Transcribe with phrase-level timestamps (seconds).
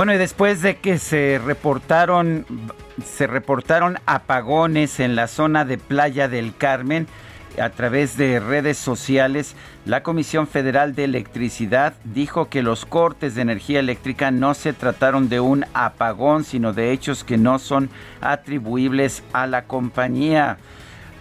[0.00, 2.46] Bueno, y después de que se reportaron
[3.04, 7.06] se reportaron apagones en la zona de Playa del Carmen
[7.60, 13.42] a través de redes sociales, la Comisión Federal de Electricidad dijo que los cortes de
[13.42, 17.90] energía eléctrica no se trataron de un apagón, sino de hechos que no son
[18.22, 20.56] atribuibles a la compañía.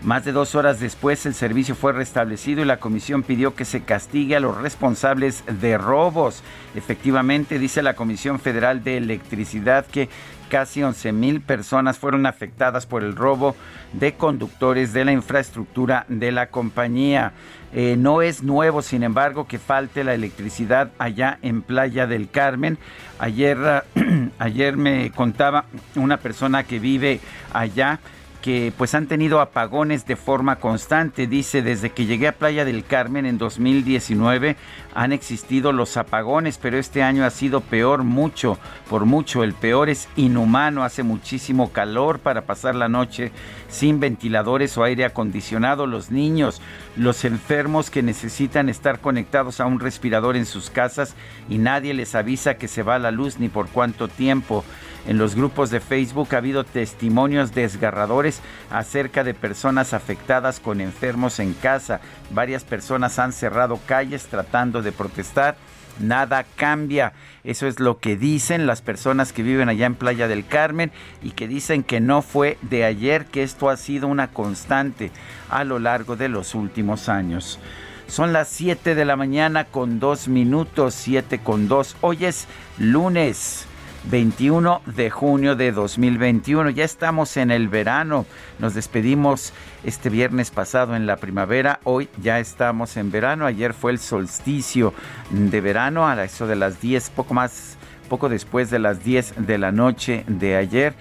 [0.03, 3.81] Más de dos horas después el servicio fue restablecido y la comisión pidió que se
[3.81, 6.41] castigue a los responsables de robos.
[6.73, 10.07] Efectivamente, dice la Comisión Federal de Electricidad que
[10.49, 13.57] casi 11 mil personas fueron afectadas por el robo
[13.91, 17.33] de conductores de la infraestructura de la compañía.
[17.73, 22.77] Eh, no es nuevo, sin embargo, que falte la electricidad allá en Playa del Carmen.
[23.19, 23.83] Ayer,
[24.39, 27.19] ayer me contaba una persona que vive
[27.53, 27.99] allá
[28.41, 31.27] que pues han tenido apagones de forma constante.
[31.27, 34.55] Dice, desde que llegué a Playa del Carmen en 2019
[34.95, 38.57] han existido los apagones, pero este año ha sido peor mucho,
[38.89, 39.43] por mucho.
[39.43, 43.31] El peor es inhumano, hace muchísimo calor para pasar la noche
[43.67, 45.85] sin ventiladores o aire acondicionado.
[45.85, 46.61] Los niños,
[46.95, 51.15] los enfermos que necesitan estar conectados a un respirador en sus casas
[51.49, 54.63] y nadie les avisa que se va la luz ni por cuánto tiempo.
[55.09, 61.39] En los grupos de Facebook ha habido testimonios desgarradores acerca de personas afectadas con enfermos
[61.39, 61.99] en casa.
[62.29, 65.57] Varias personas han cerrado calles tratando de protestar.
[65.99, 67.13] Nada cambia.
[67.43, 70.91] Eso es lo que dicen las personas que viven allá en Playa del Carmen
[71.23, 75.09] y que dicen que no fue de ayer, que esto ha sido una constante
[75.49, 77.57] a lo largo de los últimos años.
[78.05, 81.97] Son las 7 de la mañana con 2 minutos, 7 con 2.
[82.01, 82.47] Hoy es
[82.77, 83.65] lunes.
[84.05, 86.69] 21 de junio de 2021.
[86.71, 88.25] Ya estamos en el verano.
[88.59, 91.79] Nos despedimos este viernes pasado en la primavera.
[91.83, 93.45] Hoy ya estamos en verano.
[93.45, 94.93] Ayer fue el solsticio
[95.31, 97.77] de verano a eso de las 10, poco más,
[98.09, 100.93] poco después de las 10 de la noche de ayer.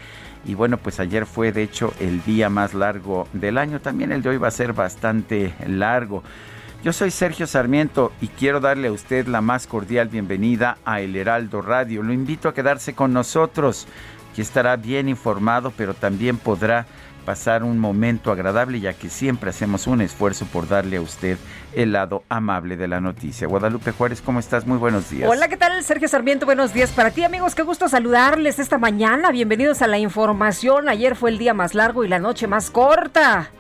[0.45, 3.81] Y bueno, pues ayer fue de hecho el día más largo del año.
[3.81, 6.23] También el de hoy va a ser bastante largo.
[6.85, 11.17] Yo soy Sergio Sarmiento y quiero darle a usted la más cordial bienvenida a El
[11.17, 12.05] Heraldo Radio.
[12.05, 13.89] Lo invito a quedarse con nosotros,
[14.37, 16.87] que estará bien informado, pero también podrá
[17.25, 21.37] pasar un momento agradable, ya que siempre hacemos un esfuerzo por darle a usted
[21.75, 23.49] el lado amable de la noticia.
[23.49, 24.65] Guadalupe Juárez, ¿cómo estás?
[24.65, 25.29] Muy buenos días.
[25.29, 25.83] Hola, ¿qué tal?
[25.83, 27.57] Sergio Sarmiento, buenos días para ti, amigos.
[27.57, 29.33] Qué gusto saludarles esta mañana.
[29.33, 30.89] Bienvenidos a la información.
[30.89, 33.51] Ayer fue el día más largo y la noche más corta.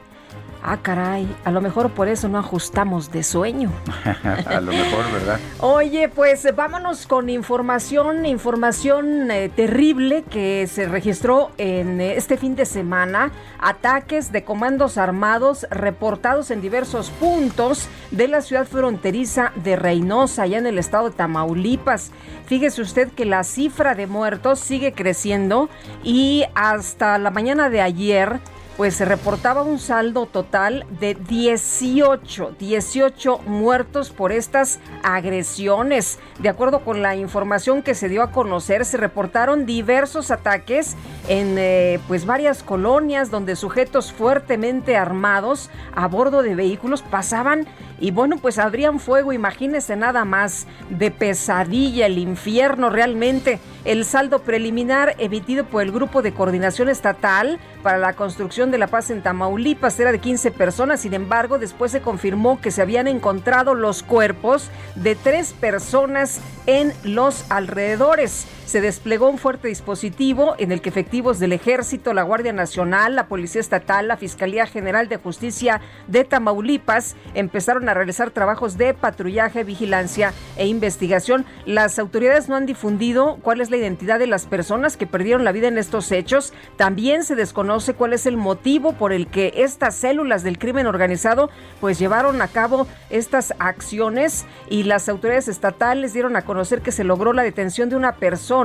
[0.63, 3.71] Ah, caray, a lo mejor por eso no ajustamos de sueño.
[4.47, 5.39] a lo mejor, ¿verdad?
[5.61, 12.57] Oye, pues vámonos con información, información eh, terrible que se registró en eh, este fin
[12.57, 13.31] de semana.
[13.61, 20.59] Ataques de comandos armados reportados en diversos puntos de la ciudad fronteriza de Reynosa, allá
[20.59, 22.11] en el estado de Tamaulipas.
[22.47, 25.69] Fíjese usted que la cifra de muertos sigue creciendo
[26.03, 28.41] y hasta la mañana de ayer
[28.79, 36.21] pues se reportaba un saldo total de 18, 18 muertos por estas agresiones.
[36.39, 40.95] De acuerdo con la información que se dio a conocer, se reportaron diversos ataques
[41.27, 47.67] en eh, pues varias colonias donde sujetos fuertemente armados a bordo de vehículos pasaban
[48.01, 53.59] y bueno, pues abrían fuego, imagínense nada más de pesadilla, el infierno realmente.
[53.85, 58.87] El saldo preliminar emitido por el Grupo de Coordinación Estatal para la Construcción de la
[58.87, 63.09] Paz en Tamaulipas era de 15 personas, sin embargo, después se confirmó que se habían
[63.09, 68.47] encontrado los cuerpos de tres personas en los alrededores.
[68.69, 73.26] Se desplegó un fuerte dispositivo en el que efectivos del Ejército, la Guardia Nacional, la
[73.26, 79.65] Policía Estatal, la Fiscalía General de Justicia de Tamaulipas empezaron a realizar trabajos de patrullaje,
[79.65, 81.47] vigilancia e investigación.
[81.65, 85.53] Las autoridades no han difundido cuál es la identidad de las personas que perdieron la
[85.53, 86.53] vida en estos hechos.
[86.76, 91.49] También se desconoce cuál es el motivo por el que estas células del crimen organizado
[91.81, 97.03] pues llevaron a cabo estas acciones y las autoridades estatales dieron a conocer que se
[97.03, 98.57] logró la detención de una persona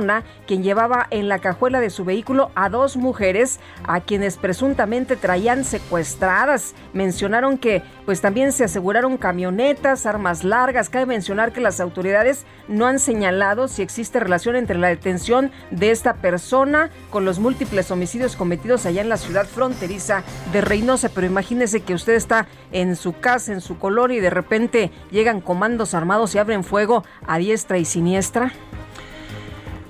[0.46, 5.64] quien llevaba en la cajuela de su vehículo a dos mujeres a quienes presuntamente traían
[5.64, 6.74] secuestradas.
[6.92, 10.90] Mencionaron que pues también se aseguraron camionetas, armas largas.
[10.90, 15.90] Cabe mencionar que las autoridades no han señalado si existe relación entre la detención de
[15.90, 21.26] esta persona con los múltiples homicidios cometidos allá en la ciudad fronteriza de Reynosa, pero
[21.26, 25.94] imagínese que usted está en su casa, en su color y de repente llegan comandos
[25.94, 28.52] armados y abren fuego a diestra y siniestra.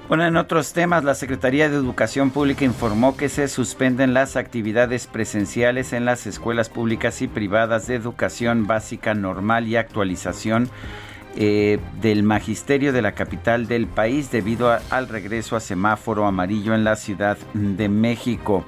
[0.06, 5.06] Bueno, en otros temas, la Secretaría de Educación Pública informó que se suspenden las actividades
[5.06, 10.68] presenciales en las escuelas públicas y privadas de educación básica normal y actualización
[11.36, 16.84] eh, del magisterio de la capital del país debido al regreso a semáforo amarillo en
[16.84, 18.66] la Ciudad de México.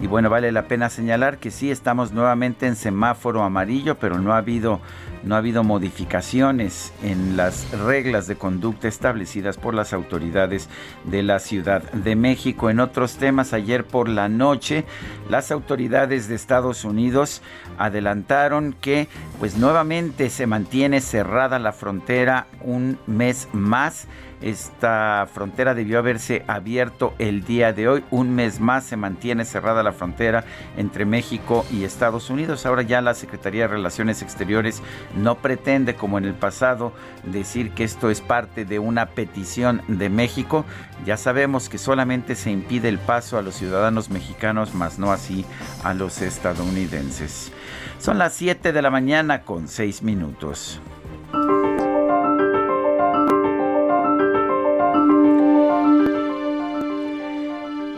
[0.00, 4.32] Y bueno, vale la pena señalar que sí estamos nuevamente en semáforo amarillo, pero no
[4.32, 4.80] ha habido
[5.26, 10.68] no ha habido modificaciones en las reglas de conducta establecidas por las autoridades
[11.04, 12.70] de la Ciudad de México.
[12.70, 14.84] En otros temas, ayer por la noche,
[15.28, 17.42] las autoridades de Estados Unidos
[17.76, 19.08] adelantaron que
[19.40, 24.06] pues nuevamente se mantiene cerrada la frontera un mes más
[24.40, 28.04] esta frontera debió haberse abierto el día de hoy.
[28.10, 30.44] Un mes más se mantiene cerrada la frontera
[30.76, 32.66] entre México y Estados Unidos.
[32.66, 34.82] Ahora ya la Secretaría de Relaciones Exteriores
[35.16, 36.92] no pretende, como en el pasado,
[37.24, 40.64] decir que esto es parte de una petición de México.
[41.04, 45.44] Ya sabemos que solamente se impide el paso a los ciudadanos mexicanos, más no así
[45.82, 47.52] a los estadounidenses.
[47.98, 50.80] Son las 7 de la mañana con 6 minutos.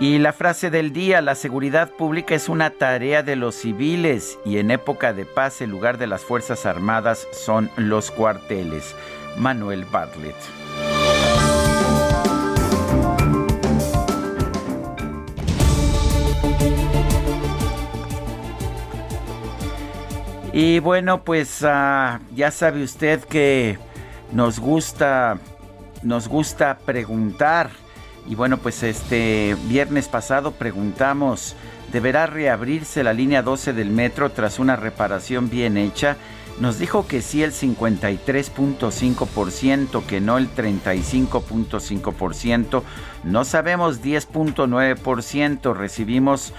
[0.00, 4.58] Y la frase del día, la seguridad pública es una tarea de los civiles y
[4.58, 8.94] en época de paz el lugar de las Fuerzas Armadas son los cuarteles.
[9.36, 10.36] Manuel Bartlett.
[20.52, 23.78] Y bueno, pues uh, ya sabe usted que
[24.32, 25.38] nos gusta,
[26.02, 27.70] nos gusta preguntar
[28.28, 31.56] y bueno, pues este viernes pasado preguntamos,
[31.92, 36.18] ¿deberá reabrirse la línea 12 del metro tras una reparación bien hecha?
[36.60, 42.82] Nos dijo que sí el 53.5%, que no el 35.5%.
[43.24, 45.74] No sabemos 10.9%.
[45.74, 46.52] Recibimos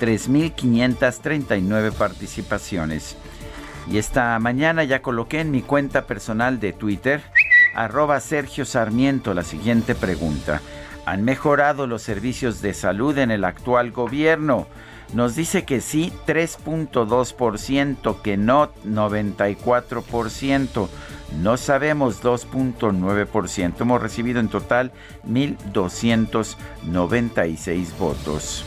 [0.00, 3.16] 3.539 participaciones.
[3.88, 7.22] Y esta mañana ya coloqué en mi cuenta personal de Twitter,
[7.76, 10.60] arroba Sergio Sarmiento, la siguiente pregunta
[11.06, 14.66] han mejorado los servicios de salud en el actual gobierno.
[15.14, 20.88] Nos dice que sí 3.2%, que no 94%.
[21.40, 23.80] No sabemos 2.9%.
[23.80, 24.90] Hemos recibido en total
[25.28, 28.64] 1.296 votos.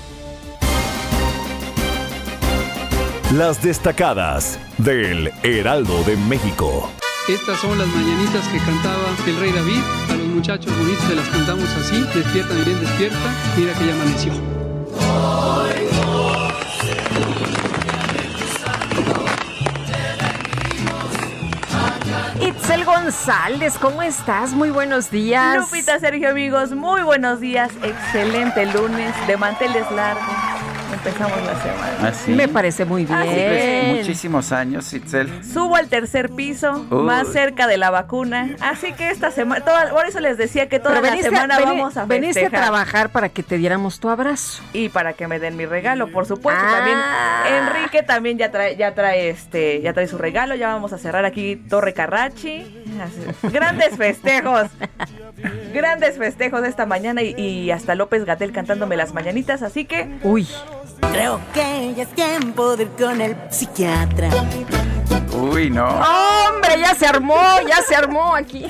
[3.34, 6.92] Las destacadas del Heraldo de México.
[7.28, 9.82] Estas son las mañanitas que cantaba el rey David.
[10.12, 12.00] A los muchachos bonitos se las cantamos así.
[12.14, 13.18] Despierta, bien despierta.
[13.58, 14.34] Mira que ya amaneció.
[22.42, 24.52] Itzel González, ¿cómo estás?
[24.54, 25.58] Muy buenos días.
[25.58, 27.72] Lupita, Sergio, amigos, muy buenos días.
[27.82, 30.65] Excelente lunes de manteles largos
[31.06, 31.98] empezamos la semana.
[32.02, 33.20] ¿Ah, Me parece muy bien.
[33.20, 35.44] Pues, muchísimos años, Itzel.
[35.44, 38.56] Subo al tercer piso, más cerca de la vacuna.
[38.60, 42.08] Así que esta semana, por eso les decía que toda la semana vamos a festejar.
[42.08, 44.64] Veniste a trabajar para que te diéramos tu abrazo.
[44.74, 46.64] Y para que me den mi regalo, por supuesto.
[46.64, 47.44] También ah.
[47.48, 50.56] Enrique también ya trae, ya trae este, ya trae su regalo.
[50.56, 52.84] Ya vamos a cerrar aquí Torre Carrachi.
[53.44, 54.70] Grandes festejos.
[55.74, 59.62] Grandes festejos esta mañana y, y hasta López Gatel cantándome las mañanitas.
[59.62, 60.10] Así que.
[60.24, 60.48] Uy.
[61.12, 64.30] Creo que ya es tiempo de ir con el psiquiatra.
[65.34, 65.86] Uy, no.
[65.86, 68.66] Hombre, ya se armó, ya se armó aquí.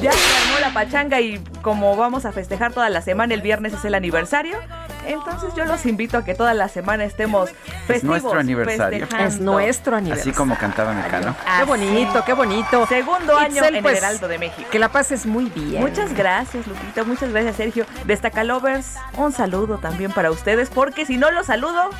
[0.00, 3.72] ya se armó la pachanga y como vamos a festejar toda la semana, el viernes
[3.72, 4.58] es el aniversario.
[5.06, 7.96] Entonces yo los invito a que toda la semana estemos festivos.
[7.96, 9.06] Es nuestro aniversario.
[9.18, 10.32] Es nuestro aniversario.
[10.32, 11.34] Así como cantaba Mecano.
[11.58, 12.86] Qué bonito, qué bonito.
[12.86, 14.68] Segundo año Itzel, en pues, el Heraldo de México.
[14.70, 15.80] Que la pases muy bien.
[15.80, 17.04] Muchas gracias, Lupita.
[17.04, 17.86] Muchas gracias, Sergio.
[18.04, 21.90] Destacalovers, un saludo también para ustedes, porque si no los saludo,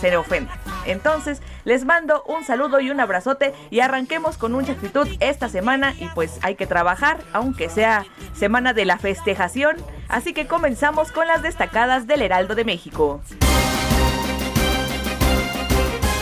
[0.00, 0.50] se le ofende.
[0.86, 5.94] Entonces, les mando un saludo y un abrazote y arranquemos con mucha actitud esta semana
[5.98, 9.76] y pues hay que trabajar, aunque sea semana de la festejación.
[10.08, 13.20] Así que comenzamos con las destacadas del Heraldo de México.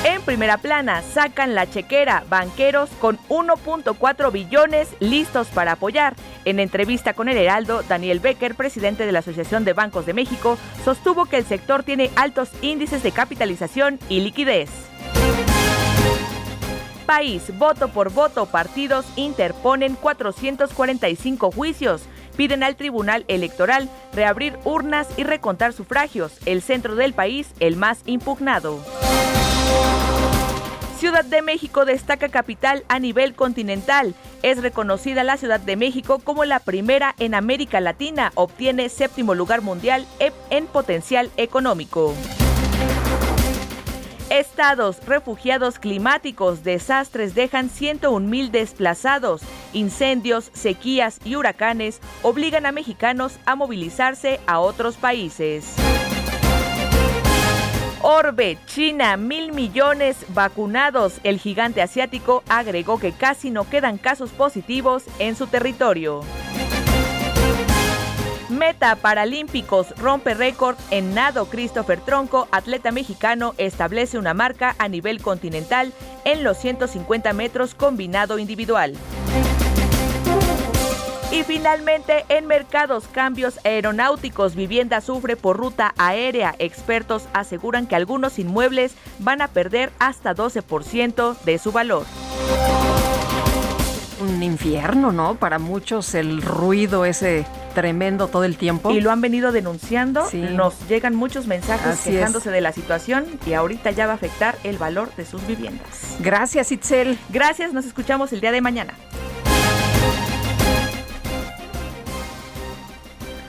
[0.05, 6.15] En primera plana, sacan la chequera, banqueros con 1.4 billones listos para apoyar.
[6.45, 10.59] En entrevista con el Heraldo, Daniel Becker, presidente de la Asociación de Bancos de México,
[10.85, 14.69] sostuvo que el sector tiene altos índices de capitalización y liquidez.
[17.07, 22.03] País, voto por voto, partidos interponen 445 juicios.
[22.37, 26.37] Piden al Tribunal Electoral reabrir urnas y recontar sufragios.
[26.45, 28.85] El centro del país, el más impugnado.
[30.99, 34.15] Ciudad de México destaca capital a nivel continental.
[34.43, 38.33] Es reconocida la Ciudad de México como la primera en América Latina.
[38.35, 40.07] Obtiene séptimo lugar mundial
[40.51, 42.15] en potencial económico.
[44.31, 49.43] Estados, refugiados climáticos, desastres dejan 101 mil desplazados.
[49.73, 55.77] Incendios, sequías y huracanes obligan a mexicanos a movilizarse a otros países.
[58.07, 61.21] Orbe, China, mil millones vacunados.
[61.23, 66.21] El gigante asiático agregó que casi no quedan casos positivos en su territorio.
[68.51, 71.47] Meta Paralímpicos rompe récord en nado.
[71.47, 75.95] Christopher Tronco, atleta mexicano, establece una marca a nivel continental
[76.27, 78.93] en los 150 metros combinado individual.
[81.35, 86.55] Y finalmente, en mercados, cambios aeronáuticos, vivienda sufre por ruta aérea.
[86.61, 92.07] Expertos aseguran que algunos inmuebles van a perder hasta 12% de su valor.
[94.21, 95.35] Un infierno, ¿no?
[95.35, 98.93] Para muchos el ruido ese tremendo todo el tiempo.
[98.93, 100.29] Y lo han venido denunciando.
[100.29, 100.41] Sí.
[100.41, 104.57] Nos llegan muchos mensajes Así quejándose de la situación y ahorita ya va a afectar
[104.63, 106.17] el valor de sus viviendas.
[106.21, 107.19] Gracias, Itzel.
[107.31, 108.95] Gracias, nos escuchamos el día de mañana.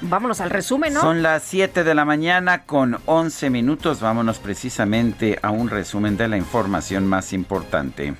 [0.07, 0.93] Vámonos al resumen.
[0.93, 4.01] Son las 7 de la mañana con 11 minutos.
[4.01, 8.13] Vámonos precisamente a un resumen de la información más importante.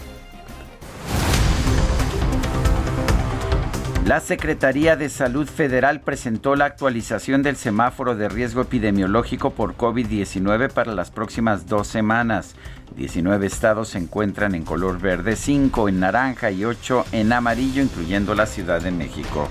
[4.06, 10.72] La Secretaría de Salud Federal presentó la actualización del semáforo de riesgo epidemiológico por COVID-19
[10.72, 12.56] para las próximas dos semanas.
[12.96, 18.36] 19 estados se encuentran en color verde, 5 en naranja y 8 en amarillo, incluyendo
[18.36, 19.50] la Ciudad de México.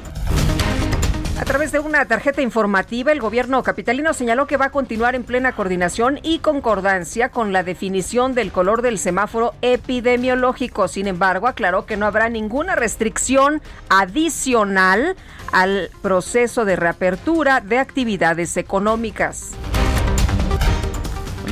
[1.37, 5.25] A través de una tarjeta informativa, el gobierno capitalino señaló que va a continuar en
[5.25, 10.87] plena coordinación y concordancia con la definición del color del semáforo epidemiológico.
[10.87, 15.17] Sin embargo, aclaró que no habrá ninguna restricción adicional
[15.53, 19.50] al proceso de reapertura de actividades económicas.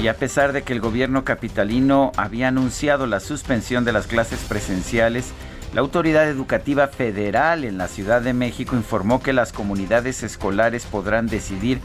[0.01, 4.39] Y a pesar de que el gobierno capitalino había anunciado la suspensión de las clases
[4.49, 5.33] presenciales,
[5.73, 11.26] la Autoridad Educativa Federal en la Ciudad de México informó que las comunidades escolares podrán
[11.26, 11.81] decidir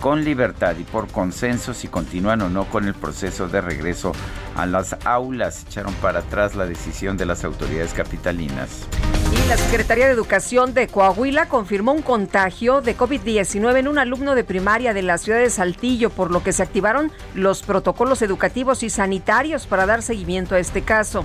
[0.00, 4.12] con libertad y por consenso si continúan o no con el proceso de regreso
[4.54, 5.64] a las aulas.
[5.68, 8.86] Echaron para atrás la decisión de las autoridades capitalinas.
[9.32, 14.34] Y la Secretaría de Educación de Coahuila confirmó un contagio de COVID-19 en un alumno
[14.34, 18.82] de primaria de la ciudad de Saltillo, por lo que se activaron los protocolos educativos
[18.82, 21.24] y sanitarios para dar seguimiento a este caso.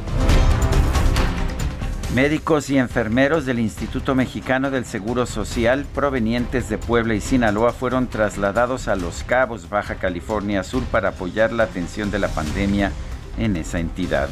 [2.15, 8.07] Médicos y enfermeros del Instituto Mexicano del Seguro Social provenientes de Puebla y Sinaloa fueron
[8.07, 12.91] trasladados a Los Cabos, Baja California Sur, para apoyar la atención de la pandemia
[13.37, 14.27] en esa entidad.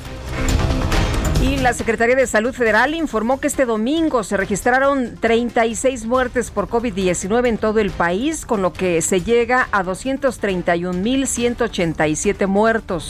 [1.41, 6.67] Y la Secretaría de Salud Federal informó que este domingo se registraron 36 muertes por
[6.67, 13.09] COVID-19 en todo el país, con lo que se llega a 231.187 muertos.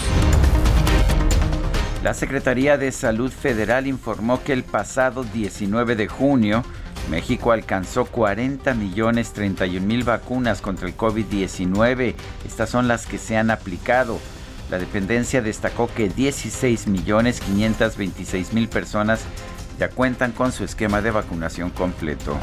[2.04, 6.64] La Secretaría de Salud Federal informó que el pasado 19 de junio
[7.10, 12.16] México alcanzó 40 millones 31 mil vacunas contra el COVID-19.
[12.46, 14.18] Estas son las que se han aplicado.
[14.72, 19.26] La dependencia destacó que 16 millones 526 mil personas
[19.78, 22.38] ya cuentan con su esquema de vacunación completo.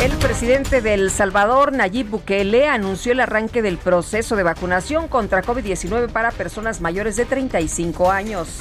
[0.00, 5.42] El presidente de El Salvador, Nayib Bukele, anunció el arranque del proceso de vacunación contra
[5.42, 8.60] COVID-19 para personas mayores de 35 años.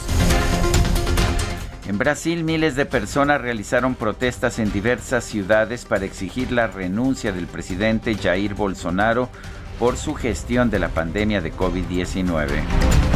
[1.88, 7.48] En Brasil, miles de personas realizaron protestas en diversas ciudades para exigir la renuncia del
[7.48, 9.30] presidente Jair Bolsonaro
[9.80, 13.09] por su gestión de la pandemia de COVID-19.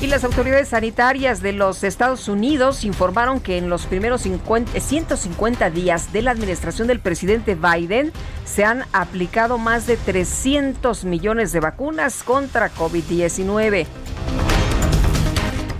[0.00, 6.12] Y las autoridades sanitarias de los Estados Unidos informaron que en los primeros 150 días
[6.12, 8.12] de la administración del presidente Biden
[8.44, 13.86] se han aplicado más de 300 millones de vacunas contra COVID-19.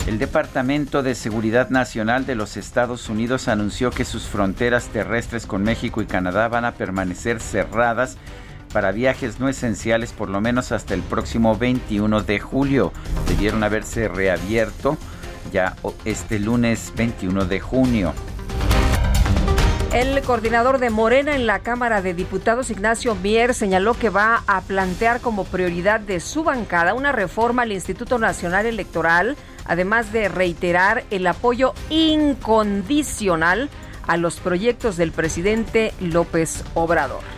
[0.08, 5.62] El Departamento de Seguridad Nacional de los Estados Unidos anunció que sus fronteras terrestres con
[5.62, 8.16] México y Canadá van a permanecer cerradas
[8.72, 12.92] para viajes no esenciales por lo menos hasta el próximo 21 de julio.
[13.28, 14.96] Debieron haberse reabierto
[15.52, 18.12] ya este lunes 21 de junio.
[19.92, 24.60] El coordinador de Morena en la Cámara de Diputados, Ignacio Mier, señaló que va a
[24.60, 31.04] plantear como prioridad de su bancada una reforma al Instituto Nacional Electoral, además de reiterar
[31.10, 33.70] el apoyo incondicional
[34.06, 37.37] a los proyectos del presidente López Obrador.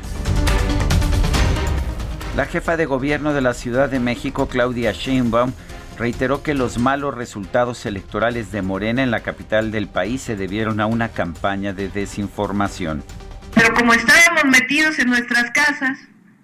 [2.41, 5.53] La jefa de gobierno de la Ciudad de México, Claudia Sheinbaum,
[5.99, 10.81] reiteró que los malos resultados electorales de Morena en la capital del país se debieron
[10.81, 13.05] a una campaña de desinformación.
[13.55, 15.99] Pero como estábamos metidos en nuestras casas,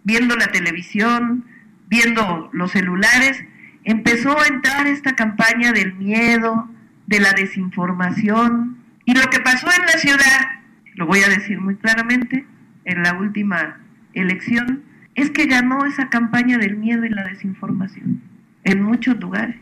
[0.05, 1.47] viendo la televisión,
[1.89, 3.43] viendo los celulares,
[3.85, 6.69] empezó a entrar esta campaña del miedo,
[7.07, 8.77] de la desinformación.
[9.07, 10.61] Y lo que pasó en la ciudad,
[10.97, 12.45] lo voy a decir muy claramente,
[12.85, 13.81] en la última
[14.13, 14.85] elección,
[15.17, 18.21] es que ganó esa campaña del miedo y la desinformación
[18.65, 19.57] en muchos lugares.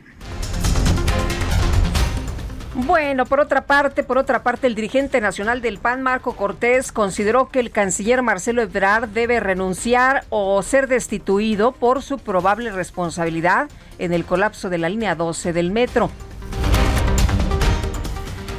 [2.74, 7.48] Bueno, por otra parte, por otra parte, el dirigente nacional del PAN, Marco Cortés, consideró
[7.48, 13.68] que el canciller Marcelo Ebrard debe renunciar o ser destituido por su probable responsabilidad
[14.00, 16.10] en el colapso de la línea 12 del metro.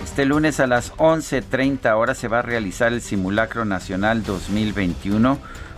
[0.06, 5.38] Este lunes a las 11.30 horas se va a realizar el simulacro nacional 2021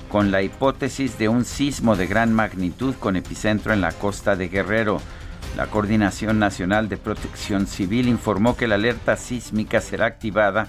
[0.09, 4.49] con la hipótesis de un sismo de gran magnitud con epicentro en la costa de
[4.49, 5.01] Guerrero.
[5.55, 10.67] La Coordinación Nacional de Protección Civil informó que la alerta sísmica será activada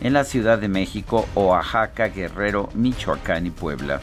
[0.00, 4.00] en la Ciudad de México, Oaxaca, Guerrero, Michoacán y Puebla.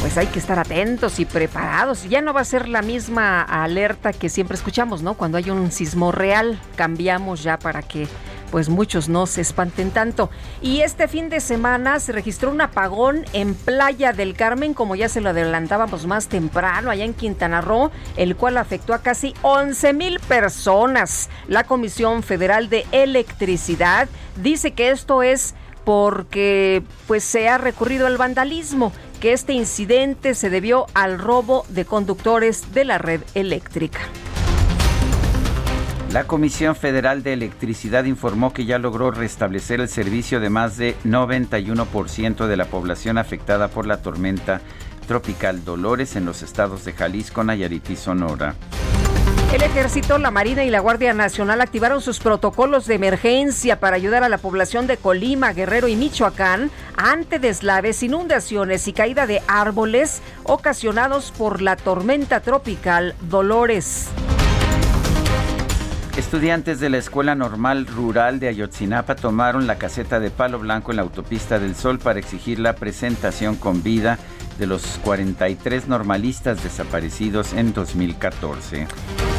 [0.00, 2.08] Pues hay que estar atentos y preparados.
[2.08, 5.14] Ya no va a ser la misma alerta que siempre escuchamos, ¿no?
[5.14, 8.06] Cuando hay un sismo real, cambiamos ya para que
[8.54, 10.30] pues muchos no se espanten tanto.
[10.62, 15.08] Y este fin de semana se registró un apagón en Playa del Carmen, como ya
[15.08, 19.92] se lo adelantábamos más temprano, allá en Quintana Roo, el cual afectó a casi 11
[19.94, 21.30] mil personas.
[21.48, 24.08] La Comisión Federal de Electricidad
[24.40, 30.48] dice que esto es porque pues se ha recurrido al vandalismo, que este incidente se
[30.48, 33.98] debió al robo de conductores de la red eléctrica.
[36.14, 40.94] La Comisión Federal de Electricidad informó que ya logró restablecer el servicio de más de
[41.04, 44.60] 91% de la población afectada por la tormenta
[45.08, 48.54] tropical Dolores en los estados de Jalisco, Nayarit y Sonora.
[49.52, 54.22] El ejército, la Marina y la Guardia Nacional activaron sus protocolos de emergencia para ayudar
[54.22, 60.22] a la población de Colima, Guerrero y Michoacán ante deslaves, inundaciones y caída de árboles
[60.44, 64.10] ocasionados por la tormenta tropical Dolores.
[66.34, 70.96] Estudiantes de la Escuela Normal Rural de Ayotzinapa tomaron la caseta de Palo Blanco en
[70.96, 74.18] la autopista del Sol para exigir la presentación con vida
[74.58, 78.88] de los 43 normalistas desaparecidos en 2014.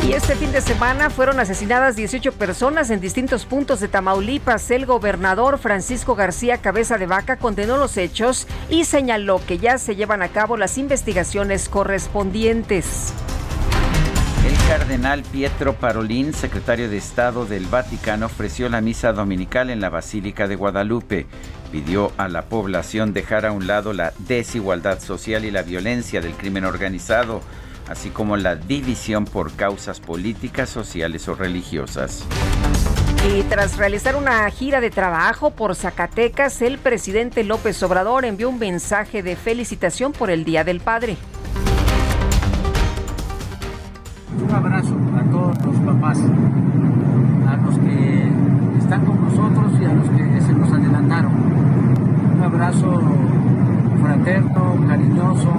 [0.07, 4.71] Y este fin de semana fueron asesinadas 18 personas en distintos puntos de Tamaulipas.
[4.71, 9.97] El gobernador Francisco García Cabeza de Vaca condenó los hechos y señaló que ya se
[9.97, 13.13] llevan a cabo las investigaciones correspondientes.
[14.45, 19.89] El cardenal Pietro Parolín, secretario de Estado del Vaticano, ofreció la misa dominical en la
[19.89, 21.25] Basílica de Guadalupe.
[21.71, 26.33] Pidió a la población dejar a un lado la desigualdad social y la violencia del
[26.33, 27.41] crimen organizado,
[27.89, 32.23] así como la división por causas políticas, sociales o religiosas.
[33.27, 38.59] Y tras realizar una gira de trabajo por Zacatecas, el presidente López Obrador envió un
[38.59, 41.17] mensaje de felicitación por el Día del Padre.
[44.43, 46.19] Un abrazo a todos los papás,
[47.47, 48.31] a los que
[48.77, 51.31] están con nosotros y a los que se nos adelantaron.
[52.37, 53.01] Un abrazo
[54.01, 55.53] fraterno, cariñoso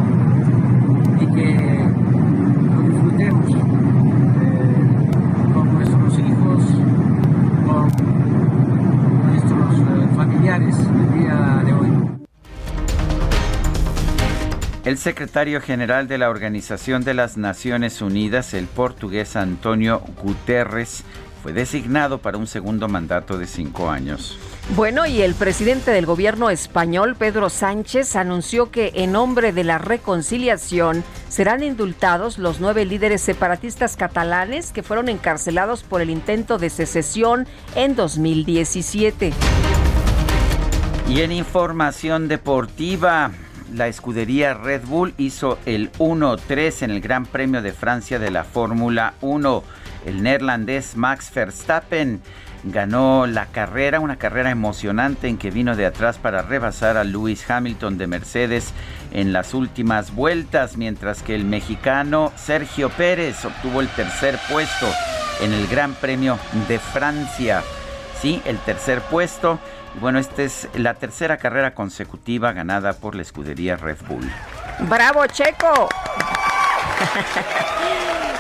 [14.97, 21.05] El secretario general de la Organización de las Naciones Unidas, el portugués Antonio Guterres,
[21.43, 24.39] fue designado para un segundo mandato de cinco años.
[24.75, 29.77] Bueno, y el presidente del gobierno español, Pedro Sánchez, anunció que en nombre de la
[29.77, 36.71] reconciliación serán indultados los nueve líderes separatistas catalanes que fueron encarcelados por el intento de
[36.71, 39.35] secesión en 2017.
[41.11, 43.31] Y en información deportiva,
[43.75, 48.45] la escudería Red Bull hizo el 1-3 en el Gran Premio de Francia de la
[48.45, 49.63] Fórmula 1.
[50.07, 52.21] El neerlandés Max Verstappen
[52.65, 57.49] ganó la carrera, una carrera emocionante en que vino de atrás para rebasar a Lewis
[57.49, 58.73] Hamilton de Mercedes
[59.13, 64.87] en las últimas vueltas, mientras que el mexicano Sergio Pérez obtuvo el tercer puesto
[65.41, 67.63] en el Gran Premio de Francia.
[68.21, 69.59] Sí, el tercer puesto.
[70.01, 74.31] Bueno, esta es la tercera carrera consecutiva ganada por la escudería Red Bull.
[74.81, 75.89] ¡Bravo, Checo!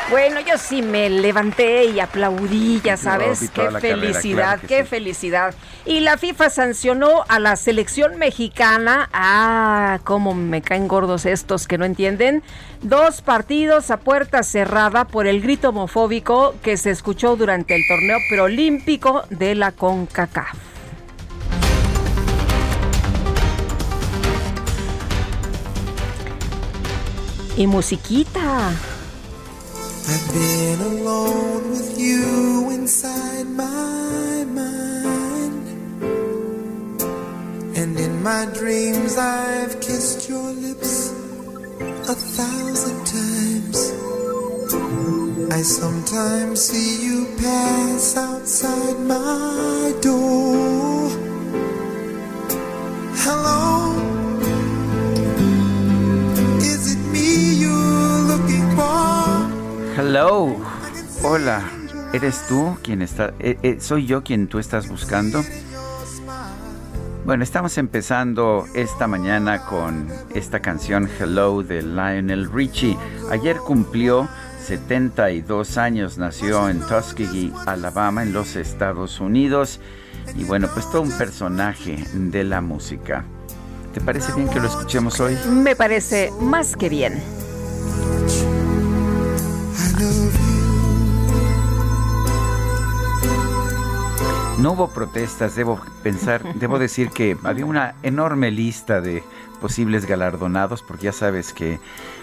[0.08, 5.52] Bueno, yo sí me levanté y aplaudí, ya sabes, qué felicidad, qué felicidad.
[5.84, 11.76] Y la FIFA sancionó a la selección mexicana, ah, cómo me caen gordos estos que
[11.76, 12.44] no entienden,
[12.82, 18.18] dos partidos a puerta cerrada por el grito homofóbico que se escuchó durante el torneo
[18.30, 20.75] preolímpico de la CONCACAF.
[27.58, 28.68] Y musiquita.
[30.08, 35.66] I've been alone with you inside my mind.
[37.74, 41.12] And in my dreams, I've kissed your lips
[41.80, 43.92] a thousand times.
[45.50, 51.08] I sometimes see you pass outside my door.
[53.24, 54.15] Hello.
[59.96, 60.56] Hello.
[61.22, 61.62] Hola.
[62.12, 63.34] ¿Eres tú quien está...
[63.38, 65.42] Eh, eh, ¿Soy yo quien tú estás buscando?
[67.24, 72.96] Bueno, estamos empezando esta mañana con esta canción Hello de Lionel Richie.
[73.30, 74.28] Ayer cumplió
[74.64, 79.80] 72 años, nació en Tuskegee, Alabama, en los Estados Unidos.
[80.36, 83.24] Y bueno, pues todo un personaje de la música.
[83.92, 85.36] ¿Te parece bien que lo escuchemos hoy?
[85.50, 87.22] Me parece más que bien.
[94.58, 99.22] No hubo protestas, debo pensar, debo decir que había una enorme lista de
[99.60, 101.78] posibles galardonados, porque ya sabes que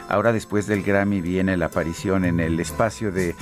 [0.09, 3.35] ahora después del Grammy viene la aparición en el espacio de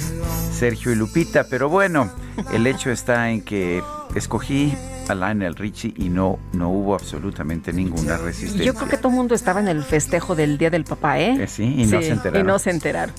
[0.52, 2.12] Sergio y Lupita, pero bueno,
[2.54, 3.82] el hecho está en que
[4.14, 4.76] escogí
[5.08, 8.66] a Lionel Richie y no, no hubo absolutamente ninguna resistencia.
[8.66, 11.44] Yo creo que todo el mundo estaba en el festejo del Día del Papá, ¿eh?
[11.44, 12.42] eh sí, y no se enteraron.
[12.42, 13.16] Y no se enteraron.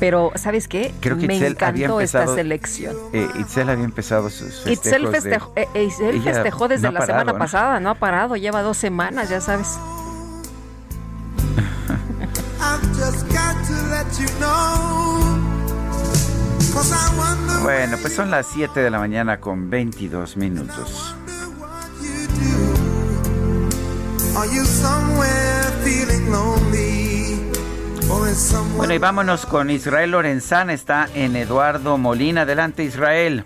[0.00, 0.94] Pero, ¿sabes qué?
[1.00, 2.96] Creo que Me Itzel encantó había empezado, esta selección.
[3.12, 6.92] Eh, Itzel había empezado sus festejos Itzel festejó, de- eh, eh, Itzel festejó desde no
[6.92, 7.38] la parado, semana ¿no?
[7.38, 9.76] pasada, no ha parado, lleva dos semanas, ya sabes.
[17.62, 21.14] Bueno, pues son las 7 de la mañana con 22 minutos.
[28.76, 32.42] Bueno, y vámonos con Israel Lorenzana, está en Eduardo Molina.
[32.42, 33.44] Adelante, Israel.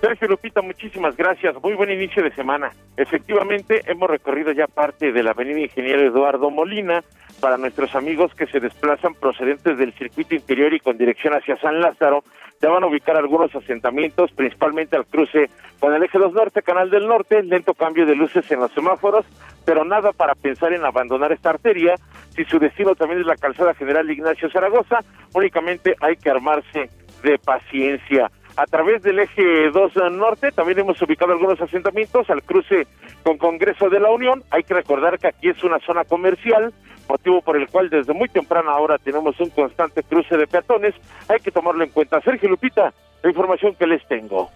[0.00, 1.54] Sergio Lupita, muchísimas gracias.
[1.62, 2.70] Muy buen inicio de semana.
[2.96, 7.04] Efectivamente, hemos recorrido ya parte de la avenida Ingeniero Eduardo Molina
[7.40, 11.80] para nuestros amigos que se desplazan procedentes del circuito interior y con dirección hacia San
[11.80, 12.24] Lázaro.
[12.60, 16.90] Ya van a ubicar algunos asentamientos, principalmente al cruce con el eje 2 Norte, Canal
[16.90, 19.26] del Norte, lento cambio de luces en los semáforos,
[19.64, 21.94] pero nada para pensar en abandonar esta arteria.
[22.30, 25.00] Si su destino también es la calzada general Ignacio Zaragoza,
[25.34, 26.90] únicamente hay que armarse
[27.22, 32.86] de paciencia a través del eje 2 norte también hemos ubicado algunos asentamientos al cruce
[33.22, 34.42] con Congreso de la Unión.
[34.50, 36.72] Hay que recordar que aquí es una zona comercial,
[37.08, 40.94] motivo por el cual desde muy temprana hora tenemos un constante cruce de peatones.
[41.28, 42.20] Hay que tomarlo en cuenta.
[42.20, 42.92] Sergio Lupita,
[43.22, 44.50] la información que les tengo.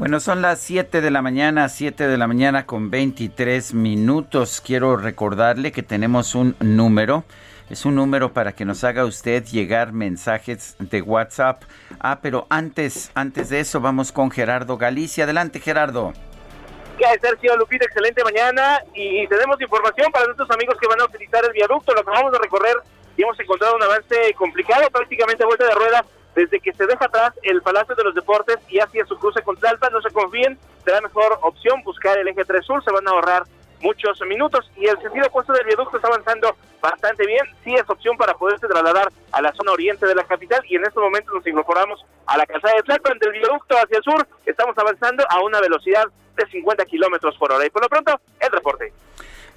[0.00, 4.62] Bueno, son las 7 de la mañana, 7 de la mañana con 23 minutos.
[4.62, 7.24] Quiero recordarle que tenemos un número.
[7.68, 11.64] Es un número para que nos haga usted llegar mensajes de WhatsApp.
[12.00, 15.24] Ah, pero antes, antes de eso vamos con Gerardo Galicia.
[15.24, 16.14] Adelante, Gerardo.
[17.00, 17.86] ¿Qué hay, Sergio Lupita?
[17.86, 21.94] Excelente mañana y tenemos información para nuestros amigos que van a utilizar el viaducto.
[21.94, 22.76] Lo acabamos de recorrer
[23.16, 27.06] y hemos encontrado un avance complicado, prácticamente a vuelta de rueda, desde que se deja
[27.06, 29.94] atrás el Palacio de los Deportes y hacia su cruce con Tlalpan.
[29.94, 33.44] No se confíen, será mejor opción buscar el eje 3 Sur, se van a ahorrar
[33.80, 34.70] muchos minutos.
[34.76, 37.44] Y el sentido opuesto del viaducto está avanzando bastante bien.
[37.64, 40.84] Sí es opción para poderse trasladar a la zona oriente de la capital y en
[40.84, 44.26] estos momentos nos incorporamos a la calzada de Tlalpan del viaducto hacia el sur.
[44.46, 46.04] Estamos avanzando a una velocidad
[46.36, 47.66] de 50 kilómetros por hora.
[47.66, 48.92] Y por lo pronto, el reporte.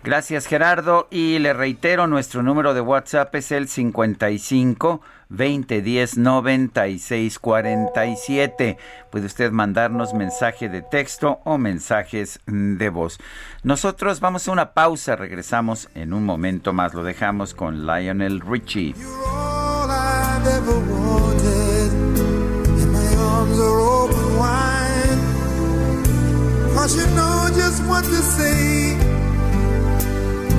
[0.04, 5.02] Gracias Gerardo y le reitero nuestro número de WhatsApp es el 55
[5.34, 8.78] 2010 96 47.
[9.10, 13.20] Puede usted mandarnos mensaje de texto o mensajes de voz.
[13.64, 16.94] Nosotros vamos a una pausa, regresamos en un momento más.
[16.94, 18.96] Lo dejamos con Lionel Richie.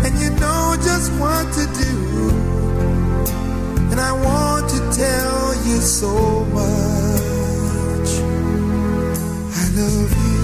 [0.04, 2.13] and you know just what to do.
[3.94, 8.10] And I want to tell you so much.
[9.54, 10.43] I love you.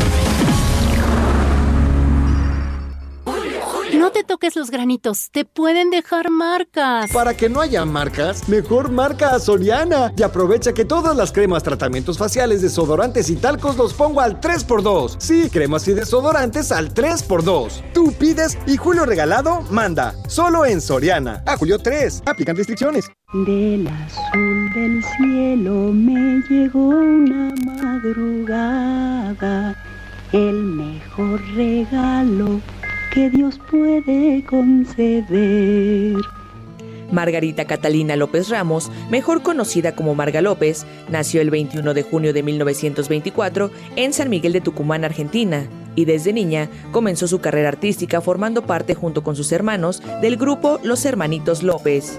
[4.01, 7.11] No te toques los granitos, te pueden dejar marcas.
[7.11, 10.11] Para que no haya marcas, mejor marca a Soriana.
[10.17, 15.17] Y aprovecha que todas las cremas, tratamientos faciales, desodorantes y talcos los pongo al 3x2.
[15.19, 17.93] Sí, cremas y desodorantes al 3x2.
[17.93, 20.15] Tú pides y Julio Regalado manda.
[20.27, 21.43] Solo en Soriana.
[21.45, 22.23] A Julio 3.
[22.25, 23.07] Aplican restricciones.
[23.33, 29.75] Del azul del cielo me llegó una madrugada.
[30.31, 32.59] El mejor regalo
[33.11, 36.15] que Dios puede conceder.
[37.11, 42.41] Margarita Catalina López Ramos, mejor conocida como Marga López, nació el 21 de junio de
[42.41, 48.65] 1924 en San Miguel de Tucumán, Argentina, y desde niña comenzó su carrera artística formando
[48.65, 52.17] parte junto con sus hermanos del grupo Los Hermanitos López.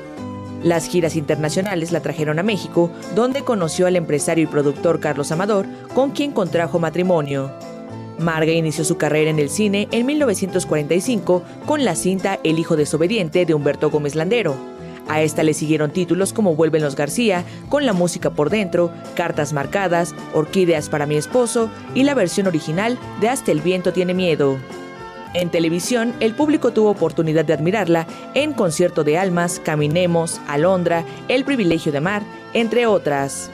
[0.63, 5.67] Las giras internacionales la trajeron a México, donde conoció al empresario y productor Carlos Amador,
[5.95, 7.51] con quien contrajo matrimonio.
[8.23, 13.45] Marga inició su carrera en el cine en 1945 con la cinta El hijo desobediente
[13.45, 14.57] de Humberto Gómez Landero.
[15.09, 19.53] A esta le siguieron títulos como Vuelven los García, con la música por dentro, Cartas
[19.53, 24.57] marcadas, Orquídeas para mi esposo y la versión original de Hasta el viento tiene miedo.
[25.35, 31.45] En televisión, el público tuvo oportunidad de admirarla en Concierto de Almas, Caminemos, Alondra, El
[31.45, 33.51] privilegio de amar, entre otras.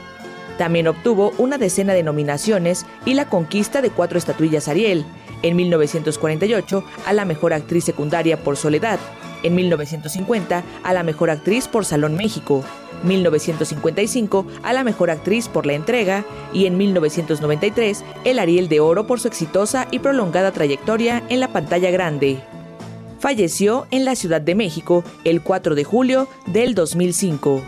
[0.59, 5.05] También obtuvo una decena de nominaciones y la conquista de cuatro estatuillas Ariel,
[5.41, 8.99] en 1948 a la mejor actriz secundaria por Soledad,
[9.41, 12.61] en 1950 a la mejor actriz por Salón México,
[13.05, 19.07] 1955 a la mejor actriz por La Entrega y en 1993 el Ariel de Oro
[19.07, 22.41] por su exitosa y prolongada trayectoria en la pantalla grande.
[23.19, 27.61] Falleció en la Ciudad de México el 4 de julio del 2005.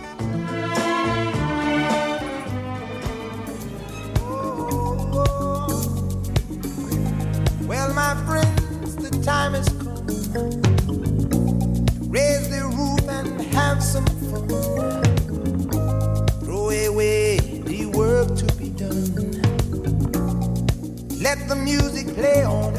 [21.32, 22.76] Let the music play on.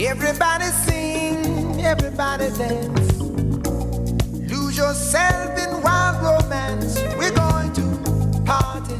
[0.00, 3.20] Everybody sing, everybody dance.
[4.50, 6.98] Lose yourself in wild romance.
[7.18, 7.82] We're going to
[8.46, 8.96] party,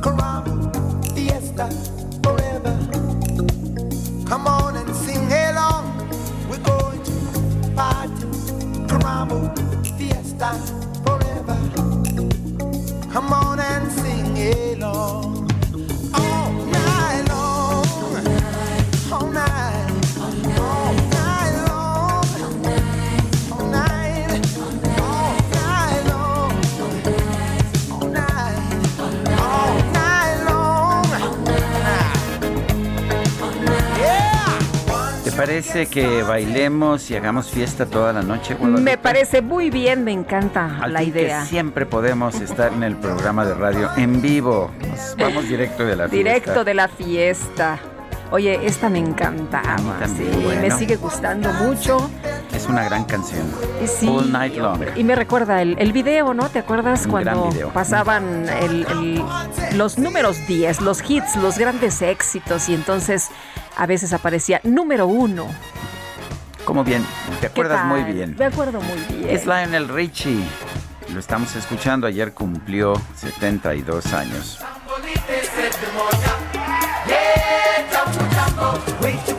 [0.00, 0.72] caramba,
[1.14, 1.68] fiesta,
[35.72, 38.54] parece que bailemos y hagamos fiesta toda la noche?
[38.54, 38.82] Guadalupe?
[38.82, 41.44] Me parece muy bien, me encanta Al la que idea.
[41.44, 44.70] siempre podemos estar en el programa de radio en vivo.
[44.88, 46.16] Nos vamos directo de la fiesta.
[46.16, 47.78] Directo de la fiesta.
[48.30, 49.76] Oye, esta me encantaba.
[50.00, 50.60] también, sí, bueno.
[50.62, 52.10] me sigue gustando mucho.
[52.54, 53.46] Es una gran canción.
[53.86, 54.80] Sí, All Night Long.
[54.96, 56.48] Y me recuerda el, el video, ¿no?
[56.48, 62.68] ¿Te acuerdas Un cuando pasaban el- el- los números 10, los hits, los grandes éxitos?
[62.70, 63.28] Y entonces
[63.78, 65.46] a veces aparecía número uno.
[66.64, 67.06] Como bien,
[67.40, 68.36] te ¿Qué acuerdas muy bien.
[68.38, 69.30] Me acuerdo muy bien.
[69.34, 70.42] Es Lionel Richie.
[71.14, 72.06] Lo estamos escuchando.
[72.06, 74.58] Ayer cumplió 72 años.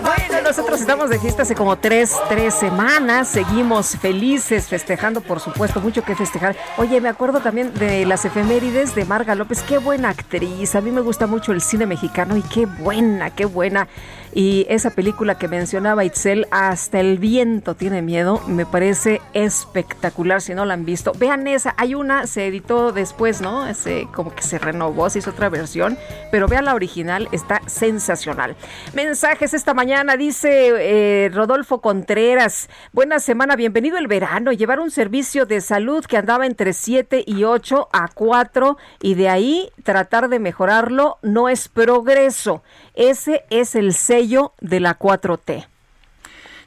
[0.01, 3.27] Bueno, nosotros estamos de fiesta hace como tres, tres semanas.
[3.27, 6.55] Seguimos felices, festejando, por supuesto, mucho que festejar.
[6.77, 9.61] Oye, me acuerdo también de las efemérides de Marga López.
[9.61, 10.75] Qué buena actriz.
[10.75, 13.87] A mí me gusta mucho el cine mexicano y qué buena, qué buena.
[14.33, 20.41] Y esa película que mencionaba Itzel, Hasta el viento tiene miedo, me parece espectacular.
[20.41, 21.73] Si no la han visto, vean esa.
[21.77, 23.67] Hay una, se editó después, ¿no?
[23.67, 25.97] Ese, como que se renovó, se hizo otra versión.
[26.31, 28.55] Pero vean la original, está sensacional.
[28.93, 32.69] Mensajes esta mañana, dice eh, Rodolfo Contreras.
[32.93, 34.51] Buena semana, bienvenido el verano.
[34.51, 39.29] Llevar un servicio de salud que andaba entre 7 y 8 a 4 y de
[39.29, 42.63] ahí tratar de mejorarlo no es progreso.
[42.99, 45.67] Ese es el sello de la 4T.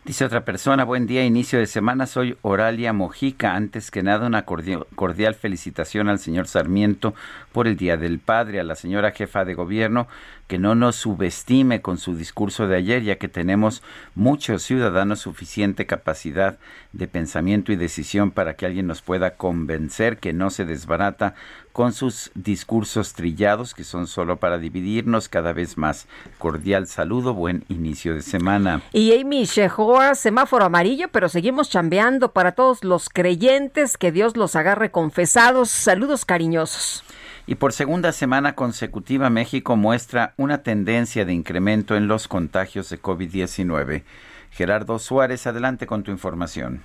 [0.07, 3.55] Dice otra persona, buen día, inicio de semana, soy Oralia Mojica.
[3.55, 7.15] Antes que nada, una cordial, cordial felicitación al señor Sarmiento
[7.53, 10.09] por el Día del Padre, a la señora jefa de gobierno,
[10.49, 13.83] que no nos subestime con su discurso de ayer, ya que tenemos
[14.15, 16.59] muchos ciudadanos suficiente capacidad
[16.93, 21.35] de pensamiento y decisión para que alguien nos pueda convencer que no se desbarata
[21.73, 26.07] con sus discursos trillados que son solo para dividirnos cada vez más.
[26.39, 28.83] Cordial saludo, buen inicio de semana.
[28.93, 34.57] Y Amy Shehoa, semáforo amarillo, pero seguimos chambeando para todos los creyentes, que Dios los
[34.57, 35.71] agarre confesados.
[35.71, 37.05] Saludos cariñosos.
[37.47, 43.03] Y por segunda semana consecutiva México muestra una tendencia de incremento en los contagios de
[43.03, 44.05] COVID-19.
[44.51, 46.83] Gerardo Suárez, adelante con tu información.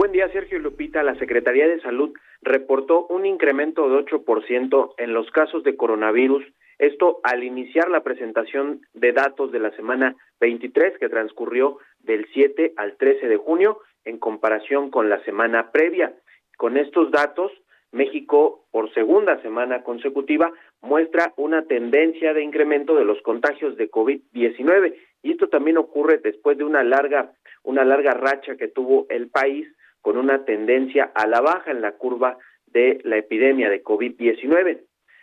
[0.00, 1.02] Buen día, Sergio Lupita.
[1.02, 6.42] La Secretaría de Salud reportó un incremento de 8% en los casos de coronavirus.
[6.78, 12.72] Esto al iniciar la presentación de datos de la semana 23 que transcurrió del 7
[12.78, 16.14] al 13 de junio en comparación con la semana previa.
[16.56, 17.52] Con estos datos,
[17.92, 24.94] México por segunda semana consecutiva muestra una tendencia de incremento de los contagios de COVID-19
[25.22, 29.68] y esto también ocurre después de una larga una larga racha que tuvo el país
[30.00, 34.82] con una tendencia a la baja en la curva de la epidemia de COVID-19.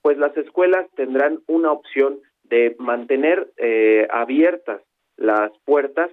[0.01, 4.81] pues las escuelas tendrán una opción de mantener eh, abiertas
[5.17, 6.09] las puertas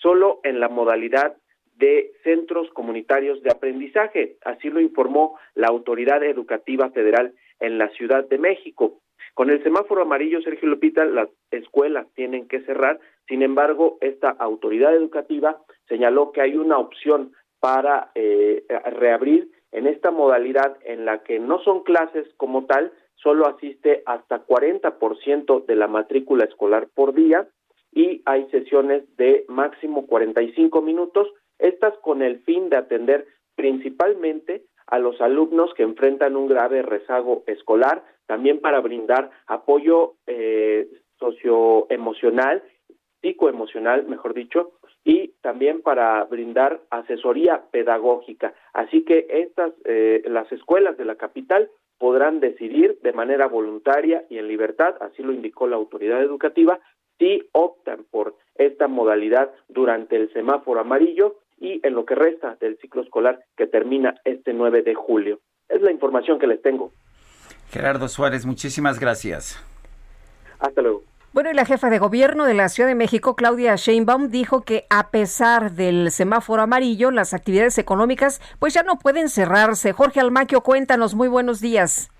[0.00, 1.36] solo en la modalidad
[1.76, 4.36] de centros comunitarios de aprendizaje.
[4.44, 9.00] Así lo informó la Autoridad Educativa Federal en la Ciudad de México.
[9.34, 13.00] Con el semáforo amarillo, Sergio Lupita, las escuelas tienen que cerrar.
[13.26, 15.58] Sin embargo, esta autoridad educativa
[15.88, 18.64] señaló que hay una opción para eh,
[18.98, 24.44] reabrir en esta modalidad en la que no son clases como tal, solo asiste hasta
[24.46, 27.48] 40% de la matrícula escolar por día
[27.92, 33.26] y hay sesiones de máximo 45 minutos, estas con el fin de atender
[33.56, 40.88] principalmente a los alumnos que enfrentan un grave rezago escolar, también para brindar apoyo eh,
[41.18, 42.62] socioemocional,
[43.20, 44.72] psicoemocional, mejor dicho,
[45.04, 48.54] y también para brindar asesoría pedagógica.
[48.72, 54.38] Así que estas, eh, las escuelas de la capital podrán decidir de manera voluntaria y
[54.38, 56.80] en libertad, así lo indicó la autoridad educativa,
[57.20, 62.78] si optan por esta modalidad durante el semáforo amarillo y en lo que resta del
[62.78, 65.38] ciclo escolar que termina este 9 de julio.
[65.68, 66.90] Es la información que les tengo.
[67.68, 69.62] Gerardo Suárez, muchísimas gracias.
[70.58, 71.02] Hasta luego.
[71.32, 74.86] Bueno, y la jefa de gobierno de la Ciudad de México, Claudia Sheinbaum, dijo que
[74.90, 79.92] a pesar del semáforo amarillo, las actividades económicas pues ya no pueden cerrarse.
[79.92, 82.10] Jorge Almaquio, cuéntanos, muy buenos días.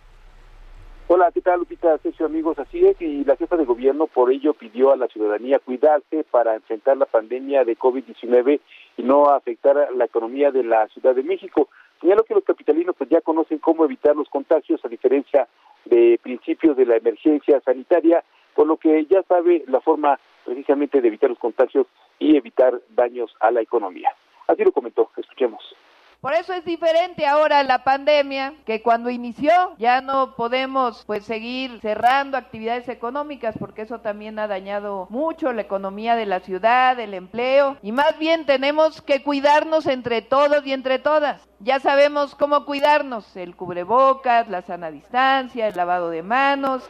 [1.12, 1.98] Hola, ¿qué tal, Lupita?
[1.98, 2.56] Sergio, amigos.
[2.60, 6.54] Así es, y la jefa de gobierno por ello pidió a la ciudadanía cuidarse para
[6.54, 8.60] enfrentar la pandemia de COVID-19
[8.96, 11.68] y no afectar la economía de la Ciudad de México.
[12.00, 15.48] Señaló que los capitalinos pues ya conocen cómo evitar los contagios a diferencia
[15.84, 18.22] de principios de la emergencia sanitaria,
[18.54, 21.88] por lo que ya sabe la forma precisamente de evitar los contagios
[22.20, 24.10] y evitar daños a la economía.
[24.46, 25.74] Así lo comentó, escuchemos.
[26.20, 31.80] Por eso es diferente ahora la pandemia, que cuando inició ya no podemos pues seguir
[31.80, 37.14] cerrando actividades económicas porque eso también ha dañado mucho la economía de la ciudad, el
[37.14, 41.48] empleo y más bien tenemos que cuidarnos entre todos y entre todas.
[41.58, 46.86] Ya sabemos cómo cuidarnos, el cubrebocas, la sana distancia, el lavado de manos.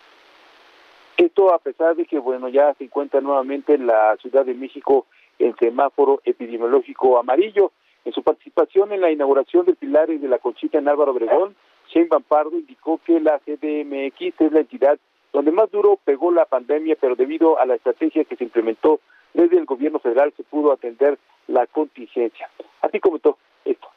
[1.16, 5.06] Esto a pesar de que bueno ya se encuentra nuevamente en la Ciudad de México
[5.38, 7.70] el semáforo epidemiológico amarillo
[8.04, 11.54] en su participación en la inauguración del Pilar y de la Conchita en Álvaro Obregón,
[11.88, 14.98] Shane Pardo indicó que la CDMX es la entidad
[15.32, 19.00] donde más duro pegó la pandemia, pero debido a la estrategia que se implementó
[19.34, 22.48] desde el gobierno federal se pudo atender la contingencia.
[22.82, 23.88] Así comentó esto.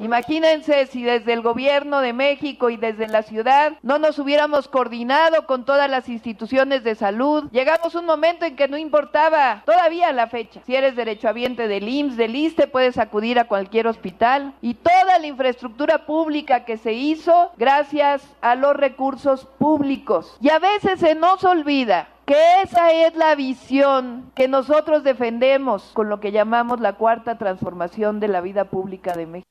[0.00, 5.46] Imagínense si desde el gobierno de México y desde la ciudad no nos hubiéramos coordinado
[5.46, 7.50] con todas las instituciones de salud.
[7.52, 10.62] Llegamos a un momento en que no importaba todavía la fecha.
[10.64, 14.54] Si eres derechohabiente del IMSS, del ISTE, puedes acudir a cualquier hospital.
[14.62, 20.38] Y toda la infraestructura pública que se hizo gracias a los recursos públicos.
[20.40, 26.08] Y a veces se nos olvida que esa es la visión que nosotros defendemos con
[26.08, 29.50] lo que llamamos la cuarta transformación de la vida pública de México.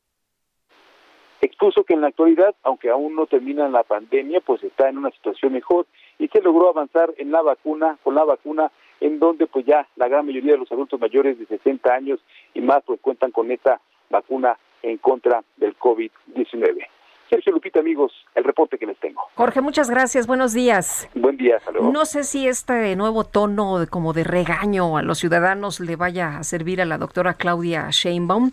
[1.41, 5.11] Expuso que en la actualidad, aunque aún no termina la pandemia, pues está en una
[5.11, 5.85] situación mejor
[6.17, 10.09] y se logró avanzar en la vacuna, con la vacuna en donde pues ya la
[10.09, 12.19] gran mayoría de los adultos mayores de 60 años
[12.53, 13.79] y más pues cuentan con esta
[14.09, 16.87] vacuna en contra del COVID-19.
[17.29, 19.21] Sergio Lupita, amigos, el reporte que les tengo.
[19.35, 20.25] Jorge, muchas gracias.
[20.25, 21.07] Buenos días.
[21.13, 21.93] Buen día, saludos.
[21.93, 26.43] No sé si este nuevo tono como de regaño a los ciudadanos le vaya a
[26.43, 28.51] servir a la doctora Claudia Sheinbaum,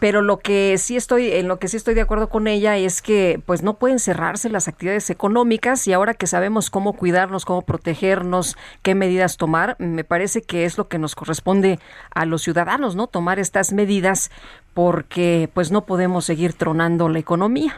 [0.00, 3.02] pero lo que sí estoy en lo que sí estoy de acuerdo con ella es
[3.02, 7.62] que pues no pueden cerrarse las actividades económicas y ahora que sabemos cómo cuidarnos, cómo
[7.62, 11.78] protegernos, qué medidas tomar, me parece que es lo que nos corresponde
[12.14, 13.06] a los ciudadanos, ¿no?
[13.06, 14.30] Tomar estas medidas
[14.78, 17.74] porque pues no podemos seguir tronando la economía.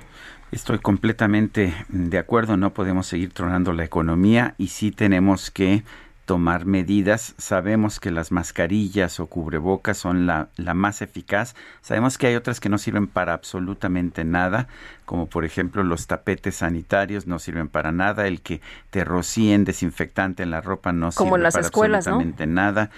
[0.53, 5.83] Estoy completamente de acuerdo, no podemos seguir tronando la economía y sí tenemos que
[6.31, 7.35] tomar medidas.
[7.39, 11.57] Sabemos que las mascarillas o cubrebocas son la, la, más eficaz.
[11.83, 14.69] Sabemos que hay otras que no sirven para absolutamente nada,
[15.07, 18.29] como por ejemplo los tapetes sanitarios no sirven para nada.
[18.29, 18.61] El que
[18.91, 22.53] te rocíen desinfectante en la ropa no como sirve las para escuelas, absolutamente ¿no?
[22.53, 22.91] nada.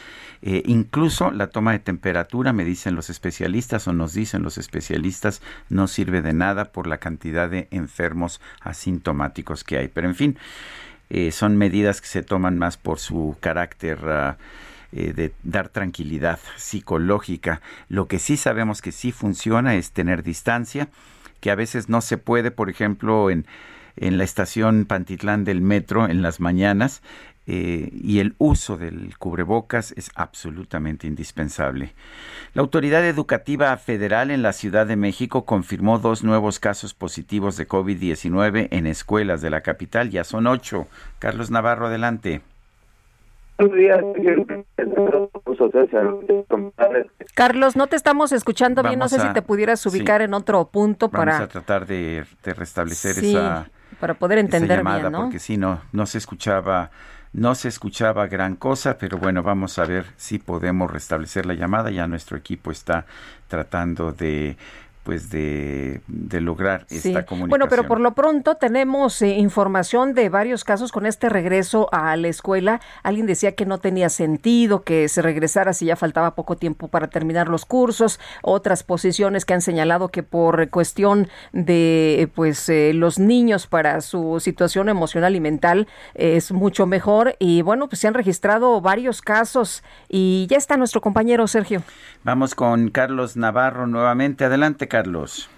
[0.43, 5.41] Eh, incluso la toma de temperatura, me dicen los especialistas o nos dicen los especialistas,
[5.71, 9.89] no sirve de nada por la cantidad de enfermos asintomáticos que hay.
[9.89, 10.39] Pero en fin.
[11.15, 14.35] Eh, son medidas que se toman más por su carácter uh,
[14.93, 17.61] eh, de dar tranquilidad psicológica.
[17.91, 20.89] Lo que sí sabemos que sí funciona es tener distancia,
[21.41, 23.45] que a veces no se puede, por ejemplo, en,
[23.97, 27.03] en la estación Pantitlán del metro en las mañanas.
[27.47, 31.93] Eh, y el uso del cubrebocas es absolutamente indispensable.
[32.55, 37.67] La Autoridad Educativa Federal en la Ciudad de México confirmó dos nuevos casos positivos de
[37.67, 40.11] COVID-19 en escuelas de la capital.
[40.11, 40.87] Ya son ocho.
[41.19, 42.43] Carlos Navarro, adelante.
[47.35, 48.95] Carlos, no te estamos escuchando bien.
[48.99, 50.25] No Vamos sé a- si te pudieras ubicar sí.
[50.25, 53.69] en otro punto Vamos para a tratar de, de restablecer Sí, esa,
[54.01, 55.23] para poder esa entender llamada, bien, ¿no?
[55.23, 56.91] porque sí, no, no se escuchaba,
[57.33, 61.91] no se escuchaba gran cosa, pero bueno, vamos a ver si podemos restablecer la llamada.
[61.91, 63.07] Ya nuestro equipo está
[63.49, 64.57] tratando de
[65.03, 66.97] pues de, de lograr Sí.
[67.09, 67.49] esta comunicación.
[67.51, 72.17] Bueno, pero por lo pronto tenemos eh, información de varios casos con este regreso a
[72.17, 72.81] la escuela.
[73.03, 77.09] Alguien decía que no tenía sentido que se regresara si ya faltaba poco tiempo para
[77.09, 78.21] terminar los cursos.
[78.43, 84.39] Otras posiciones que han señalado que por cuestión de pues eh, los niños para su
[84.41, 87.37] situación emocional y mental eh, es mucho mejor.
[87.39, 91.83] Y bueno, pues se han registrado varios casos y ya está nuestro compañero Sergio.
[92.25, 94.45] Vamos con Carlos Navarro nuevamente.
[94.45, 95.49] Adelante, Carlos.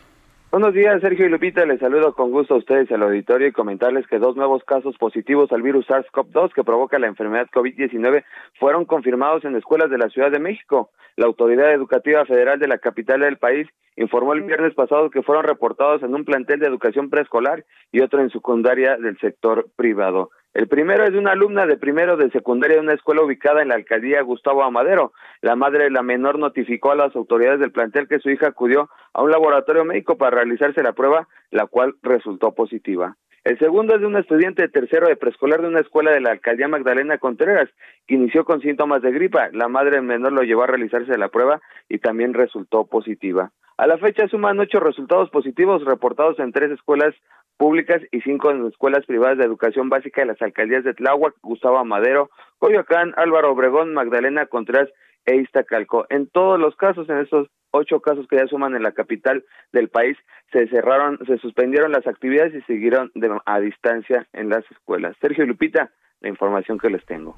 [0.53, 1.67] Buenos días, Sergio y Lupita.
[1.67, 5.51] Les saludo con gusto a ustedes al auditorio y comentarles que dos nuevos casos positivos
[5.51, 8.23] al virus SARS-CoV-2 que provoca la enfermedad COVID-19
[8.61, 10.91] fueron confirmados en escuelas de la Ciudad de México.
[11.17, 13.67] La Autoridad Educativa Federal de la capital del país
[13.97, 18.21] informó el viernes pasado que fueron reportados en un plantel de educación preescolar y otro
[18.21, 20.31] en secundaria del sector privado.
[20.55, 23.69] El primero es de una alumna de primero de secundaria de una escuela ubicada en
[23.69, 25.13] la alcaldía Gustavo Amadero.
[25.41, 28.89] La madre de la menor notificó a las autoridades del plantel que su hija acudió
[29.13, 33.17] a un laboratorio médico para realizarse la prueba, la cual resultó positiva.
[33.43, 36.31] El segundo es de un estudiante de tercero de preescolar de una escuela de la
[36.31, 37.69] alcaldía Magdalena Contreras,
[38.07, 39.49] que inició con síntomas de gripa.
[39.53, 43.51] La madre menor lo llevó a realizarse la prueba y también resultó positiva.
[43.77, 47.13] A la fecha suman ocho resultados positivos reportados en tres escuelas
[47.57, 51.85] públicas y cinco en escuelas privadas de educación básica de las alcaldías de Tláhuac, Gustavo
[51.85, 54.89] Madero, Coyoacán, Álvaro Obregón, Magdalena Contreras
[55.25, 56.07] e Iztacalco.
[56.11, 59.89] En todos los casos, en estos ocho casos que ya suman en la capital del
[59.89, 60.17] país,
[60.53, 63.11] se cerraron, se suspendieron las actividades y siguieron
[63.47, 65.17] a distancia en las escuelas.
[65.21, 65.91] Sergio Lupita,
[66.21, 67.37] la información que les tengo.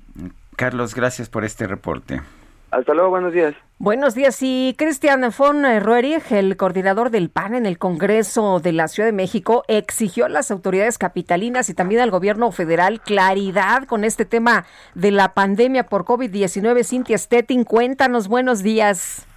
[0.57, 2.21] Carlos, gracias por este reporte.
[2.71, 3.55] Hasta luego, buenos días.
[3.79, 4.39] Buenos días.
[4.43, 9.12] Y Cristian von Roerich, el coordinador del PAN en el Congreso de la Ciudad de
[9.12, 14.64] México, exigió a las autoridades capitalinas y también al gobierno federal claridad con este tema
[14.95, 16.85] de la pandemia por COVID-19.
[16.85, 19.29] Cintia Stettin, cuéntanos, buenos días.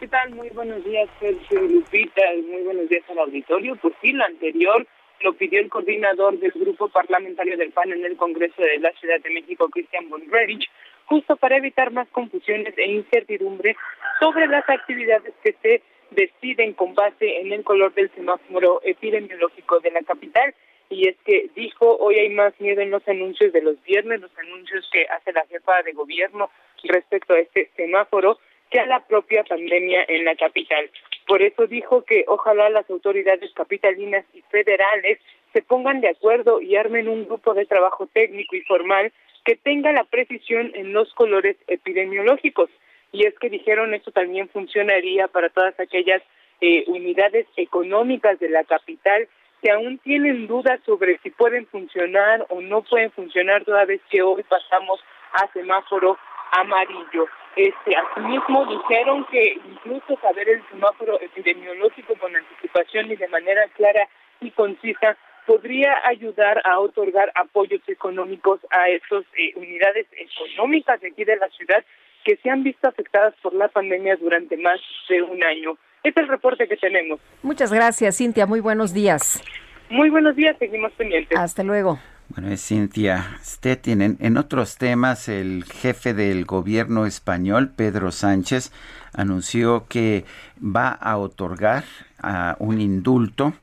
[0.00, 0.30] ¿Qué tal?
[0.34, 2.22] Muy buenos días, Sergio Lupita.
[2.50, 3.76] Muy buenos días al auditorio.
[3.76, 4.86] Pues sí, lo anterior
[5.20, 9.20] lo pidió el coordinador del grupo parlamentario del PAN en el Congreso de la Ciudad
[9.20, 10.68] de México, Cristian von Roerich,
[11.08, 13.76] justo para evitar más confusiones e incertidumbre
[14.20, 19.90] sobre las actividades que se deciden con base en el color del semáforo epidemiológico de
[19.90, 20.54] la capital.
[20.90, 24.38] Y es que dijo, hoy hay más miedo en los anuncios de los viernes, los
[24.38, 26.50] anuncios que hace la jefa de gobierno
[26.84, 28.38] respecto a este semáforo,
[28.70, 30.90] que a la propia pandemia en la capital.
[31.26, 35.18] Por eso dijo que ojalá las autoridades capitalinas y federales
[35.52, 39.12] se pongan de acuerdo y armen un grupo de trabajo técnico y formal
[39.44, 42.70] que tenga la precisión en los colores epidemiológicos.
[43.12, 46.22] Y es que dijeron esto también funcionaría para todas aquellas
[46.60, 49.28] eh, unidades económicas de la capital
[49.62, 54.22] que aún tienen dudas sobre si pueden funcionar o no pueden funcionar toda vez que
[54.22, 55.00] hoy pasamos
[55.32, 56.18] a semáforo
[56.52, 57.26] amarillo.
[57.56, 64.08] Este, asimismo dijeron que incluso saber el semáforo epidemiológico con anticipación y de manera clara
[64.40, 65.16] y concisa
[65.48, 71.48] podría ayudar a otorgar apoyos económicos a esas eh, unidades económicas de aquí de la
[71.48, 71.82] ciudad
[72.22, 74.78] que se han visto afectadas por la pandemia durante más
[75.08, 75.78] de un año.
[76.04, 77.18] Este es el reporte que tenemos.
[77.42, 78.44] Muchas gracias, Cintia.
[78.44, 79.42] Muy buenos días.
[79.88, 81.38] Muy buenos días, seguimos pendientes.
[81.38, 81.98] Hasta luego.
[82.28, 84.02] Bueno, es Cintia Stettin.
[84.02, 88.70] En, en, otros temas, el jefe del gobierno español, Pedro Sánchez,
[89.14, 90.24] anunció que
[90.60, 91.84] va a otorgar
[92.20, 93.54] a un indulto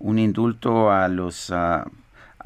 [0.00, 1.86] un indulto a los a,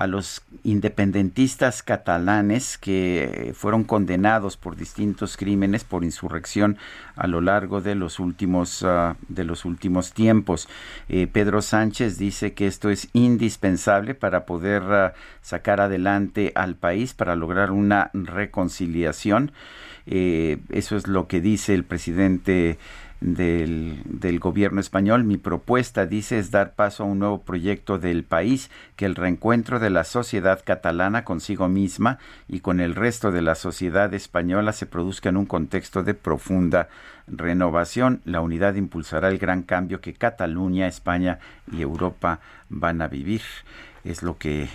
[0.09, 6.79] los independentistas catalanes que fueron condenados por distintos crímenes por insurrección
[7.15, 10.69] a lo largo de los últimos uh, de los últimos tiempos.
[11.09, 17.15] Eh, Pedro Sánchez dice que esto es indispensable para poder uh, sacar adelante al país
[17.15, 19.53] para lograr una reconciliación.
[20.07, 22.79] Eh, eso es lo que dice el presidente
[23.25, 25.25] del, gobierno español.
[25.25, 29.81] Mi propuesta, dice, es dar paso a un nuevo proyecto del país, que el reencuentro
[29.81, 32.19] de la sociedad catalana consigo misma
[32.49, 36.89] y con el resto de la sociedad española se produzca en un contexto de profunda
[37.27, 38.21] renovación.
[38.25, 41.39] La unidad impulsará el gran cambio que Cataluña, España
[41.73, 43.43] y Europa van a vivir.
[44.05, 44.69] Es lo que,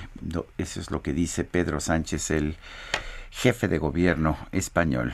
[0.57, 2.55] eso es lo que dice Pedro Sánchez, el
[3.29, 5.13] jefe de gobierno español.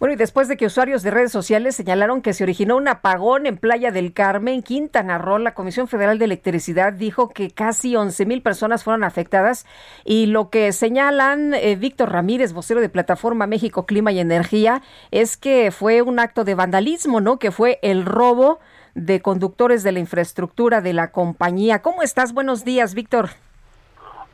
[0.00, 3.46] Bueno, y después de que usuarios de redes sociales señalaron que se originó un apagón
[3.46, 8.26] en Playa del Carmen, Quintana Roo, la Comisión Federal de Electricidad dijo que casi 11
[8.26, 9.66] mil personas fueron afectadas
[10.04, 15.36] y lo que señalan eh, Víctor Ramírez, vocero de Plataforma México Clima y Energía, es
[15.36, 17.38] que fue un acto de vandalismo, ¿no?
[17.38, 18.58] Que fue el robo
[18.94, 21.82] de conductores de la infraestructura de la compañía.
[21.82, 22.34] ¿Cómo estás?
[22.34, 23.30] Buenos días, Víctor.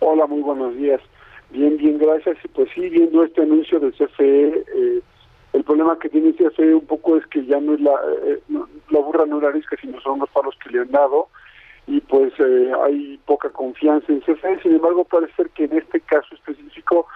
[0.00, 1.00] Hola, muy buenos días.
[1.50, 2.36] Bien, bien, gracias.
[2.44, 5.02] Y pues sí, viendo este anuncio del CFE, eh,
[5.53, 7.94] el problema que tiene CFE un poco es que ya no es la,
[8.26, 8.40] eh,
[8.90, 11.28] la burra no es la risca, sino son los palos que le han dado
[11.86, 14.61] y pues eh, hay poca confianza en CFE.
[14.62, 17.07] Sin embargo, parece ser que en este caso específico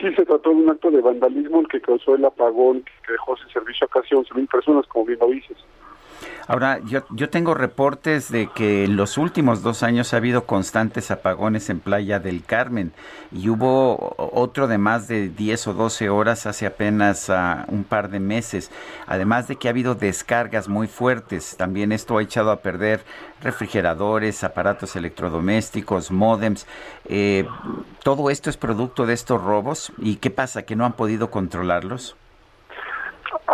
[0.00, 3.36] sí se trató de un acto de vandalismo el que causó el apagón que dejó
[3.36, 5.58] sin servicio a casi 11.000 personas, como bien lo dices.
[6.48, 11.10] Ahora, yo, yo tengo reportes de que en los últimos dos años ha habido constantes
[11.10, 12.92] apagones en Playa del Carmen
[13.30, 18.10] y hubo otro de más de 10 o 12 horas hace apenas uh, un par
[18.10, 18.70] de meses.
[19.06, 23.04] Además de que ha habido descargas muy fuertes, también esto ha echado a perder
[23.42, 26.66] refrigeradores, aparatos electrodomésticos, modems.
[27.06, 27.46] Eh,
[28.02, 29.92] ¿Todo esto es producto de estos robos?
[29.98, 30.62] ¿Y qué pasa?
[30.62, 32.16] ¿Que no han podido controlarlos?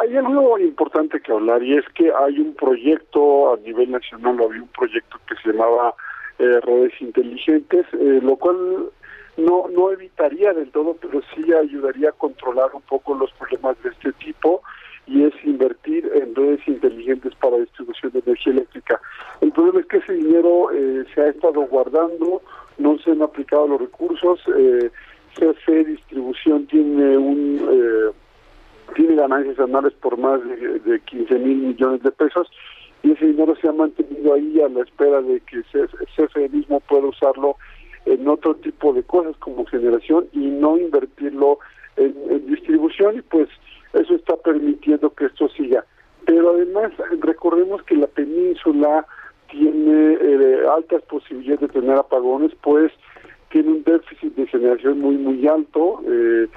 [0.01, 4.63] Hay algo importante que hablar y es que hay un proyecto a nivel nacional, había
[4.63, 5.93] un proyecto que se llamaba
[6.39, 8.91] eh, redes inteligentes, eh, lo cual
[9.37, 13.91] no no evitaría del todo, pero sí ayudaría a controlar un poco los problemas de
[13.91, 14.63] este tipo
[15.09, 19.01] y es invertir en redes inteligentes para distribución de energía eléctrica.
[19.41, 22.43] El problema es que ese dinero eh, se ha estado guardando,
[22.77, 24.41] no se han aplicado los recursos.
[24.57, 24.91] Eh,
[25.35, 28.13] CFE Distribución tiene un eh,
[28.95, 32.49] tiene ganancias anuales por más de, de 15 mil millones de pesos
[33.03, 35.63] y ese dinero se ha mantenido ahí a la espera de que
[36.17, 37.57] CFE mismo pueda usarlo
[38.07, 41.59] en otro tipo de cosas como generación y no invertirlo
[41.97, 43.49] en, en distribución y pues
[43.93, 45.85] eso está permitiendo que esto siga.
[46.27, 49.07] Pero además recordemos que la península
[49.51, 52.93] tiene eh, altas posibilidades de tener apagones, pues
[53.51, 56.49] tiene un déficit de generación muy muy alto, eh,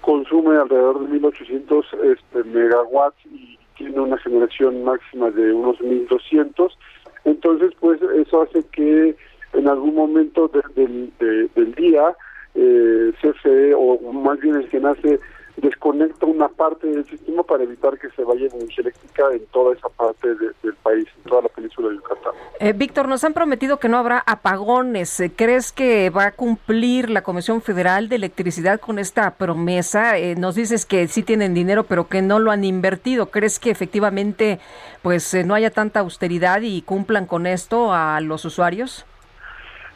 [0.00, 6.78] consume alrededor de 1800 este, megawatts y tiene una generación máxima de unos 1200.
[7.24, 9.16] Entonces, pues eso hace que
[9.52, 12.14] en algún momento del, del día
[12.54, 15.20] eh, CFE o más bien el que nace
[15.60, 19.88] desconecta una parte del sistema para evitar que se vaya energía eléctrica en toda esa
[19.88, 22.32] parte del país, en toda la península de Yucatán.
[22.60, 25.18] Eh, Víctor, nos han prometido que no habrá apagones.
[25.20, 30.18] Eh, ¿Crees que va a cumplir la Comisión Federal de Electricidad con esta promesa?
[30.18, 33.30] Eh, nos dices que sí tienen dinero, pero que no lo han invertido.
[33.30, 34.60] ¿Crees que efectivamente
[35.02, 39.04] pues no haya tanta austeridad y cumplan con esto a los usuarios?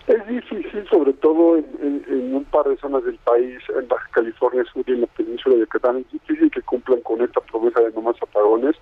[0.09, 4.82] Es difícil, sobre todo en, un par de zonas del país, en Baja California Sur
[4.86, 8.03] y en la península de Yucatán, es difícil que cumplan con esta promesa de no
[8.03, 8.74] más apagones,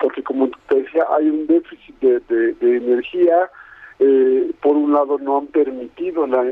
[0.00, 3.48] porque como te decía, hay un déficit de, energía.
[4.00, 6.44] Eh, por un lado, no han permitido la,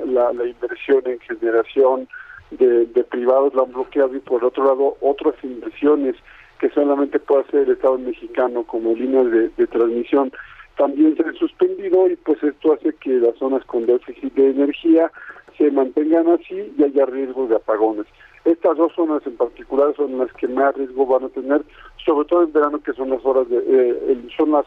[0.46, 2.08] inversión en generación
[2.52, 6.14] de, privados, la han bloqueado, y por otro lado, otras inversiones
[6.60, 10.30] que solamente puede hacer el Estado mexicano, como líneas de transmisión
[10.76, 15.10] también se han suspendido y pues esto hace que las zonas con déficit de energía
[15.56, 18.06] se mantengan así y haya riesgo de apagones.
[18.44, 21.62] Estas dos zonas en particular son las que más riesgo van a tener,
[22.04, 24.66] sobre todo en verano que son las horas de, eh, son las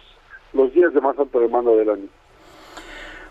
[0.53, 2.07] los días de más alta demanda del año.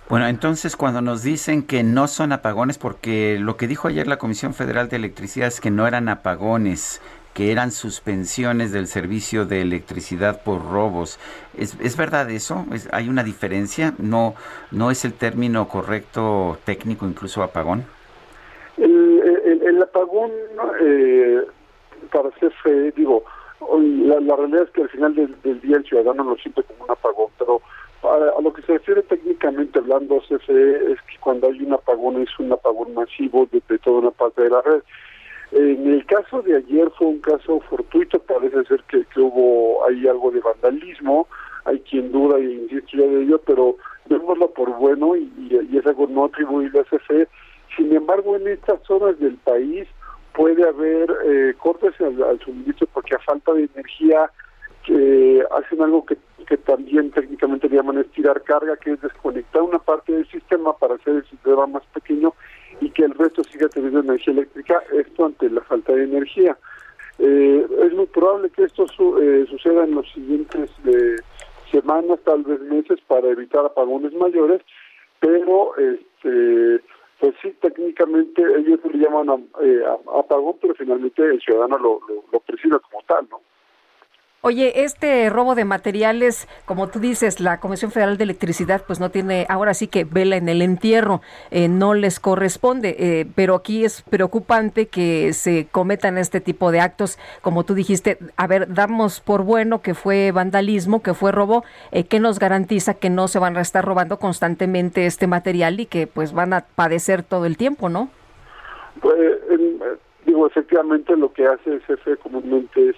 [0.09, 4.19] Bueno, entonces cuando nos dicen que no son apagones, porque lo que dijo ayer la
[4.19, 7.03] Comisión Federal de Electricidad es que no eran apagones,
[7.37, 11.21] que eran suspensiones del servicio de electricidad por robos.
[11.55, 12.65] ¿Es, es verdad eso?
[12.93, 13.93] ¿Hay una diferencia?
[13.99, 14.35] ¿No,
[14.71, 17.85] ¿No es el término correcto técnico, incluso apagón?
[18.79, 20.31] El, apagón,
[20.81, 21.43] eh,
[22.11, 23.23] para CFE, digo,
[23.61, 27.31] la, realidad es que al final del, día el ciudadano lo siente como un apagón,
[27.39, 27.61] pero
[28.03, 32.31] a, lo que se refiere técnicamente hablando CFE es que cuando hay un apagón es
[32.39, 34.81] un apagón masivo de toda una parte de la red.
[35.59, 40.31] En el caso de ayer fue un caso fortuito, parece ser que, hubo ahí algo
[40.31, 41.29] de vandalismo,
[41.65, 45.33] hay quien duda y insiste de ello, pero vémoslo por bueno y,
[45.75, 47.27] es algo no atribuible a CFE.
[47.75, 49.89] Sin embargo, en estas zonas del país
[50.35, 54.31] puede haber eh, cortes al, suministro porque a falta de energía
[54.85, 59.79] que hacen algo que, que también técnicamente le llaman estirar carga, que es desconectar una
[59.79, 62.35] parte del sistema para hacer el sistema más pequeño
[62.81, 66.57] y que el resto siga teniendo energía eléctrica, esto ante la falta de energía.
[67.19, 68.85] Eh, es muy probable que esto
[69.21, 71.17] eh, suceda en los siguientes eh,
[71.71, 74.61] semanas, tal vez meses, para evitar apagones mayores,
[75.21, 76.81] pero este
[77.19, 79.49] pues sí, técnicamente ellos le llaman
[80.19, 82.01] apagón, pero finalmente el ciudadano lo,
[82.31, 82.41] lo,
[82.81, 83.41] como tal, ¿no?
[84.49, 89.11] Oye, este robo de materiales, como tú dices, la Comisión Federal de Electricidad pues no
[89.11, 91.21] tiene, ahora sí que vela en el entierro,
[91.51, 96.79] eh, no les corresponde, eh, pero aquí es preocupante que se cometan este tipo de
[96.79, 101.65] actos, como tú dijiste, a ver, damos por bueno que fue vandalismo, que fue robo,
[101.91, 105.87] eh, ¿qué nos garantiza que no se van a estar robando constantemente este material y
[105.87, 108.11] que pues van a padecer todo el tiempo, no?
[109.01, 109.19] Pues,
[110.25, 112.97] digo, efectivamente lo que hace el CFE comúnmente es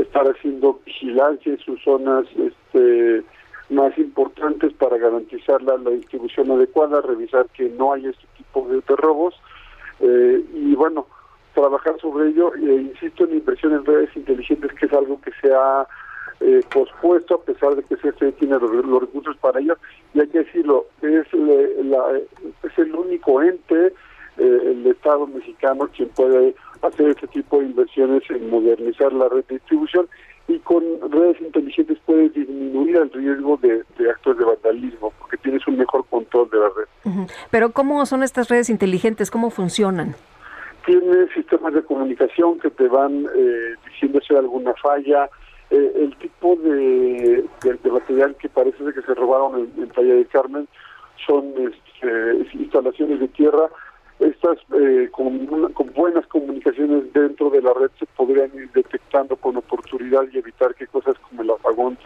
[0.00, 3.22] estar haciendo vigilancia en sus zonas este,
[3.70, 9.34] más importantes para garantizar la, distribución adecuada, revisar que no hay este tipo de, robos
[10.00, 11.06] eh, y bueno,
[11.54, 12.54] trabajar sobre ello.
[12.54, 15.86] E insisto en inversión en redes inteligentes, que es algo que se ha
[16.40, 19.76] eh, pospuesto a pesar de que se tiene los, recursos para ello.
[20.14, 21.26] Y hay que decirlo, es,
[22.62, 23.92] es el único ente,
[24.38, 29.44] eh, el Estado mexicano, quien puede hacer este tipo de inversiones en modernizar la red
[29.46, 30.08] de distribución
[30.48, 35.76] y con redes inteligentes puedes disminuir el riesgo de, actos de vandalismo porque tienes un
[35.76, 37.26] mejor control de la red.
[37.50, 39.30] Pero ¿cómo son estas redes inteligentes?
[39.30, 40.14] ¿Cómo funcionan?
[40.86, 45.28] Tienes sistemas de comunicación que te van eh, diciendo si hay alguna falla.
[45.70, 47.44] Eh, el tipo de,
[47.90, 50.66] material que parece que se robaron en, en Playa de Carmen
[51.26, 53.68] son este, instalaciones de tierra
[54.20, 55.46] estas eh, con,
[55.94, 60.86] buenas comunicaciones dentro de la red se podrían ir detectando con oportunidad y evitar que
[60.86, 61.98] cosas como el apagón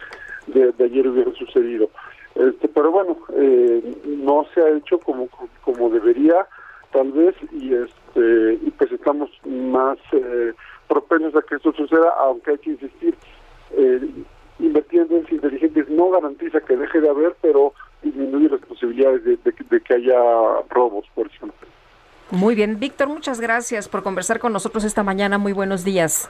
[0.47, 1.89] de, ayer hubieran sucedido.
[2.35, 5.27] Este, pero bueno, eh, no se ha hecho como
[5.61, 6.47] como debería
[6.91, 10.53] tal vez y este pues estamos más eh,
[10.87, 13.15] propensos a que esto suceda aunque hay que insistir
[13.71, 14.09] eh,
[14.59, 19.37] invertir en redes inteligentes no garantiza que deje de haber pero disminuye las posibilidades de,
[19.37, 20.21] de que haya
[20.69, 21.67] robos por ejemplo
[22.33, 22.79] muy bien.
[22.79, 25.37] Víctor muchas gracias por conversar con nosotros esta mañana.
[25.37, 26.29] Muy buenos días.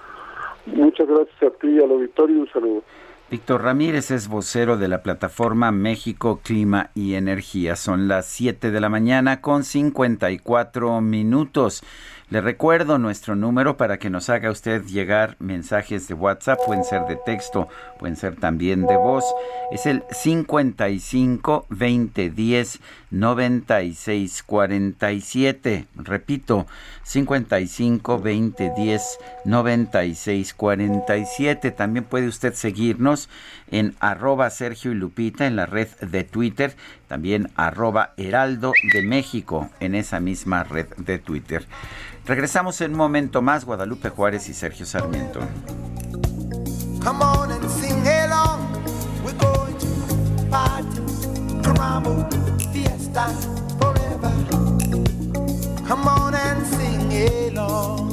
[0.65, 2.41] Muchas gracias a ti al auditorio.
[2.41, 2.83] Un saludo.
[3.31, 7.75] Víctor Ramírez es vocero de la plataforma México Clima y Energía.
[7.75, 11.83] Son las 7 de la mañana con 54 minutos.
[12.29, 17.05] Le recuerdo nuestro número para que nos haga usted llegar mensajes de WhatsApp, pueden ser
[17.05, 17.67] de texto,
[17.99, 19.25] pueden ser también de voz.
[19.71, 22.79] Es el 55 20 10
[23.11, 25.85] 96 47.
[25.95, 26.65] Repito,
[27.03, 31.71] 55 20 10 96 47.
[31.71, 33.29] También puede usted seguirnos
[33.73, 36.75] en arroba Sergio y Lupita en la red de Twitter,
[37.07, 41.65] también arroba Heraldo de México en esa misma red de Twitter.
[42.25, 45.39] Regresamos en un momento más, Guadalupe Juárez y Sergio Sarmiento.
[47.03, 48.61] Come on and sing along.
[49.25, 49.87] We're going to
[50.49, 51.01] party,
[51.63, 52.29] caramba,
[52.71, 53.27] fiesta
[53.79, 54.31] forever.
[55.87, 57.11] Come on and sing
[57.57, 58.12] along.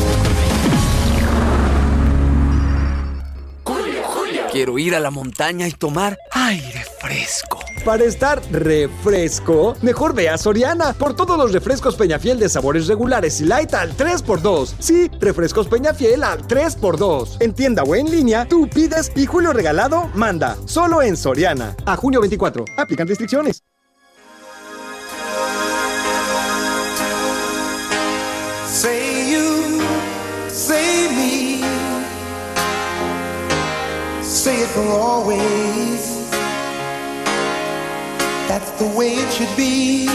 [4.51, 7.59] Quiero ir a la montaña y tomar aire fresco.
[7.85, 13.39] Para estar refresco, mejor ve a Soriana por todos los refrescos Peñafiel de sabores regulares
[13.39, 14.73] y light al 3x2.
[14.77, 17.37] Sí, refrescos Peñafiel al 3x2.
[17.39, 20.57] En tienda o en línea, tú pides y Julio Regalado manda.
[20.65, 21.73] Solo en Soriana.
[21.85, 22.65] A junio 24.
[22.75, 23.63] Aplican restricciones.
[28.67, 29.79] Say you,
[30.49, 31.40] say me.
[34.41, 36.31] Say it for always.
[38.49, 40.07] That's the way it should be.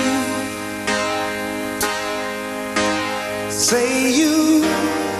[3.49, 4.65] Say you,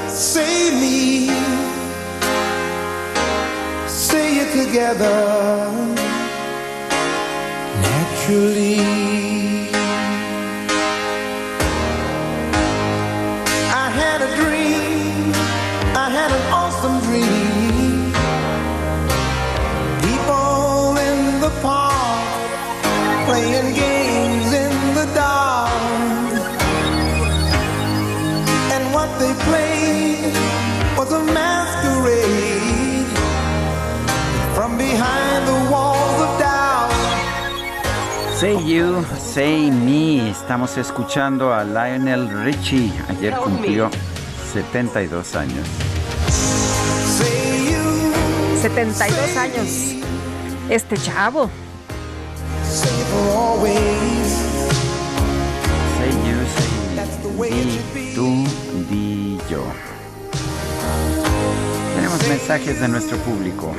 [0.09, 1.29] say me,
[3.87, 5.71] say it together
[7.87, 9.16] naturally.
[38.47, 40.31] Say You, Say Me.
[40.31, 42.93] Estamos escuchando a Lionel Richie.
[43.09, 43.91] Ayer cumplió
[44.53, 45.67] 72 años.
[48.63, 49.97] 72 años.
[50.71, 51.51] Este chavo.
[52.71, 52.89] Say
[56.25, 56.71] you, say
[57.37, 57.51] me.
[57.51, 58.45] Di, tú,
[58.89, 59.65] di yo.
[61.97, 63.75] Tenemos mensajes de nuestro público.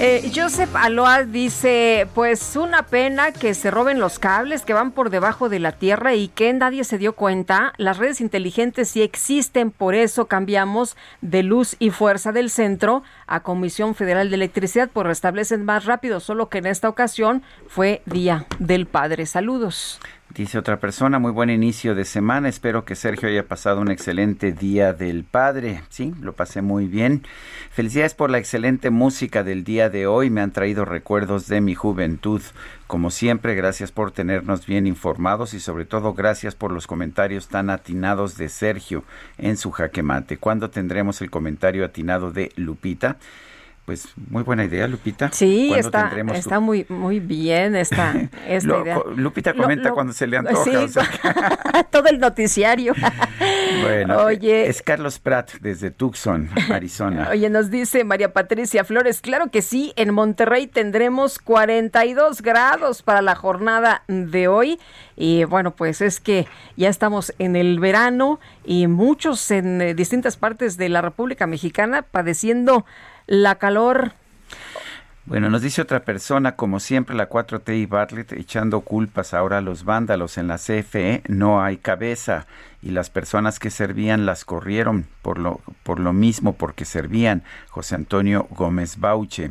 [0.00, 5.10] Eh, Joseph Aloa dice, pues una pena que se roben los cables que van por
[5.10, 7.72] debajo de la tierra y que nadie se dio cuenta.
[7.78, 13.40] Las redes inteligentes sí existen, por eso cambiamos de luz y fuerza del centro a
[13.40, 18.46] Comisión Federal de Electricidad, por restablecen más rápido, solo que en esta ocasión fue Día
[18.60, 19.26] del Padre.
[19.26, 19.98] Saludos.
[20.34, 22.50] Dice otra persona, muy buen inicio de semana.
[22.50, 25.82] Espero que Sergio haya pasado un excelente día del padre.
[25.88, 27.22] Sí, lo pasé muy bien.
[27.70, 30.28] Felicidades por la excelente música del día de hoy.
[30.28, 32.42] Me han traído recuerdos de mi juventud.
[32.86, 37.70] Como siempre, gracias por tenernos bien informados y sobre todo gracias por los comentarios tan
[37.70, 39.04] atinados de Sergio
[39.38, 40.36] en su jaque mate.
[40.36, 43.16] ¿Cuándo tendremos el comentario atinado de Lupita?
[43.88, 45.30] Pues muy buena idea, Lupita.
[45.32, 48.12] Sí, está, está muy, muy bien esta,
[48.46, 49.00] esta idea.
[49.16, 51.08] Lupita comenta cuando se le antoja.
[51.90, 52.92] todo el noticiario.
[53.80, 54.68] Bueno, Oye.
[54.68, 57.28] es Carlos Pratt desde Tucson, Arizona.
[57.30, 63.22] Oye, nos dice María Patricia Flores, claro que sí, en Monterrey tendremos 42 grados para
[63.22, 64.78] la jornada de hoy.
[65.16, 70.36] Y bueno, pues es que ya estamos en el verano y muchos en eh, distintas
[70.36, 72.84] partes de la República Mexicana padeciendo
[73.28, 74.12] la calor.
[75.26, 79.60] Bueno, nos dice otra persona, como siempre, la 4T y Bartlett echando culpas ahora a
[79.60, 82.46] los vándalos en la CFE, no hay cabeza
[82.82, 87.42] y las personas que servían las corrieron por lo, por lo mismo, porque servían.
[87.68, 89.50] José Antonio Gómez Bauche.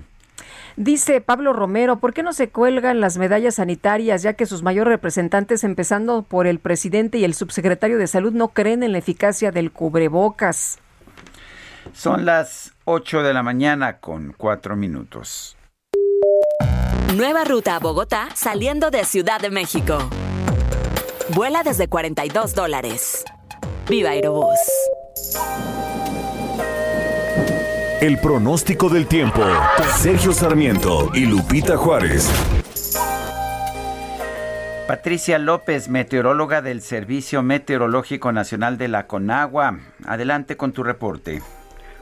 [0.77, 4.91] Dice Pablo Romero, ¿por qué no se cuelgan las medallas sanitarias ya que sus mayores
[4.91, 9.51] representantes, empezando por el presidente y el subsecretario de salud, no creen en la eficacia
[9.51, 10.79] del cubrebocas?
[11.93, 15.57] Son las 8 de la mañana con 4 minutos.
[17.17, 19.97] Nueva ruta a Bogotá saliendo de Ciudad de México.
[21.35, 23.25] Vuela desde 42 dólares.
[23.89, 24.57] Viva Aerobús.
[27.99, 29.43] El pronóstico del tiempo.
[29.97, 32.31] Sergio Sarmiento y Lupita Juárez.
[34.87, 39.77] Patricia López, meteoróloga del Servicio Meteorológico Nacional de la Conagua.
[40.05, 41.41] Adelante con tu reporte.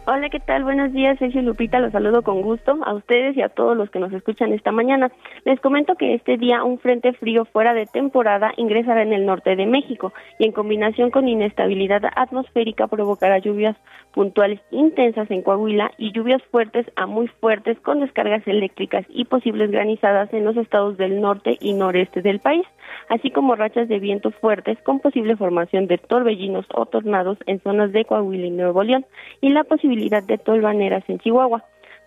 [0.08, 0.64] Hola, ¿qué tal?
[0.64, 3.98] Buenos días, Sergio Lupita, los saludo con gusto a ustedes y a todos los que
[3.98, 5.12] nos escuchan esta mañana.
[5.46, 9.56] Les comento que este día un frente frío fuera de temporada ingresará en el norte
[9.56, 13.76] de México y en combinación con inestabilidad atmosférica provocará lluvias
[14.14, 19.72] puntuales intensas en Coahuila y lluvias fuertes a muy fuertes con descargas eléctricas y posibles
[19.72, 22.66] granizadas en los estados del norte y noreste del país,
[23.10, 27.92] así como rachas de viento fuertes con posible formación de torbellinos o tornados en zonas
[27.92, 29.04] de Coahuila y Nuevo León
[29.42, 31.64] y la posibilidad de tolvaneras en Chihuahua.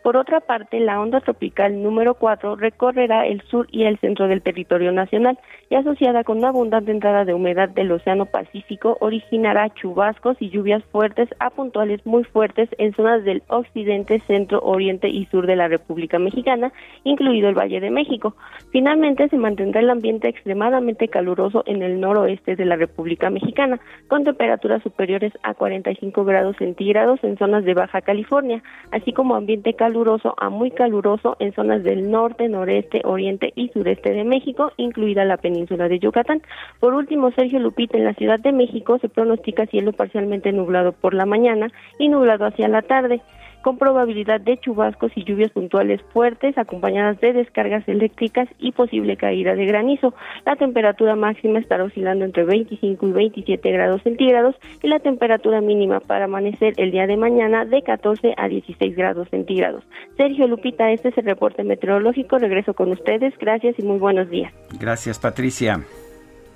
[0.09, 4.41] Por otra parte, la onda tropical número 4 recorrerá el sur y el centro del
[4.41, 5.39] territorio nacional
[5.69, 10.83] y asociada con una abundante entrada de humedad del Océano Pacífico originará chubascos y lluvias
[10.85, 15.69] fuertes a puntuales muy fuertes en zonas del occidente, centro, oriente y sur de la
[15.69, 16.73] República Mexicana,
[17.05, 18.35] incluido el Valle de México.
[18.73, 23.79] Finalmente, se mantendrá el ambiente extremadamente caluroso en el noroeste de la República Mexicana,
[24.09, 29.75] con temperaturas superiores a 45 grados centígrados en zonas de Baja California, así como ambiente
[29.75, 29.98] caluroso
[30.37, 35.37] a muy caluroso en zonas del norte, noreste, oriente y sureste de México, incluida la
[35.37, 36.41] península de Yucatán.
[36.79, 41.15] Por último, Sergio Lupita, en la Ciudad de México se pronostica cielo parcialmente nublado por
[41.15, 41.69] la mañana
[41.99, 43.21] y nublado hacia la tarde
[43.63, 49.55] con probabilidad de chubascos y lluvias puntuales fuertes acompañadas de descargas eléctricas y posible caída
[49.55, 50.15] de granizo.
[50.45, 56.01] La temperatura máxima estará oscilando entre 25 y 27 grados centígrados y la temperatura mínima
[56.01, 59.85] para amanecer el día de mañana de 14 a 16 grados centígrados.
[60.17, 62.39] Sergio Lupita, este es el reporte meteorológico.
[62.39, 63.35] Regreso con ustedes.
[63.39, 64.53] Gracias y muy buenos días.
[64.79, 65.81] Gracias, Patricia.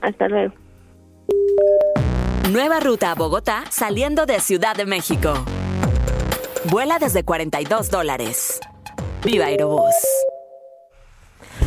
[0.00, 0.52] Hasta luego.
[2.50, 5.32] Nueva ruta a Bogotá saliendo de Ciudad de México.
[6.70, 8.60] Vuela desde 42 dólares.
[9.24, 9.94] Viva Aerobús.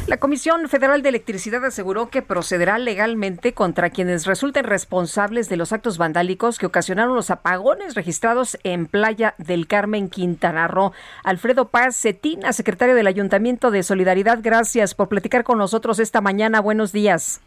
[0.08, 5.74] La Comisión Federal de Electricidad aseguró que procederá legalmente contra quienes resulten responsables de los
[5.74, 10.94] actos vandálicos que ocasionaron los apagones registrados en Playa del Carmen, Quintana Roo.
[11.26, 16.62] Alfredo Paz Cetina, secretario del Ayuntamiento de Solidaridad, gracias por platicar con nosotros esta mañana.
[16.62, 17.42] Buenos días.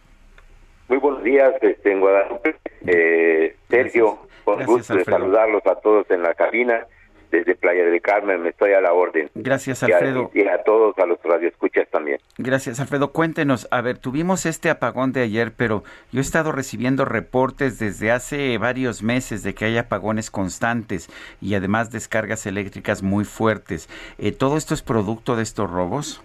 [0.89, 2.57] Muy buenos días, este, en Guadalupe.
[2.87, 6.87] Eh, Sergio, con Gracias, gusto de saludarlos a todos en la cabina.
[7.31, 9.31] Desde Playa del Carmen, me estoy a la orden.
[9.35, 10.31] Gracias, Y a- Alfredo.
[10.33, 12.19] Y a, todos, a los radioescuchas también.
[12.39, 13.13] Gracias, Alfredo.
[13.13, 18.11] Cuéntenos, a ver, tuvimos este apagón de ayer, pero yo he estado recibiendo reportes desde
[18.11, 21.09] hace varios meses de que hay apagones constantes
[21.41, 23.89] y además descargas eléctricas muy fuertes.
[24.19, 26.23] Eh, ¿Todo esto es producto de estos robos?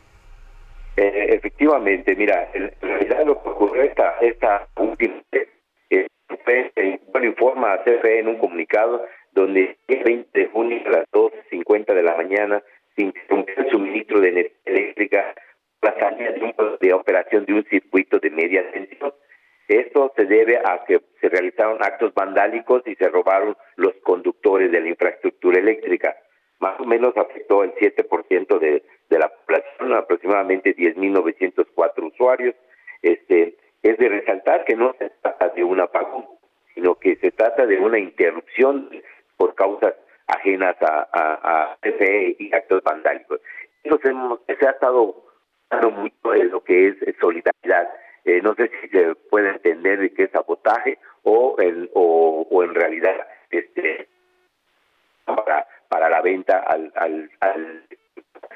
[0.96, 5.48] Eh, efectivamente, mira, en realidad lo que ocurrió esta, esta última eh,
[6.76, 9.04] eh, bueno, informa a CFE en un comunicado
[9.34, 12.62] donde el 20 de junio a las 12.50 de la mañana
[12.96, 15.36] se interrumpió el suministro de energía eléctrica
[15.82, 19.14] la salida de, un- de operación de un circuito de media tensión.
[19.68, 24.82] Esto se debe a que se realizaron actos vandálicos y se robaron los conductores de
[24.82, 26.16] la infraestructura eléctrica.
[26.60, 32.56] Más o menos afectó el 7% de, de la población, aproximadamente 10.904 usuarios.
[33.02, 36.26] Este, es de resaltar que no se trata de un apagón,
[36.76, 38.90] sino que se trata de una interrupción
[39.38, 39.94] por causas
[40.28, 43.40] ajenas a, a, a CFE y actos vandálicos.
[43.84, 45.26] Entonces hemos, se ha estado
[45.70, 47.90] hablando mucho de lo que es eh, solidaridad.
[48.26, 52.64] Eh, no sé si se puede entender de qué es sabotaje o en, o, o
[52.64, 54.08] en realidad este
[55.26, 57.86] para, para la venta al, al, al-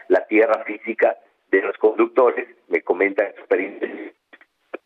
[0.10, 1.18] la tierra física
[1.52, 2.48] de los conductores.
[2.68, 4.17] Me comentan experiencias calientan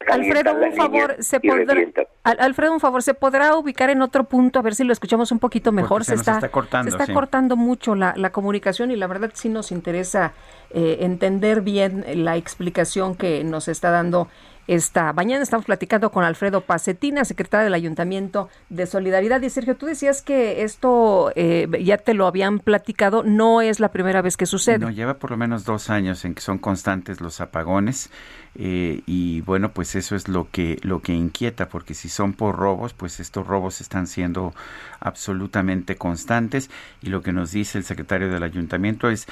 [0.07, 1.75] Alfredo, un favor, se podrá,
[2.23, 4.59] Alfredo, un favor, ¿se podrá ubicar en otro punto?
[4.59, 6.03] A ver si lo escuchamos un poquito mejor.
[6.03, 7.13] se está cortando, se está sí.
[7.13, 10.33] cortando mucho la, la comunicación y la verdad sí nos interesa
[10.69, 14.27] eh, entender bien la explicación que nos está dando
[14.71, 15.43] esta mañana.
[15.43, 19.41] Estamos platicando con Alfredo Pacetina, secretario del Ayuntamiento de Solidaridad.
[19.41, 23.91] Y Sergio, tú decías que esto eh, ya te lo habían platicado, no es la
[23.91, 24.79] primera vez que sucede.
[24.79, 28.09] No, lleva por lo menos dos años en que son constantes los apagones
[28.55, 32.55] eh, y bueno, pues eso es lo que lo que inquieta, porque si son por
[32.55, 34.53] robos, pues estos robos están siendo
[35.01, 36.69] absolutamente constantes
[37.01, 39.27] y lo que nos dice el secretario del ayuntamiento es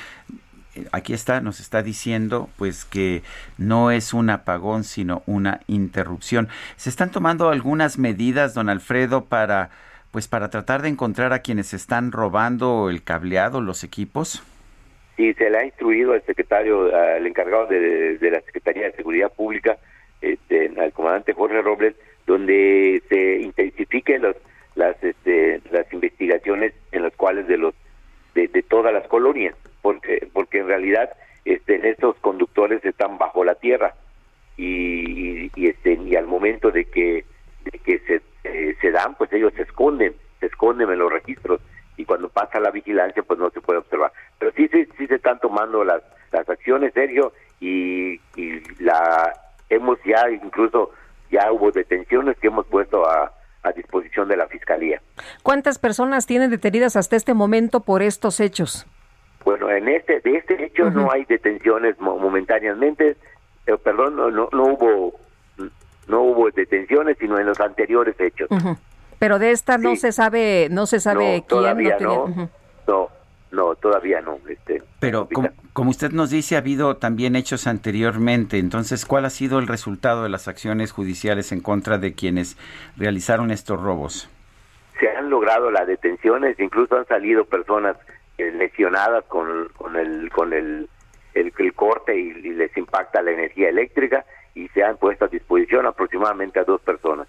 [0.92, 3.22] aquí está, nos está diciendo pues que
[3.58, 6.50] no es un apagón, sino una interrupción.
[6.76, 9.70] Se están tomando algunas medidas, don Alfredo, para
[10.12, 14.44] pues para tratar de encontrar a quienes están robando el cableado, los equipos.
[15.18, 19.78] Sí, se le ha instruido al secretario, al encargado de, la Secretaría de Seguridad Pública,
[20.22, 24.36] este, al comandante Jorge Robles, donde se intensifiquen los,
[24.76, 27.76] las, este, las investigaciones en las cuales de los
[28.34, 31.12] de, de todas las colonias, porque porque en realidad
[31.46, 33.94] este, estos conductores están bajo la tierra
[34.58, 37.26] y, y, y, este, y al momento de que
[37.66, 41.62] de que se, eh, se dan, pues ellos se esconden, se esconden en los registros
[41.98, 44.14] y cuando pasa la vigilancia, pues no se puede observar.
[44.38, 46.02] Pero sí, sí, sí se están tomando las,
[46.32, 49.34] las acciones, Sergio, y, y la
[49.70, 50.92] hemos ya incluso
[51.30, 53.34] ya hubo detenciones que hemos puesto a,
[53.64, 55.02] a disposición de la fiscalía.
[55.44, 58.86] ¿Cuántas personas tienen detenidas hasta este momento por estos hechos?
[59.44, 63.18] Bueno, en este de este hecho no hay detenciones mo- momentáneamente,
[63.68, 65.14] eh, perdón, no, no no hubo
[66.08, 68.50] no hubo detenciones, sino en los anteriores hechos.
[69.20, 72.50] Pero de esta no se sabe, no se sabe No, quién todavía tiene- no.
[72.88, 73.10] No,
[73.52, 74.40] no, todavía no.
[74.48, 78.58] Este, Pero como, como usted nos dice, ha habido también hechos anteriormente.
[78.58, 82.58] Entonces, ¿cuál ha sido el resultado de las acciones judiciales en contra de quienes
[82.98, 84.30] realizaron estos robos?
[85.00, 87.96] se han logrado las detenciones, incluso han salido personas
[88.38, 90.90] eh, lesionadas con, con el con el,
[91.34, 94.26] el, el corte y, y les impacta la energía eléctrica
[94.56, 97.28] y se han puesto a disposición aproximadamente a dos personas.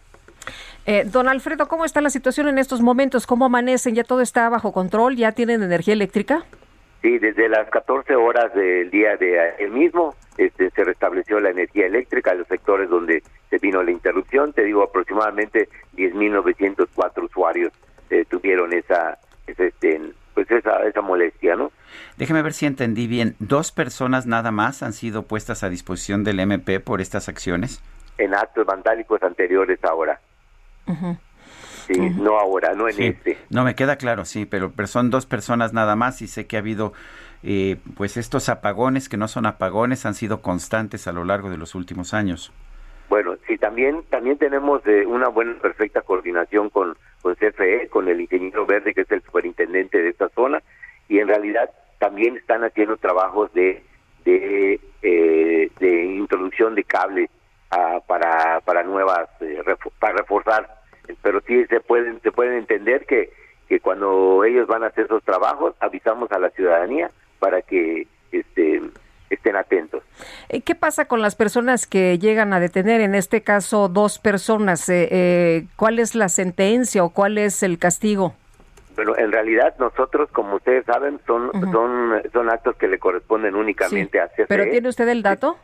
[0.87, 3.27] Eh, don Alfredo, ¿cómo está la situación en estos momentos?
[3.27, 3.95] ¿Cómo amanecen?
[3.95, 5.17] ¿Ya todo está bajo control?
[5.17, 6.45] ¿Ya tienen energía eléctrica?
[7.03, 11.87] Sí, desde las 14 horas del día de ayer mismo este, se restableció la energía
[11.87, 14.53] eléctrica en los sectores donde se vino la interrupción.
[14.53, 17.73] Te digo, aproximadamente 10.904 usuarios
[18.11, 20.01] eh, tuvieron esa, esa, este,
[20.35, 21.73] pues esa, esa molestia, ¿no?
[22.17, 23.35] Déjeme ver si entendí bien.
[23.39, 27.83] ¿Dos personas nada más han sido puestas a disposición del MP por estas acciones?
[28.19, 30.21] En actos vandálicos anteriores ahora.
[31.87, 33.05] Sí, no ahora, no en Sí.
[33.07, 33.39] este.
[33.51, 36.57] No, me queda claro, sí, pero, pero son dos personas nada más y sé que
[36.57, 36.93] ha habido,
[37.43, 41.57] eh, pues estos apagones que no son apagones, han sido constantes a lo largo de
[41.57, 42.53] los últimos años.
[43.09, 48.21] Bueno, sí, también también tenemos eh, una buena, perfecta coordinación con, con CFE, con el
[48.21, 50.63] ingeniero Verde, que es el superintendente de esta zona,
[51.09, 53.83] y en realidad también están haciendo trabajos de
[54.25, 57.31] de, eh, de introducción de cable
[57.71, 59.61] ah, para para nuevas eh,
[59.99, 60.80] para reforzar,
[61.23, 63.31] pero sí se pueden se pueden entender que
[63.69, 68.81] que cuando ellos van a hacer esos trabajos avisamos a la ciudadanía para que este
[69.31, 70.03] estén atentos.
[70.49, 74.89] Eh, ¿Qué pasa con las personas que llegan a detener, en este caso dos personas?
[74.89, 78.35] Eh, eh, ¿Cuál es la sentencia o cuál es el castigo?
[78.97, 84.21] Bueno, en realidad nosotros, como ustedes saben, son son son actos que le corresponden únicamente
[84.21, 84.47] a CFE.
[84.49, 85.57] ¿Pero tiene usted el dato?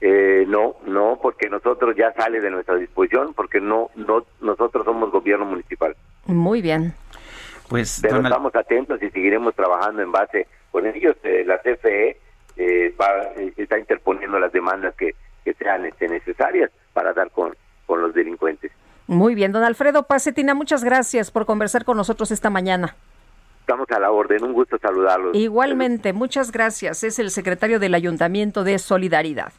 [0.00, 5.10] Eh, no, no, porque nosotros ya sale de nuestra disposición, porque no no nosotros somos
[5.10, 5.96] gobierno municipal.
[6.26, 6.94] Muy bien.
[7.68, 11.16] Pues Pero don Al- estamos atentos y seguiremos trabajando en base con ellos.
[11.24, 12.16] Eh, la CFE
[12.56, 17.54] eh, va- eh, está interponiendo las demandas que, que sean este, necesarias para dar con,
[17.86, 18.70] con los delincuentes.
[19.06, 22.94] Muy bien, don Alfredo Pacetina, muchas gracias por conversar con nosotros esta mañana.
[23.60, 25.34] Estamos a la orden, un gusto saludarlos.
[25.36, 27.04] Igualmente, muchas gracias.
[27.04, 29.52] Es el secretario del Ayuntamiento de Solidaridad.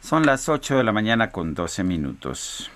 [0.00, 2.70] Son las 8 de la mañana con 12 minutos.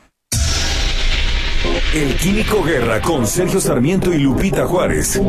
[1.94, 5.20] El Químico Guerra con Sergio Sarmiento y Lupita Juárez.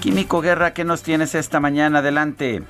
[0.00, 1.98] Químico Guerra, ¿qué nos tienes esta mañana?
[1.98, 2.62] Adelante.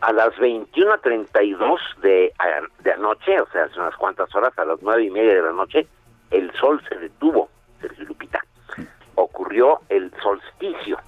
[0.00, 2.32] A las 21.32 de,
[2.80, 5.52] de anoche, o sea, hace unas cuantas horas, a las nueve y media de la
[5.52, 5.86] noche,
[6.30, 7.48] el sol se detuvo,
[7.80, 8.40] Sergio Lupita.
[9.14, 10.98] Ocurrió el solsticio.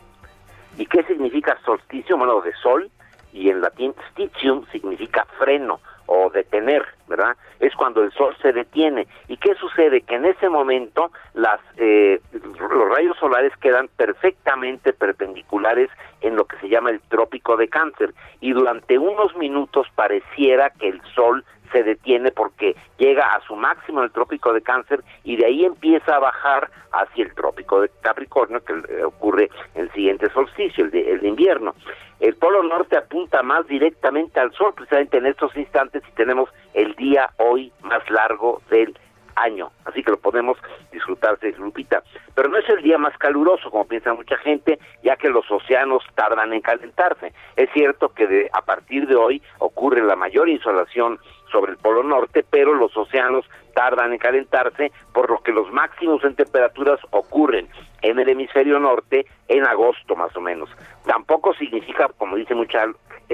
[0.79, 2.17] ¿Y qué significa solsticio?
[2.17, 2.91] Bueno, de sol,
[3.37, 7.37] y en latín stitium significa freno o detener, ¿verdad?
[7.61, 9.07] Es cuando el sol se detiene.
[9.28, 10.03] ¿Y qué sucede?
[10.03, 15.91] Que en ese momento las eh, los rayos solares quedan perfectamente perpendiculares
[16.22, 20.89] en lo que se llama el trópico de cáncer y durante unos minutos pareciera que
[20.89, 25.37] el sol se detiene porque llega a su máximo en el trópico de cáncer y
[25.37, 30.85] de ahí empieza a bajar hacia el trópico de Capricornio que ocurre el siguiente solsticio,
[30.85, 31.75] el de, el de invierno.
[32.21, 36.95] El polo norte apunta más directamente al sol precisamente en estos instantes y tenemos el
[36.95, 38.97] día hoy más largo del
[39.37, 40.57] año, así que lo podemos
[40.91, 42.03] disfrutar de Lupita.
[42.35, 46.03] Pero no es el día más caluroso, como piensa mucha gente, ya que los océanos
[46.14, 47.33] tardan en calentarse.
[47.55, 51.19] Es cierto que de, a partir de hoy ocurre la mayor insolación
[51.57, 56.23] sobre el Polo Norte, pero los océanos tardan en calentarse, por lo que los máximos
[56.23, 57.67] en temperaturas ocurren
[58.03, 60.69] en el hemisferio norte en agosto más o menos.
[61.07, 62.85] Tampoco significa, como dice mucha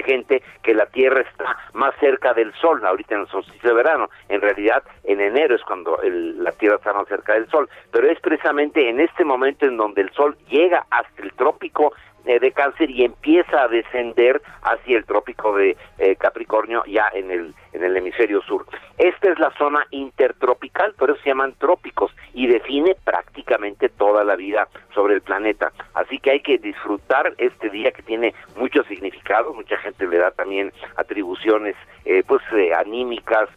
[0.05, 4.09] gente, que la Tierra está más cerca del Sol ahorita en el solsticio de verano.
[4.29, 8.20] En realidad, en enero es cuando la Tierra está más cerca del Sol, pero es
[8.20, 11.93] precisamente en este momento en donde el Sol llega hasta el trópico
[12.25, 17.55] de cáncer y empieza a descender hacia el trópico de eh, Capricornio ya en el
[17.73, 18.66] en el hemisferio sur.
[18.99, 24.37] Esta es la zona intertropical, por eso se llaman trópicos y define prácticamente toda la
[24.37, 25.73] vida sobre el planeta.
[25.95, 30.31] Así que hay que disfrutar este día que tiene mucho significado, mucha gente le da
[30.33, 32.43] también atribuciones eh, pues
[32.77, 33.49] anímicas,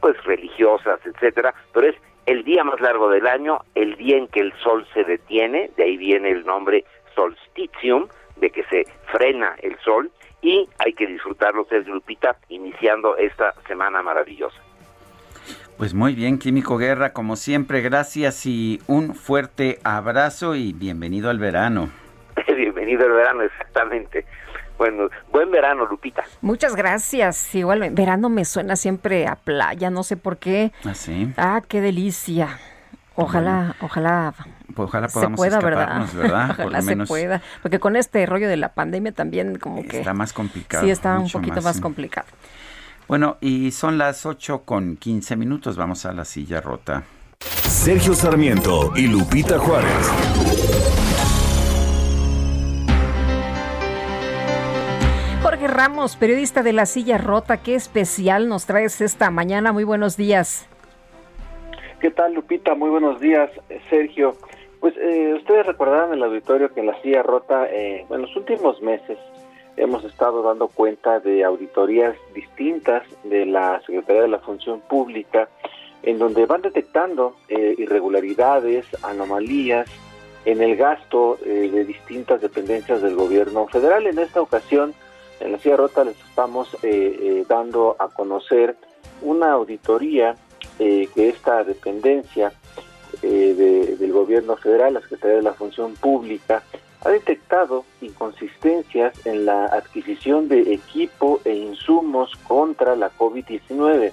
[0.00, 1.96] pues religiosas, etcétera, pero es
[2.26, 5.84] el día más largo del año, el día en que el sol se detiene, de
[5.84, 6.84] ahí viene el nombre
[7.14, 10.10] solstitium, de que se frena el sol,
[10.42, 14.60] y hay que disfrutarlo, Sergio Lupita, iniciando esta semana maravillosa.
[15.78, 21.38] Pues muy bien, Químico Guerra, como siempre, gracias y un fuerte abrazo y bienvenido al
[21.38, 21.90] verano.
[22.56, 24.26] bienvenido al verano, exactamente.
[24.78, 26.24] Bueno, buen verano, Lupita.
[26.40, 27.54] Muchas gracias.
[27.54, 30.72] Igual, verano me suena siempre a playa, no sé por qué.
[30.84, 31.32] Ah, sí.
[31.36, 32.58] Ah, qué delicia.
[33.14, 34.34] Ojalá, ojalá
[34.74, 36.06] pues ojalá podamos se pueda, ¿verdad?
[36.58, 37.42] ojalá se pueda.
[37.62, 39.98] Porque con este rollo de la pandemia también como que...
[39.98, 40.84] Está más complicado.
[40.84, 42.26] Sí, está un poquito más, complicado.
[43.08, 45.76] Bueno, y son las 8 con 15 minutos.
[45.76, 47.02] Vamos a la silla rota.
[47.40, 50.10] Sergio Sarmiento y Lupita Juárez.
[55.42, 59.72] Jorge Ramos, periodista de La Silla Rota, qué especial nos traes esta mañana.
[59.72, 60.66] Muy buenos días.
[62.02, 62.74] ¿Qué tal, Lupita?
[62.74, 63.48] Muy buenos días,
[63.88, 64.34] Sergio.
[64.80, 68.82] Pues eh, ustedes recordarán el auditorio que en la silla rota, eh, en los últimos
[68.82, 69.16] meses,
[69.76, 75.48] hemos estado dando cuenta de auditorías distintas de la Secretaría de la Función Pública,
[76.02, 79.88] en donde van detectando eh, irregularidades, anomalías
[80.44, 84.08] en el gasto de distintas dependencias del gobierno federal.
[84.08, 84.92] En esta ocasión,
[85.38, 86.76] en la silla rota les estamos
[87.46, 88.74] dando a conocer
[89.22, 90.34] una auditoría
[90.78, 92.52] que esta dependencia
[93.22, 96.62] eh, del gobierno federal, la Secretaría de la Función Pública,
[97.04, 104.12] ha detectado inconsistencias en la adquisición de equipo e insumos contra la COVID-19.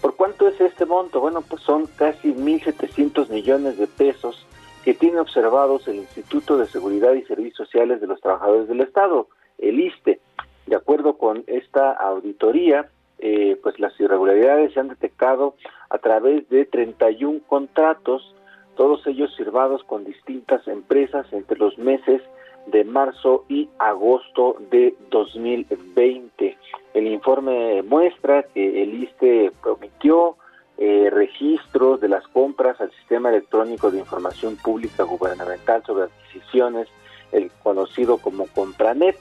[0.00, 1.20] ¿Por cuánto es este monto?
[1.20, 4.46] Bueno, pues son casi 1.700 millones de pesos
[4.84, 9.28] que tiene observados el Instituto de Seguridad y Servicios Sociales de los Trabajadores del Estado,
[9.58, 10.20] el ISTE.
[10.66, 15.54] De acuerdo con esta auditoría, eh, pues las irregularidades se han detectado
[15.90, 18.34] a través de 31 contratos
[18.76, 22.22] todos ellos firmados con distintas empresas entre los meses
[22.66, 26.56] de marzo y agosto de 2020.
[26.94, 30.36] El informe muestra que el ISTE prometió
[30.76, 36.86] eh, registros de las compras al Sistema Electrónico de Información Pública Gubernamental sobre adquisiciones,
[37.32, 39.18] el conocido como Compranet.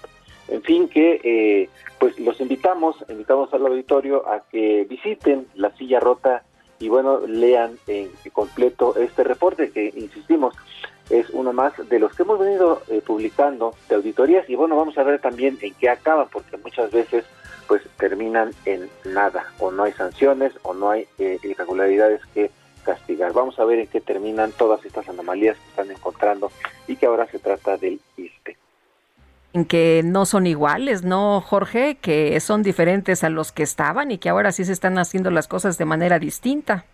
[0.47, 1.69] En fin, que eh,
[1.99, 6.43] pues los invitamos, invitamos al auditorio a que visiten la silla rota
[6.79, 10.55] y bueno, lean en completo este reporte que, insistimos,
[11.09, 14.49] es uno más de los que hemos venido eh, publicando de auditorías.
[14.49, 17.25] Y bueno, vamos a ver también en qué acaban, porque muchas veces
[17.67, 22.51] pues terminan en nada, o no hay sanciones, o no hay eh, irregularidades que
[22.83, 23.33] castigar.
[23.33, 26.51] Vamos a ver en qué terminan todas estas anomalías que están encontrando
[26.87, 28.57] y que ahora se trata del ISPE
[29.65, 31.97] que no son iguales, ¿no, Jorge?
[32.01, 35.47] Que son diferentes a los que estaban y que ahora sí se están haciendo las
[35.47, 36.85] cosas de manera distinta.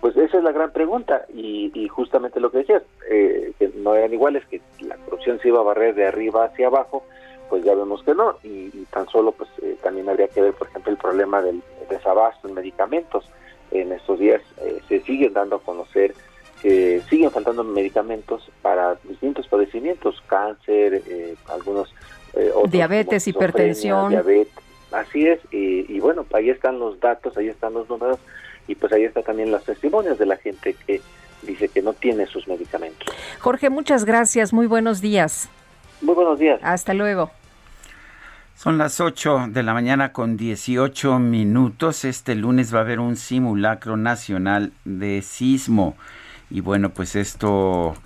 [0.00, 4.12] Pues esa es la gran pregunta y, justamente lo que decías, eh, que no eran
[4.12, 7.04] iguales, que la corrupción se iba a barrer de arriba hacia abajo,
[7.48, 10.68] pues ya vemos que no y, tan solo pues eh, también habría que ver, por
[10.68, 13.28] ejemplo, el problema del desabasto en medicamentos.
[13.70, 16.14] En estos días eh, se siguen dando a conocer
[16.62, 21.92] que siguen faltando medicamentos para distintos padecimientos, cáncer, eh, algunos
[22.34, 24.10] eh, diabetes, hipertensión.
[24.10, 24.52] Diabetes,
[24.92, 28.18] así es, y, bueno, ahí están los datos, ahí están los números,
[28.68, 31.00] y pues ahí está también las testimonios de la gente que
[31.42, 33.14] dice que no tiene sus medicamentos.
[33.40, 35.48] Jorge, muchas gracias, muy buenos días.
[36.00, 36.60] Muy buenos días.
[36.62, 37.30] Hasta luego.
[38.56, 42.06] Son las 8 de la mañana con 18 minutos.
[42.06, 45.94] Este lunes va a haber un simulacro nacional de sismo.
[46.50, 47.96] Y bueno, pues esto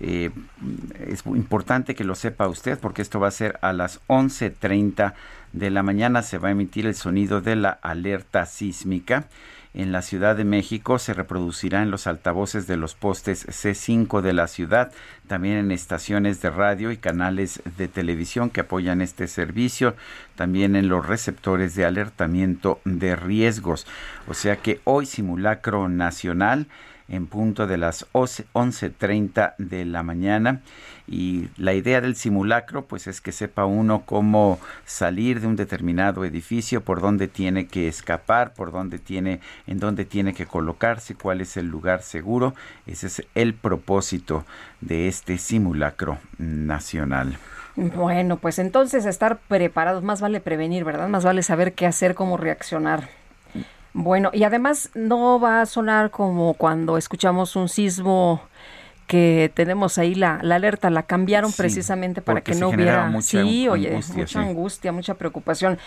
[0.00, 0.30] eh,
[1.06, 5.14] es importante que lo sepa usted porque esto va a ser a las 11.30
[5.52, 6.22] de la mañana.
[6.22, 9.26] Se va a emitir el sonido de la alerta sísmica
[9.72, 14.32] en la Ciudad de México se reproducirá en los altavoces de los postes C5 de
[14.32, 14.90] la ciudad,
[15.28, 19.94] también en estaciones de radio y canales de televisión que apoyan este servicio,
[20.34, 23.86] también en los receptores de alertamiento de riesgos.
[24.26, 26.66] O sea que hoy simulacro nacional
[27.10, 30.62] en punto de las 11.30 de la mañana
[31.06, 36.24] y la idea del simulacro pues es que sepa uno cómo salir de un determinado
[36.24, 41.40] edificio, por dónde tiene que escapar, por dónde tiene en dónde tiene que colocarse, cuál
[41.40, 42.54] es el lugar seguro.
[42.86, 44.44] Ese es el propósito
[44.80, 47.36] de este simulacro nacional.
[47.76, 51.08] Bueno, pues entonces estar preparados, más vale prevenir, ¿verdad?
[51.08, 53.19] Más vale saber qué hacer, cómo reaccionar.
[53.92, 58.40] Bueno, y además no va a sonar como cuando escuchamos un sismo
[59.10, 63.68] que tenemos ahí la, la alerta, la cambiaron precisamente para que no hubiera mucha sí,
[63.68, 64.48] oye, angustia, mucha sí.
[64.48, 65.78] angustia, mucha preocupación.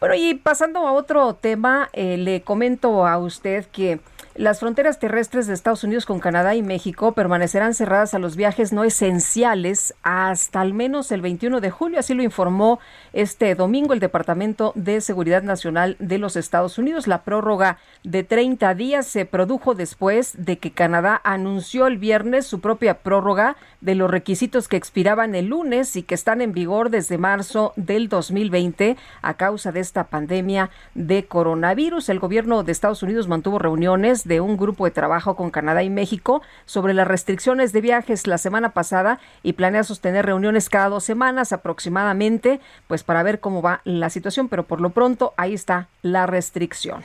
[0.00, 4.00] Bueno, y pasando a otro tema, eh, le comento a usted que
[4.34, 8.72] las fronteras terrestres de Estados Unidos con Canadá y México permanecerán cerradas a los viajes
[8.72, 12.80] no esenciales hasta al menos el 21 de julio, así lo informó
[13.12, 17.06] este domingo el Departamento de Seguridad Nacional de los Estados Unidos.
[17.06, 22.60] La prórroga de 30 días se produjo después de que Canadá anunció el viernes su
[22.60, 27.18] propia prórroga de los requisitos que expiraban el lunes y que están en vigor desde
[27.18, 32.08] marzo del 2020 a causa de esta pandemia de coronavirus.
[32.08, 35.90] El gobierno de Estados Unidos mantuvo reuniones de un grupo de trabajo con Canadá y
[35.90, 41.04] México sobre las restricciones de viajes la semana pasada y planea sostener reuniones cada dos
[41.04, 45.88] semanas aproximadamente, pues para ver cómo va la situación, pero por lo pronto ahí está
[46.02, 47.02] la restricción.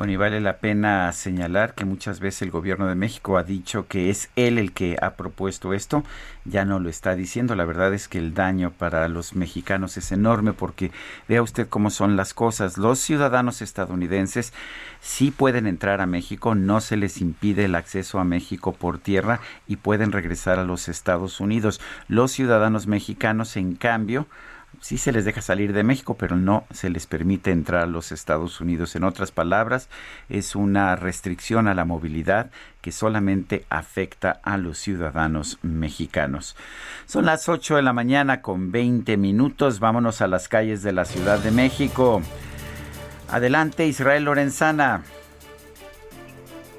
[0.00, 3.86] Bueno, y vale la pena señalar que muchas veces el gobierno de México ha dicho
[3.86, 6.04] que es él el que ha propuesto esto,
[6.46, 7.54] ya no lo está diciendo.
[7.54, 10.90] La verdad es que el daño para los mexicanos es enorme porque
[11.28, 12.78] vea usted cómo son las cosas.
[12.78, 14.54] Los ciudadanos estadounidenses
[15.02, 19.40] sí pueden entrar a México, no se les impide el acceso a México por tierra
[19.68, 21.78] y pueden regresar a los Estados Unidos.
[22.08, 24.26] Los ciudadanos mexicanos, en cambio,
[24.80, 28.12] sí se les deja salir de México, pero no se les permite entrar a los
[28.12, 28.96] Estados Unidos.
[28.96, 29.88] En otras palabras,
[30.28, 32.50] es una restricción a la movilidad
[32.80, 36.56] que solamente afecta a los ciudadanos mexicanos.
[37.06, 39.80] Son las 8 de la mañana con 20 minutos.
[39.80, 42.22] Vámonos a las calles de la Ciudad de México.
[43.28, 45.02] Adelante, Israel Lorenzana.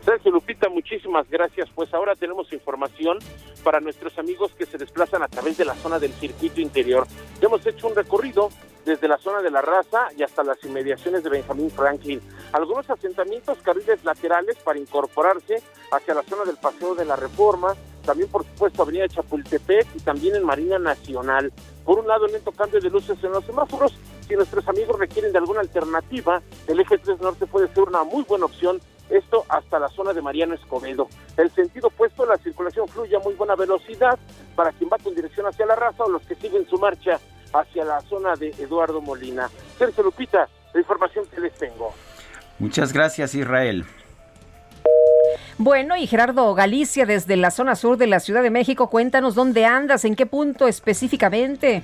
[0.04, 1.70] Sergio Lupita, muchísimas gracias.
[1.76, 3.20] Pues ahora tenemos información
[3.64, 7.06] para nuestros amigos que se desplazan a través de la zona del circuito interior.
[7.40, 8.50] Hemos hecho un recorrido
[8.84, 12.20] desde la zona de la raza y hasta las inmediaciones de Benjamín Franklin.
[12.52, 15.62] Algunos asentamientos, carriles laterales para incorporarse
[15.92, 20.36] hacia la zona del Paseo de la Reforma, también por supuesto Avenida Chapultepec y también
[20.36, 21.54] en Marina Nacional.
[21.86, 23.94] Por un lado, lento cambio de luces en los semáforos.
[24.28, 28.24] Si nuestros amigos requieren de alguna alternativa, el eje 3 Norte puede ser una muy
[28.24, 28.80] buena opción
[29.12, 31.08] esto hasta la zona de Mariano Escobedo.
[31.38, 34.18] El sentido opuesto, la circulación fluye a muy buena velocidad
[34.56, 37.20] para quien va con dirección hacia la raza o los que siguen su marcha
[37.54, 39.50] hacia la zona de Eduardo Molina.
[39.78, 41.94] Sergio Lupita, la información que les tengo.
[42.60, 43.86] Muchas gracias, Israel.
[45.58, 49.66] Bueno, y Gerardo Galicia, desde la zona sur de la Ciudad de México, cuéntanos dónde
[49.66, 51.84] andas, en qué punto específicamente.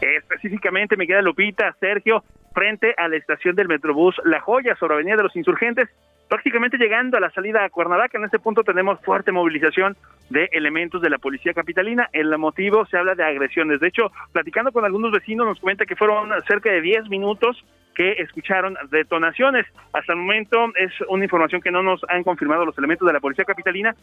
[0.00, 5.16] Específicamente, me queda Lupita, Sergio, frente a la estación del Metrobús La Joya, sobre Avenida
[5.16, 5.88] de los Insurgentes,
[6.32, 8.16] prácticamente llegando a la salida a Cuernavaca.
[8.16, 9.98] En este punto tenemos fuerte movilización
[10.30, 12.08] de elementos de la policía capitalina.
[12.10, 13.80] El motivo se habla de agresiones.
[13.80, 17.62] De hecho, platicando con algunos vecinos, nos comenta que fueron cerca de 10 minutos
[17.94, 19.66] que escucharon detonaciones.
[19.92, 23.20] Hasta el momento es una información que no nos han confirmado los elementos de la
[23.20, 23.94] policía capitalina.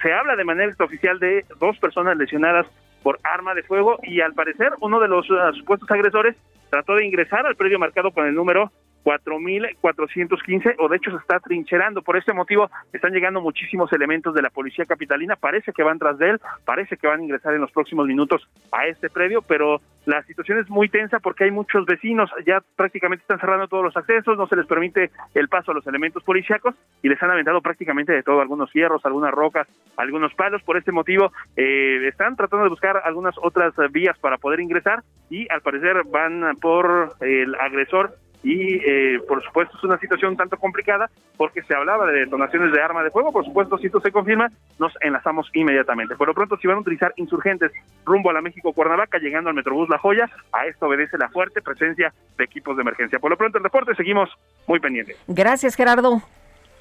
[0.00, 2.64] Se habla de manera extraoficial de dos personas lesionadas
[3.02, 6.36] por arma de fuego y al parecer uno de los uh, supuestos agresores
[6.70, 8.70] trató de ingresar al predio marcado con el número
[9.04, 12.02] 4.415 o de hecho se está trincherando.
[12.02, 15.36] Por este motivo están llegando muchísimos elementos de la policía capitalina.
[15.36, 18.48] Parece que van tras de él, parece que van a ingresar en los próximos minutos
[18.70, 23.22] a este predio, pero la situación es muy tensa porque hay muchos vecinos, ya prácticamente
[23.22, 26.74] están cerrando todos los accesos, no se les permite el paso a los elementos policíacos
[27.02, 30.62] y les han aventado prácticamente de todo, algunos fierros, algunas rocas, algunos palos.
[30.62, 35.46] Por este motivo eh, están tratando de buscar algunas otras vías para poder ingresar y
[35.50, 41.10] al parecer van por el agresor y eh, por supuesto es una situación tanto complicada
[41.36, 44.50] porque se hablaba de detonaciones de arma de fuego, por supuesto si esto se confirma
[44.78, 46.16] nos enlazamos inmediatamente.
[46.16, 47.70] Por lo pronto si van a utilizar insurgentes
[48.04, 51.62] rumbo a la México Cuernavaca llegando al Metrobús La Joya, a esto obedece la fuerte
[51.62, 53.18] presencia de equipos de emergencia.
[53.18, 54.28] Por lo pronto el reporte seguimos
[54.66, 55.16] muy pendientes.
[55.28, 56.20] Gracias Gerardo.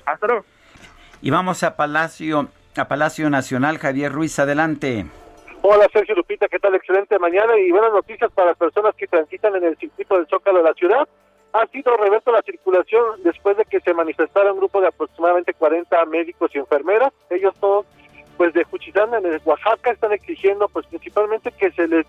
[0.06, 0.46] Hasta luego.
[1.22, 5.06] Y vamos a Palacio, a Palacio Nacional, Javier Ruiz, adelante.
[5.64, 6.74] Hola Sergio Lupita, ¿qué tal?
[6.74, 10.58] Excelente mañana y buenas noticias para las personas que transitan en el circuito del Zócalo
[10.58, 11.08] de la ciudad.
[11.54, 16.06] Ha sido reverto la circulación después de que se manifestara un grupo de aproximadamente 40
[16.06, 17.12] médicos y enfermeras.
[17.30, 17.86] Ellos todos,
[18.38, 22.06] pues de Juchitán, en Oaxaca, están exigiendo, pues principalmente que se les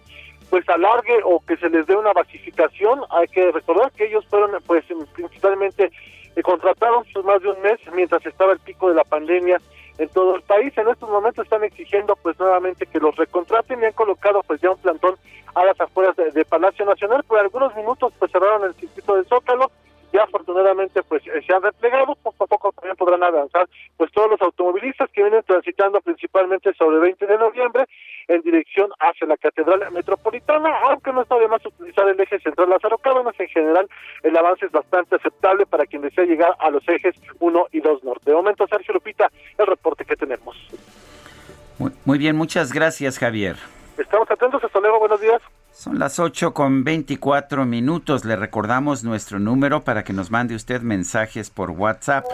[0.49, 3.01] pues alargue o que se les dé una basificación.
[3.11, 5.91] Hay que recordar que ellos fueron, pues principalmente
[6.37, 9.61] eh, contratados pues, más de un mes mientras estaba el pico de la pandemia
[9.99, 10.77] en todo el país.
[10.77, 14.71] En estos momentos están exigiendo pues nuevamente que los recontraten y han colocado pues ya
[14.71, 15.17] un plantón
[15.55, 17.23] a las afueras de, Palacio Nacional.
[17.25, 19.71] Por algunos minutos pues cerraron el circuito del Zócalo
[20.13, 24.31] ya afortunadamente pues eh, se han replegado, poco a poco también podrán avanzar pues todos
[24.31, 27.85] los automovilistas que vienen transitando principalmente sobre el 20 de noviembre
[28.29, 32.71] en dirección hacia la Catedral Metropolitana, aunque no está de más utilizar el eje central
[32.71, 33.89] Lázaro Cárdenas, en general
[34.23, 38.05] el avance es bastante aceptable para quien desea llegar a los ejes 1 y 2
[38.05, 38.31] norte.
[38.31, 40.57] De momento, Sergio Lupita, el reporte que tenemos.
[42.05, 43.57] Muy, bien, muchas gracias Javier.
[43.99, 45.41] Estamos atentos, hasta luego, buenos días.
[45.75, 48.25] Son las 8 con 24 minutos.
[48.25, 52.27] Le recordamos nuestro número para que nos mande usted mensajes por WhatsApp.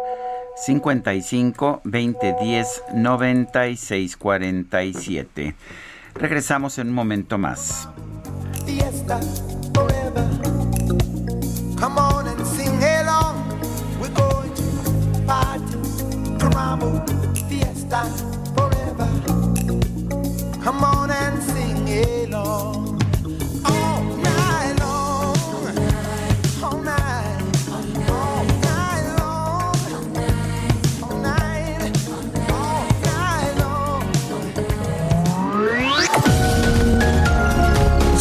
[0.56, 5.54] 55 2010 96 47.
[6.14, 7.88] Regresamos en un momento más.
[8.66, 9.20] Fiesta
[9.72, 10.26] forever.
[11.78, 13.36] Come on and sing along.
[14.00, 14.62] We're going to
[15.26, 15.78] party.
[16.38, 17.04] Caramba,
[17.48, 18.02] fiesta
[18.56, 19.08] forever.
[20.64, 21.88] Come on and sing
[22.34, 22.87] along.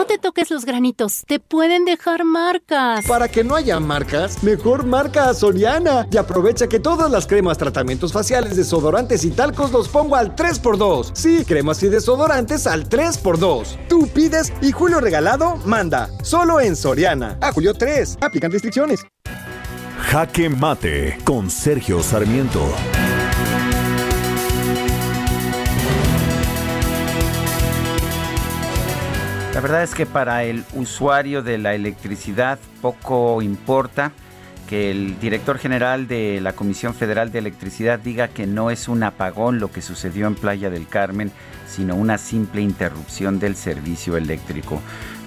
[0.00, 3.04] No te toques los granitos, te pueden dejar marcas.
[3.04, 7.58] Para que no haya marcas, mejor marca a Soriana y aprovecha que todas las cremas,
[7.58, 11.10] tratamientos faciales, desodorantes y talcos los pongo al 3x2.
[11.12, 13.88] Sí, cremas y desodorantes al 3x2.
[13.90, 16.08] Tú pides y Julio Regalado manda.
[16.22, 17.36] Solo en Soriana.
[17.42, 18.20] A Julio 3.
[18.22, 19.04] Aplican restricciones.
[19.98, 22.62] Jaque Mate con Sergio Sarmiento.
[29.60, 34.10] La verdad es que para el usuario de la electricidad poco importa
[34.70, 39.02] que el director general de la Comisión Federal de Electricidad diga que no es un
[39.02, 41.30] apagón lo que sucedió en Playa del Carmen,
[41.68, 44.80] sino una simple interrupción del servicio eléctrico.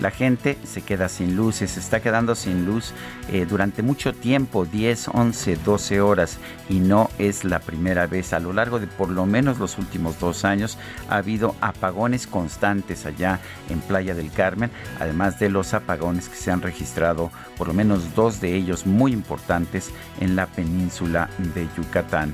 [0.04, 2.92] La gente se queda sin luz, se está quedando sin luz
[3.30, 8.34] eh, durante mucho tiempo, 10, 11, 12 horas, y no es la primera vez.
[8.34, 10.78] A lo largo de por lo menos los últimos dos años
[11.08, 13.40] ha habido apagones constantes allá
[13.70, 18.14] en Playa del Carmen, además de los apagones que se han registrado, por lo menos
[18.14, 19.90] dos de ellos muy importantes
[20.20, 22.34] en la península de Yucatán.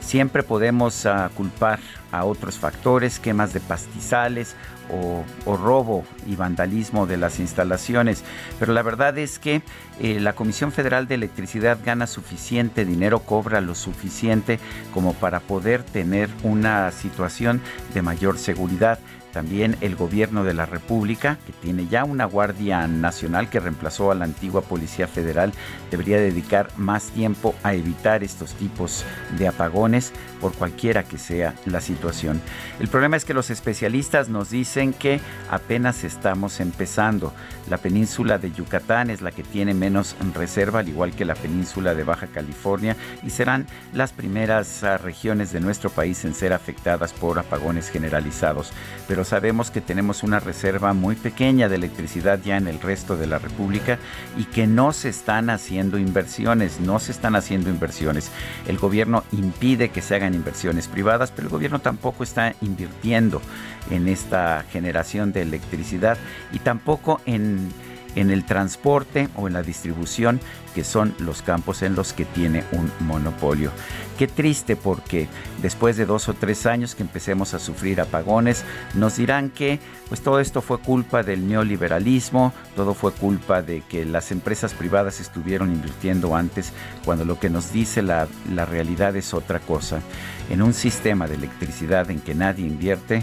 [0.00, 1.80] Siempre podemos ah, culpar
[2.12, 4.54] a otros factores, quemas de pastizales
[4.90, 5.24] o,
[5.56, 8.24] robo y vandalismo de las instalaciones.
[8.58, 9.62] Pero la verdad es que
[10.00, 14.58] eh, la Comisión Federal de Electricidad gana suficiente dinero, cobra lo suficiente
[14.92, 17.60] como para poder tener una situación
[17.94, 18.98] de mayor seguridad.
[19.36, 24.14] También el gobierno de la República, que tiene ya una Guardia Nacional que reemplazó a
[24.14, 25.52] la antigua Policía Federal,
[25.90, 29.04] debería dedicar más tiempo a evitar estos tipos
[29.36, 32.40] de apagones por cualquiera que sea la situación.
[32.80, 37.34] El problema es que los especialistas nos dicen que apenas estamos empezando.
[37.68, 41.94] La península de Yucatán es la que tiene menos reserva, al igual que la península
[41.94, 47.12] de Baja California, y serán las primeras ah, regiones de nuestro país en ser afectadas
[47.12, 48.72] por apagones generalizados.
[49.08, 53.26] Pero sabemos que tenemos una reserva muy pequeña de electricidad ya en el resto de
[53.26, 53.98] la República
[54.36, 58.30] y que no se están haciendo inversiones, no se están haciendo inversiones.
[58.66, 63.42] El gobierno impide que se hagan inversiones privadas, pero el gobierno tampoco está invirtiendo
[63.90, 66.16] en esta generación de electricidad
[66.52, 67.70] y tampoco en
[68.16, 70.40] en el transporte o en la distribución,
[70.74, 73.70] que son los campos en los que tiene un monopolio.
[74.18, 75.28] Qué triste porque
[75.60, 78.64] después de dos o tres años que empecemos a sufrir apagones,
[78.94, 79.78] nos dirán que
[80.08, 85.20] pues todo esto fue culpa del neoliberalismo, todo fue culpa de que las empresas privadas
[85.20, 86.72] estuvieron invirtiendo antes,
[87.04, 90.00] cuando lo que nos dice la, la realidad es otra cosa.
[90.48, 93.22] En un sistema de electricidad en que nadie invierte,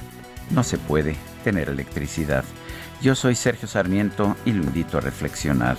[0.51, 2.43] no se puede tener electricidad.
[3.01, 5.77] Yo soy Sergio Sarmiento y lo invito a reflexionar.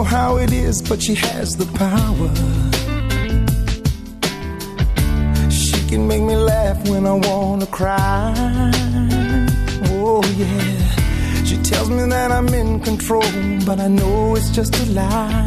[0.00, 2.30] Know how it is, but she has the power.
[5.50, 8.32] She can make me laugh when I wanna cry.
[9.92, 11.44] Oh, yeah.
[11.44, 13.32] She tells me that I'm in control,
[13.66, 15.46] but I know it's just a lie.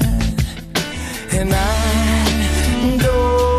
[1.31, 3.52] And I don't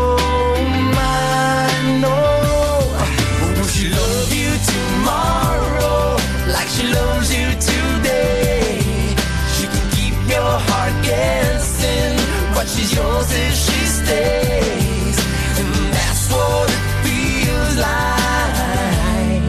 [12.65, 15.17] but she's yours if she stays.
[15.59, 19.43] And that's what it feels like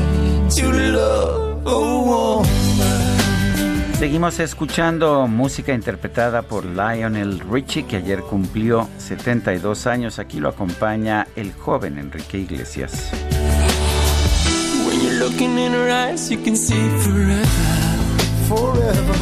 [0.56, 2.47] to love a woman.
[3.98, 10.18] Seguimos escuchando música interpretada por Lionel Richie, que ayer cumplió 72 años.
[10.18, 13.10] Aquí lo acompaña el joven Enrique Iglesias.
[14.86, 17.47] When you're looking in her eyes, you can see forever,
[18.48, 19.16] forever.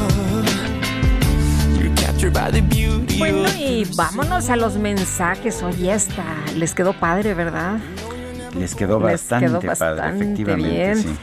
[1.78, 5.62] You're captured by the beauty Bueno, y vámonos a los mensajes.
[5.62, 6.24] Oye, esta
[6.56, 7.78] les quedó padre, ¿verdad?
[8.58, 9.70] Les quedó Les bastante quedó padre,
[10.00, 10.70] bastante efectivamente.
[10.70, 10.96] bien.
[10.96, 11.14] sí.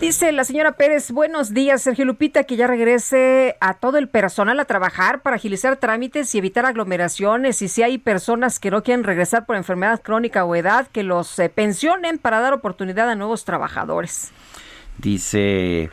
[0.00, 4.58] Dice la señora Pérez, buenos días, Sergio Lupita, que ya regrese a todo el personal
[4.58, 7.62] a trabajar para agilizar trámites y evitar aglomeraciones.
[7.62, 11.38] Y si hay personas que no quieren regresar por enfermedad crónica o edad, que los
[11.38, 14.30] eh, pensionen para dar oportunidad a nuevos trabajadores.
[14.98, 15.90] Dice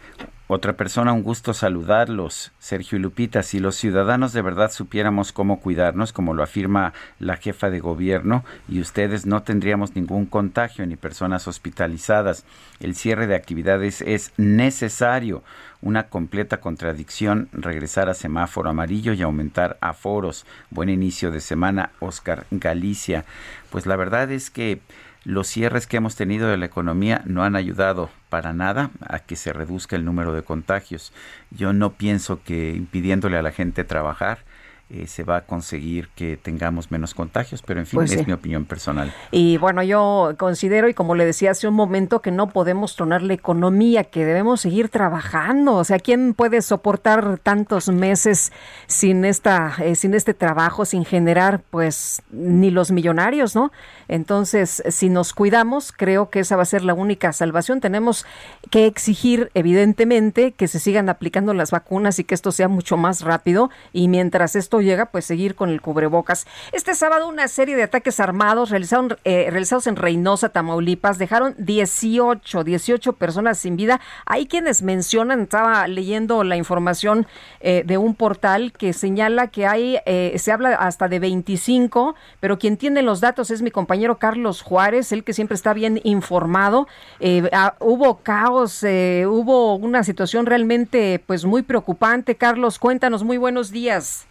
[0.49, 3.43] otra persona, un gusto saludarlos, Sergio y Lupita.
[3.43, 8.45] Si los ciudadanos de verdad supiéramos cómo cuidarnos, como lo afirma la jefa de gobierno,
[8.69, 12.45] y ustedes no tendríamos ningún contagio ni personas hospitalizadas.
[12.79, 15.43] El cierre de actividades es necesario.
[15.81, 20.45] Una completa contradicción, regresar a semáforo amarillo y aumentar aforos.
[20.69, 23.25] Buen inicio de semana, Oscar Galicia.
[23.69, 24.79] Pues la verdad es que
[25.27, 29.35] los cierres que hemos tenido de la economía no han ayudado para nada a que
[29.35, 31.11] se reduzca el número de contagios.
[31.51, 34.39] Yo no pienso que impidiéndole a la gente trabajar
[34.89, 38.25] eh, se va a conseguir que tengamos menos contagios, pero en fin, Pues es sí.
[38.25, 39.13] mi opinión personal.
[39.31, 43.21] Y bueno, yo considero, y como le decía hace un momento, que no podemos tronar
[43.21, 45.75] la economía, que debemos seguir trabajando.
[45.75, 48.53] O sea, ¿quién puede soportar tantos meses
[48.85, 53.71] sin esta, eh, sin este trabajo, sin generar, pues, ni los millonarios, ¿no?
[54.07, 57.81] Entonces, si nos cuidamos, creo que esa va a ser la única salvación.
[57.81, 58.25] Tenemos
[58.71, 63.21] que exigir, evidentemente, que se sigan aplicando las vacunas y que esto sea mucho más
[63.21, 63.69] rápido.
[63.91, 66.47] Y mientras esto llega, pues seguir con el cubrebocas.
[66.71, 72.63] Este sábado una serie de ataques armados realizaron, eh, realizados en Reynosa, Tamaulipas, dejaron 18,
[72.63, 73.99] 18 personas sin vida.
[74.25, 77.27] Hay quienes mencionan, estaba leyendo la información
[77.59, 82.59] eh, de un portal que señala que hay, eh, se habla hasta de 25, pero
[82.59, 86.87] quien tiene los datos es mi compañero Carlos Juárez, el que siempre está bien informado.
[87.19, 92.35] Eh, ah, hubo caos, eh, hubo una situación realmente pues muy preocupante.
[92.35, 94.27] Carlos, cuéntanos, muy buenos días.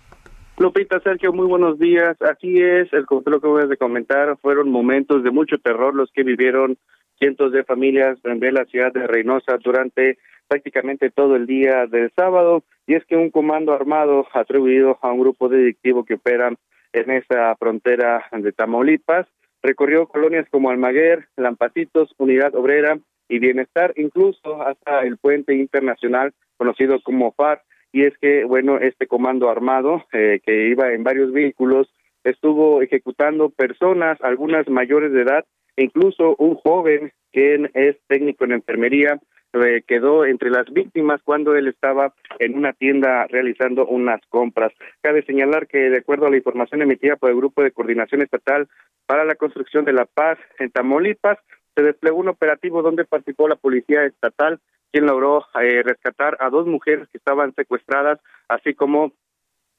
[0.58, 2.16] Lupita, Sergio, muy buenos días.
[2.22, 6.22] Así es, el lo que voy a comentar fueron momentos de mucho terror los que
[6.22, 6.78] vivieron
[7.18, 10.18] cientos de familias en la ciudad de Reynosa durante
[10.48, 12.64] prácticamente todo el día del sábado.
[12.86, 16.56] Y es que un comando armado atribuido a un grupo delictivo que operan
[16.94, 19.26] en esa frontera de Tamaulipas
[19.62, 26.98] recorrió colonias como Almaguer, Lampacitos, Unidad Obrera y Bienestar, incluso hasta el puente internacional conocido
[27.02, 27.62] como FAR.
[27.92, 31.88] Y es que, bueno, este comando armado eh, que iba en varios vehículos
[32.24, 35.44] estuvo ejecutando personas, algunas mayores de edad,
[35.76, 39.20] e incluso un joven quien es técnico en enfermería,
[39.52, 44.72] eh, quedó entre las víctimas cuando él estaba en una tienda realizando unas compras.
[45.00, 48.68] Cabe señalar que, de acuerdo a la información emitida por el Grupo de Coordinación Estatal
[49.06, 51.38] para la Construcción de la Paz en Tamaulipas,
[51.74, 54.60] se desplegó un operativo donde participó la Policía Estatal,
[54.92, 58.18] quien logró eh, rescatar a dos mujeres que estaban secuestradas,
[58.48, 59.12] así como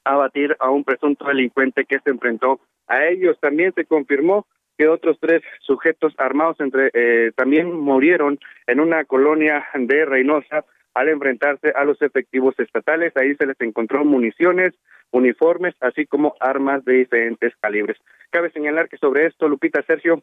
[0.04, 3.38] abatir a un presunto delincuente que se enfrentó a ellos.
[3.40, 4.46] También se confirmó
[4.78, 11.10] que otros tres sujetos armados entre eh, también murieron en una colonia de Reynosa al
[11.10, 13.16] enfrentarse a los efectivos estatales.
[13.16, 14.74] Ahí se les encontró municiones,
[15.12, 17.98] uniformes, así como armas de diferentes calibres.
[18.30, 20.22] Cabe señalar que sobre esto, Lupita Sergio,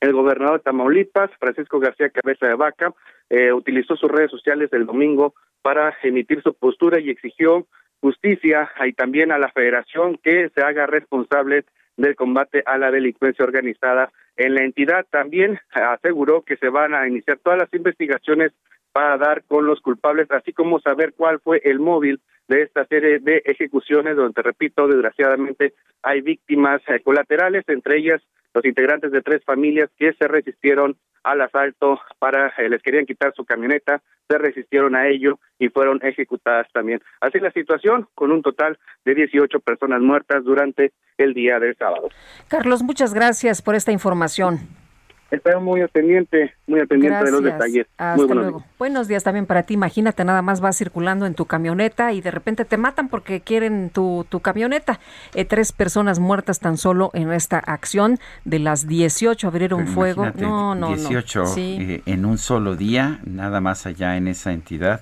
[0.00, 2.92] El gobernador de Tamaulipas, Francisco García Cabeza de Vaca,
[3.30, 7.66] eh, utilizó sus redes sociales el domingo para emitir su postura y exigió
[8.00, 11.64] justicia y también a la federación que se haga responsable
[11.96, 15.06] del combate a la delincuencia organizada en la entidad.
[15.10, 18.52] También aseguró que se van a iniciar todas las investigaciones
[18.92, 23.18] para dar con los culpables, así como saber cuál fue el móvil de esta serie
[23.18, 28.22] de ejecuciones, donde, repito, desgraciadamente hay víctimas eh, colaterales, entre ellas
[28.56, 33.34] los integrantes de tres familias que se resistieron al asalto para, eh, les querían quitar
[33.34, 37.02] su camioneta, se resistieron a ello y fueron ejecutadas también.
[37.20, 42.08] Así la situación, con un total de 18 personas muertas durante el día del sábado.
[42.48, 44.85] Carlos, muchas gracias por esta información.
[45.30, 47.86] Estoy muy pendiente, muy pendiente de los detalles.
[47.98, 48.58] Hasta muy buenos luego.
[48.60, 48.70] días.
[48.78, 49.74] Buenos días también para ti.
[49.74, 53.90] Imagínate, nada más vas circulando en tu camioneta y de repente te matan porque quieren
[53.90, 55.00] tu, tu camioneta.
[55.34, 58.18] Eh, tres personas muertas tan solo en esta acción.
[58.44, 60.26] De las 18 abrieron Pero fuego.
[60.36, 61.46] No, no, 18 no.
[61.46, 61.76] Sí.
[61.80, 65.00] eh, en un solo día, nada más allá en esa entidad,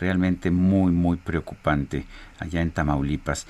[0.00, 2.06] realmente muy, muy preocupante
[2.40, 3.46] allá en Tamaulipas.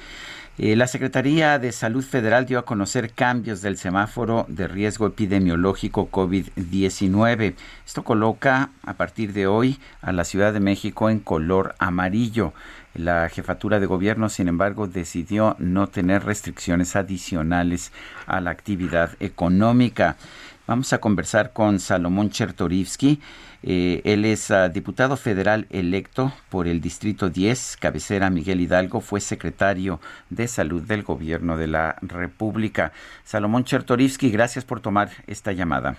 [0.63, 6.11] Eh, la Secretaría de Salud Federal dio a conocer cambios del semáforo de riesgo epidemiológico
[6.11, 7.55] COVID-19.
[7.87, 12.53] Esto coloca a partir de hoy a la Ciudad de México en color amarillo.
[12.93, 17.91] La jefatura de gobierno, sin embargo, decidió no tener restricciones adicionales
[18.27, 20.19] a la actividad económica.
[20.67, 23.19] Vamos a conversar con Salomón Chertorivsky.
[23.63, 29.21] Eh, él es ah, diputado federal electo por el Distrito 10, cabecera Miguel Hidalgo, fue
[29.21, 30.01] secretario
[30.31, 32.93] de salud del gobierno de la República.
[33.25, 35.97] Salomón Chertorivsky, gracias por tomar esta llamada.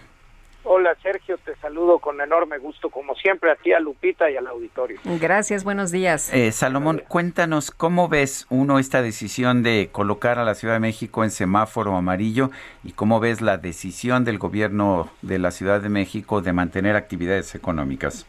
[0.64, 4.46] Hola Sergio, te saludo con enorme gusto como siempre a ti, a Lupita y al
[4.46, 5.00] auditorio.
[5.04, 6.32] Gracias, buenos días.
[6.34, 11.24] Eh, Salomón, cuéntanos cómo ves uno esta decisión de colocar a la Ciudad de México
[11.24, 12.52] en semáforo amarillo
[12.84, 17.56] y cómo ves la decisión del gobierno de la Ciudad de México de mantener actividades
[17.56, 18.28] económicas.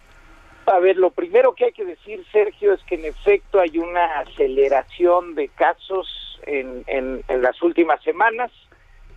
[0.66, 4.20] A ver, lo primero que hay que decir, Sergio, es que en efecto hay una
[4.20, 8.50] aceleración de casos en, en, en las últimas semanas.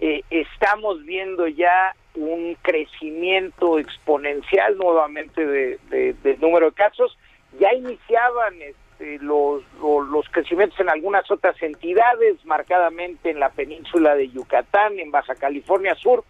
[0.01, 7.17] Eh, estamos viendo ya un crecimiento exponencial nuevamente de, de- del número de casos.
[7.59, 14.15] Ya iniciaban este, los, los, los crecimientos en algunas otras entidades, marcadamente en la península
[14.15, 16.23] de Yucatán, en Baja California Sur,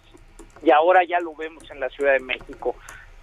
[0.63, 2.75] y ahora ya lo vemos en la Ciudad de México.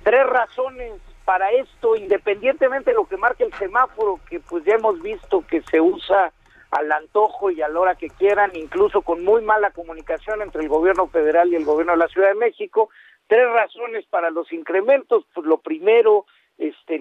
[0.02, 0.92] Tres razones
[1.24, 5.62] para esto, independientemente de lo que marque el semáforo, que pues ya hemos visto que
[5.62, 6.32] se usa
[6.72, 10.68] al antojo y a la hora que quieran, incluso con muy mala comunicación entre el
[10.68, 12.88] gobierno federal y el gobierno de la Ciudad de México.
[13.26, 15.24] Tres razones para los incrementos.
[15.34, 16.24] Pues lo primero,
[16.56, 16.98] este,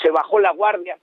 [0.00, 0.98] se bajó la guardia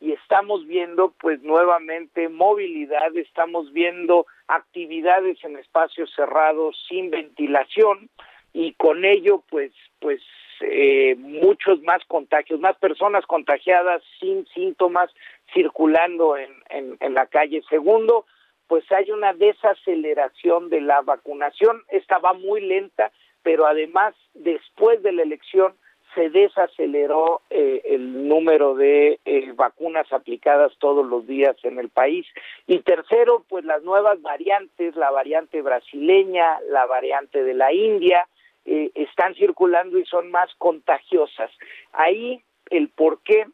[0.00, 8.10] y estamos viendo pues nuevamente movilidad, estamos viendo actividades en espacios cerrados sin ventilación
[8.52, 10.20] y con ello pues pues
[10.60, 15.10] eh, muchos más contagios, más personas contagiadas sin síntomas
[15.52, 17.62] circulando en, en, en la calle.
[17.68, 18.26] Segundo,
[18.66, 23.10] pues hay una desaceleración de la vacunación, esta va muy lenta,
[23.42, 25.74] pero además después de la elección
[26.14, 32.26] se desaceleró eh, el número de eh, vacunas aplicadas todos los días en el país.
[32.66, 38.26] Y tercero, pues las nuevas variantes, la variante brasileña, la variante de la India,
[38.64, 41.50] eh, están circulando y son más contagiosas.
[41.92, 43.46] Ahí el por qué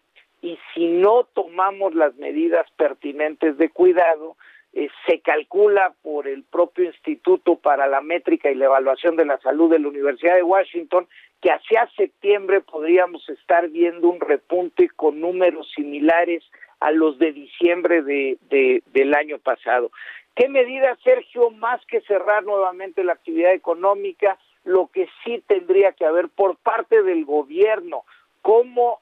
[0.42, 4.36] y si no tomamos las medidas pertinentes de cuidado,
[4.74, 9.38] eh, se calcula por el propio Instituto para la Métrica y la Evaluación de la
[9.38, 11.08] Salud de la Universidad de Washington
[11.40, 16.44] que hacia septiembre podríamos estar viendo un repunte con números similares
[16.80, 19.90] a los de diciembre de, de- del año pasado.
[20.34, 24.36] ¿Qué medidas, Sergio, más que cerrar nuevamente la actividad económica,
[24.66, 28.04] lo que sí tendría que haber por parte del gobierno
[28.42, 29.00] como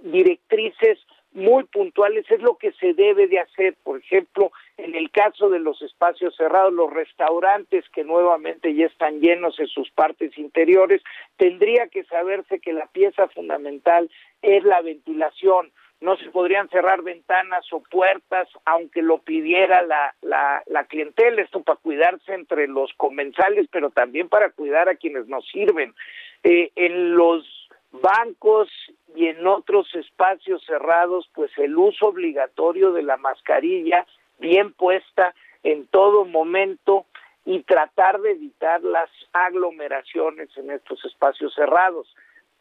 [0.00, 0.98] directrices
[1.32, 3.74] muy puntuales es lo que se debe de hacer.
[3.82, 9.20] Por ejemplo, en el caso de los espacios cerrados, los restaurantes que nuevamente ya están
[9.20, 11.02] llenos en sus partes interiores,
[11.36, 14.10] tendría que saberse que la pieza fundamental
[14.42, 15.72] es la ventilación.
[16.02, 21.62] No se podrían cerrar ventanas o puertas aunque lo pidiera la, la, la clientela, esto
[21.62, 25.94] para cuidarse entre los comensales, pero también para cuidar a quienes nos sirven.
[26.42, 27.46] Eh, en los
[27.92, 28.68] bancos
[29.14, 34.06] y en otros espacios cerrados, pues el uso obligatorio de la mascarilla
[34.38, 37.06] bien puesta en todo momento
[37.44, 42.12] y tratar de evitar las aglomeraciones en estos espacios cerrados.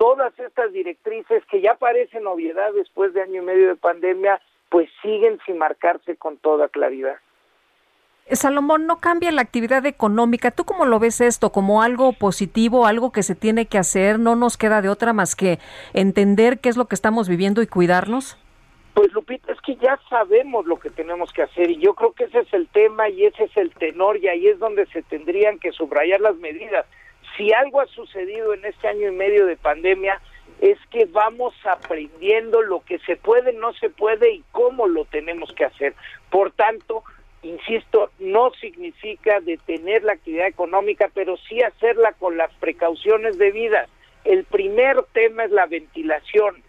[0.02, 4.90] Todas estas directrices que ya parecen obviedad después de año y medio de pandemia, pues
[5.04, 7.18] siguen sin marcarse con toda claridad.
[8.32, 10.50] Salomón, no cambia la actividad económica.
[10.50, 11.52] ¿Tú cómo lo ves esto?
[11.52, 14.18] ¿Como algo positivo, algo que se tiene que hacer?
[14.18, 15.60] ¿No nos queda de otra más que
[15.94, 18.40] entender qué es lo que estamos viviendo y cuidarnos?
[18.96, 22.24] Pues Lupita, es que ya sabemos lo que tenemos que hacer y yo creo que
[22.24, 25.60] ese es el tema y ese es el tenor y ahí es donde se tendrían
[25.60, 26.88] que subrayar las medidas.
[27.42, 30.22] Si algo ha sucedido en este año y medio de pandemia
[30.62, 35.52] es que vamos aprendiendo lo que se puede, no se puede y cómo lo tenemos
[35.54, 35.96] que hacer.
[36.30, 37.04] Por tanto,
[37.42, 43.90] insisto, no significa detener la actividad económica, pero sí hacerla con las precauciones debidas.
[44.24, 46.62] El primer tema es la ventilación.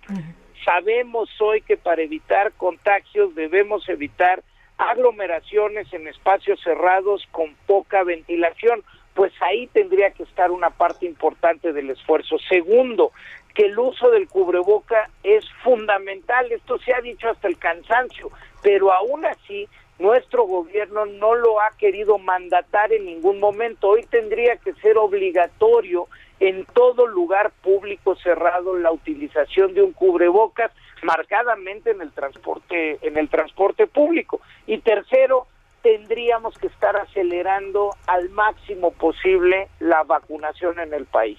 [0.64, 4.42] Sabemos hoy que para evitar contagios debemos evitar
[4.78, 8.82] aglomeraciones en espacios cerrados con poca ventilación,
[9.14, 12.36] pues ahí tendría que estar una parte importante del esfuerzo.
[12.48, 13.12] Segundo,
[13.54, 18.30] que el uso del cubreboca es fundamental, esto se ha dicho hasta el cansancio,
[18.62, 19.68] pero aún así
[19.98, 23.88] nuestro gobierno no lo ha querido mandatar en ningún momento.
[23.88, 26.08] Hoy tendría que ser obligatorio
[26.40, 30.72] en todo lugar público cerrado la utilización de un cubrebocas
[31.02, 35.46] marcadamente en el transporte en el transporte público y tercero
[35.82, 41.38] tendríamos que estar acelerando al máximo posible la vacunación en el país.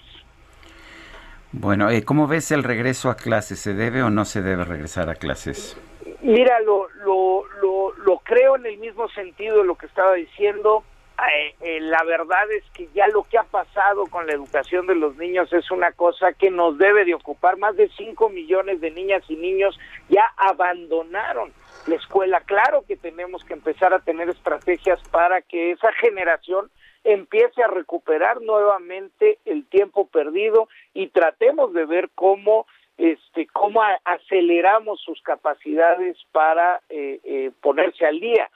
[1.52, 3.60] Bueno, eh, ¿cómo ves el regreso a clases?
[3.60, 5.76] ¿Se debe o no se debe regresar a clases?
[6.20, 10.82] Mira, lo, lo, lo, lo creo en el mismo sentido de lo que estaba diciendo.
[11.16, 14.96] Eh, eh, la verdad es que ya lo que ha pasado con la educación de
[14.96, 17.56] los niños es una cosa que nos debe de ocupar.
[17.56, 21.52] Más de 5 millones de niñas y niños ya abandonaron
[21.86, 22.40] la escuela.
[22.40, 26.70] Claro que tenemos que empezar a tener estrategias para que esa generación
[27.04, 32.66] empiece a recuperar nuevamente el tiempo perdido y tratemos de ver cómo
[32.96, 38.48] este cómo aceleramos sus capacidades para eh, eh, ponerse al día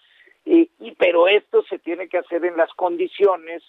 [0.44, 3.62] y, y pero esto se tiene que hacer en las condiciones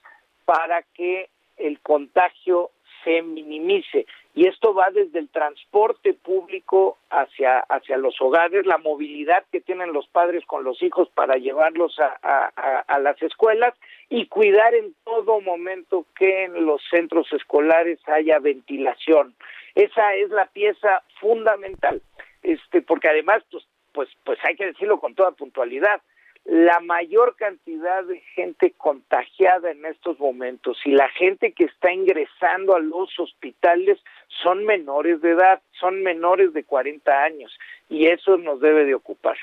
[0.45, 2.72] para que el contagio
[3.03, 4.05] se minimice
[4.35, 9.91] y esto va desde el transporte público hacia hacia los hogares, la movilidad que tienen
[9.93, 13.73] los padres con los hijos para llevarlos a, a, a las escuelas
[14.09, 19.35] y cuidar en todo momento que en los centros escolares haya ventilación.
[19.76, 22.01] Esa es la pieza fundamental,
[22.43, 26.01] este, porque además, pues, pues, pues hay que decirlo con toda puntualidad,
[26.49, 32.76] la mayor cantidad de gente contagiada en estos momentos y la gente que está ingresando
[32.76, 33.99] a los hospitales
[34.41, 37.55] son menores de edad, son menores de 40 años
[37.88, 39.38] y eso nos debe de ocupar.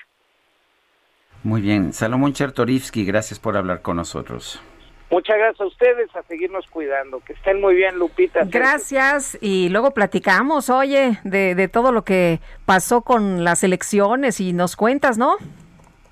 [1.45, 4.61] Muy bien, Salomón Chertorivsky, gracias por hablar con nosotros.
[5.09, 7.21] Muchas gracias a ustedes, a seguirnos cuidando.
[7.21, 8.41] Que estén muy bien, Lupita.
[8.45, 9.39] Gracias.
[9.41, 14.75] Y luego platicamos, oye, de, de todo lo que pasó con las elecciones y nos
[14.75, 15.37] cuentas, ¿no?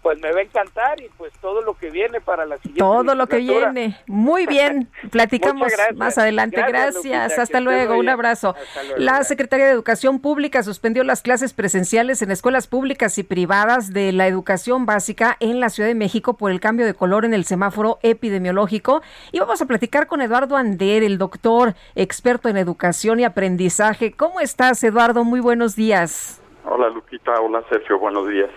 [0.05, 2.81] Pues me va a encantar y pues todo lo que viene para la siguiente.
[2.81, 3.99] Todo lo que viene.
[4.07, 4.91] Muy bien.
[5.11, 6.63] Platicamos más adelante.
[6.69, 7.39] Gracias.
[7.39, 7.97] Hasta luego.
[7.97, 8.55] Un abrazo.
[8.99, 14.13] La Secretaría de Educación Pública suspendió las clases presenciales en escuelas públicas y privadas de
[14.13, 17.47] la educación básica en la Ciudad de México por el cambio de color en el
[17.47, 19.01] semáforo epidemiológico.
[19.33, 24.13] Y vamos a platicar con Eduardo Ander, el doctor experto en educación y aprendizaje.
[24.13, 25.25] ¿Cómo estás, Eduardo?
[25.25, 26.43] Muy buenos días.
[26.66, 28.49] Hola Lupita, hola Sergio, buenos días.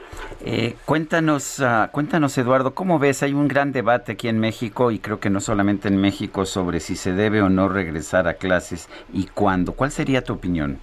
[0.45, 3.21] Eh, cuéntanos, uh, cuéntanos Eduardo, ¿cómo ves?
[3.21, 6.79] Hay un gran debate aquí en México y creo que no solamente en México sobre
[6.79, 9.73] si se debe o no regresar a clases y cuándo.
[9.73, 10.79] ¿Cuál sería tu opinión?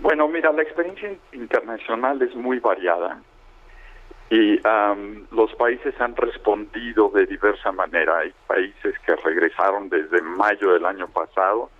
[0.00, 3.20] Bueno, mira, la experiencia internacional es muy variada
[4.30, 8.18] y um, los países han respondido de diversa manera.
[8.18, 11.70] Hay países que regresaron desde mayo del año pasado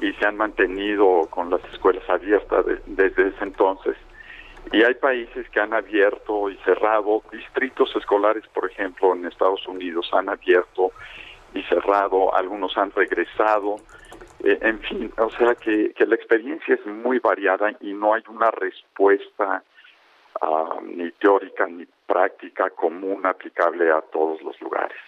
[0.00, 3.96] y se han mantenido con las escuelas abiertas desde ese entonces.
[4.72, 10.10] Y hay países que han abierto y cerrado, distritos escolares, por ejemplo, en Estados Unidos
[10.12, 10.92] han abierto
[11.54, 13.76] y cerrado, algunos han regresado,
[14.44, 18.22] eh, en fin, o sea que, que, la experiencia es muy variada y no hay
[18.28, 19.64] una respuesta
[20.42, 24.98] uh, ni teórica ni práctica común aplicable a todos los lugares.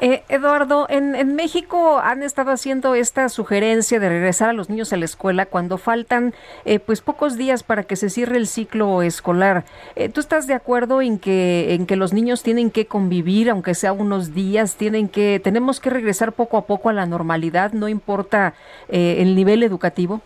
[0.00, 4.96] Eh, Eduardo, en, México han estado haciendo esta sugerencia de regresar a los niños a
[4.96, 6.34] la escuela cuando faltan
[6.64, 9.64] eh, pues pocos días para que se cierre el ciclo escolar.
[9.96, 13.74] Eh, ¿Tú estás de acuerdo en que en que los niños tienen que convivir, aunque
[13.74, 17.88] sea unos días, tienen que tenemos que regresar poco a poco a la normalidad, no
[17.88, 18.54] importa
[18.88, 20.22] eh, el nivel educativo?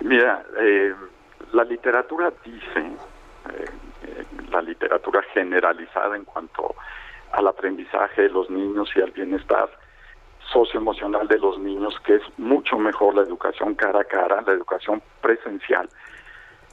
[0.00, 0.94] Mira, eh,
[1.52, 2.92] la literatura dice,
[4.50, 6.74] la literatura generalizada en cuanto
[7.34, 9.68] al aprendizaje de los niños y al bienestar
[10.52, 15.02] socioemocional de los niños, que es mucho mejor la educación cara a cara, la educación
[15.20, 15.88] presencial,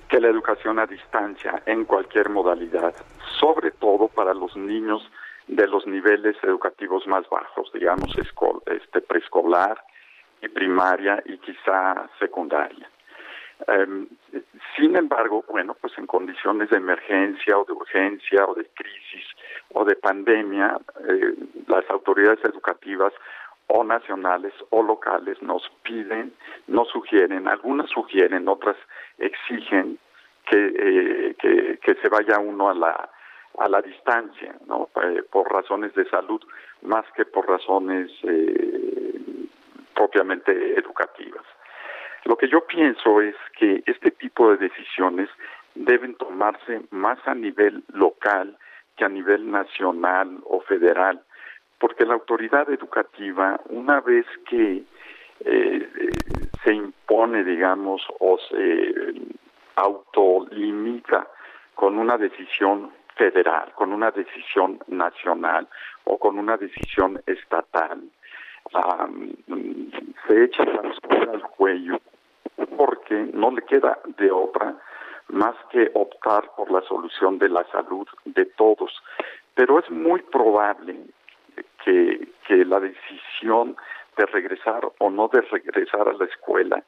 [0.07, 2.93] que la educación a distancia en cualquier modalidad,
[3.39, 5.09] sobre todo para los niños
[5.47, 9.83] de los niveles educativos más bajos, digamos este preescolar
[10.41, 12.89] y primaria y quizá secundaria.
[13.67, 14.07] Em,
[14.75, 19.25] sin embargo, bueno, pues en condiciones de emergencia o de urgencia o de crisis
[19.73, 21.33] o de pandemia, eh,
[21.67, 23.13] las autoridades educativas
[23.67, 26.33] o nacionales o locales nos piden,
[26.67, 28.75] nos sugieren, algunas sugieren, otras
[29.17, 29.97] exigen
[30.45, 33.09] que, eh, que, se vaya uno a la,
[33.57, 34.89] a la distancia, ¿no?
[35.03, 36.41] Eh, por razones de salud
[36.81, 39.47] más que por razones eh,
[39.93, 41.45] propiamente educativas.
[42.25, 45.29] Lo que yo pienso es que este tipo de decisiones
[45.75, 48.57] deben tomarse más a nivel local
[48.95, 51.21] que a nivel nacional o federal
[51.81, 54.83] porque la autoridad educativa, una vez que
[55.43, 55.89] eh,
[56.63, 58.93] se impone, digamos, o se
[59.75, 61.27] autolimita
[61.73, 65.67] con una decisión federal, con una decisión nacional
[66.03, 68.03] o con una decisión estatal,
[70.27, 71.99] se echa la escuela al cuello
[72.77, 74.75] porque no le queda de otra
[75.31, 78.91] más que optar por la solución de la salud de todos.
[79.55, 80.97] Pero es muy probable
[81.83, 83.75] que, que la decisión
[84.17, 86.83] de regresar o no de regresar a la escuela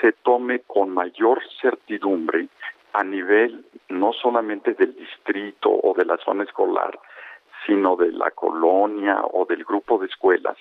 [0.00, 2.48] se tome con mayor certidumbre
[2.92, 6.98] a nivel no solamente del distrito o de la zona escolar,
[7.66, 10.56] sino de la colonia o del grupo de escuelas,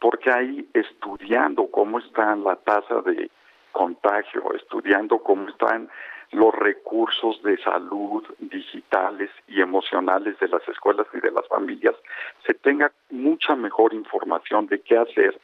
[0.00, 3.30] porque ahí estudiando cómo está la tasa de
[3.72, 5.90] contagio, estudiando cómo están
[6.34, 11.94] los recursos de salud digitales y emocionales de las escuelas y de las familias,
[12.46, 15.38] se tenga mucha mejor información de qué hacer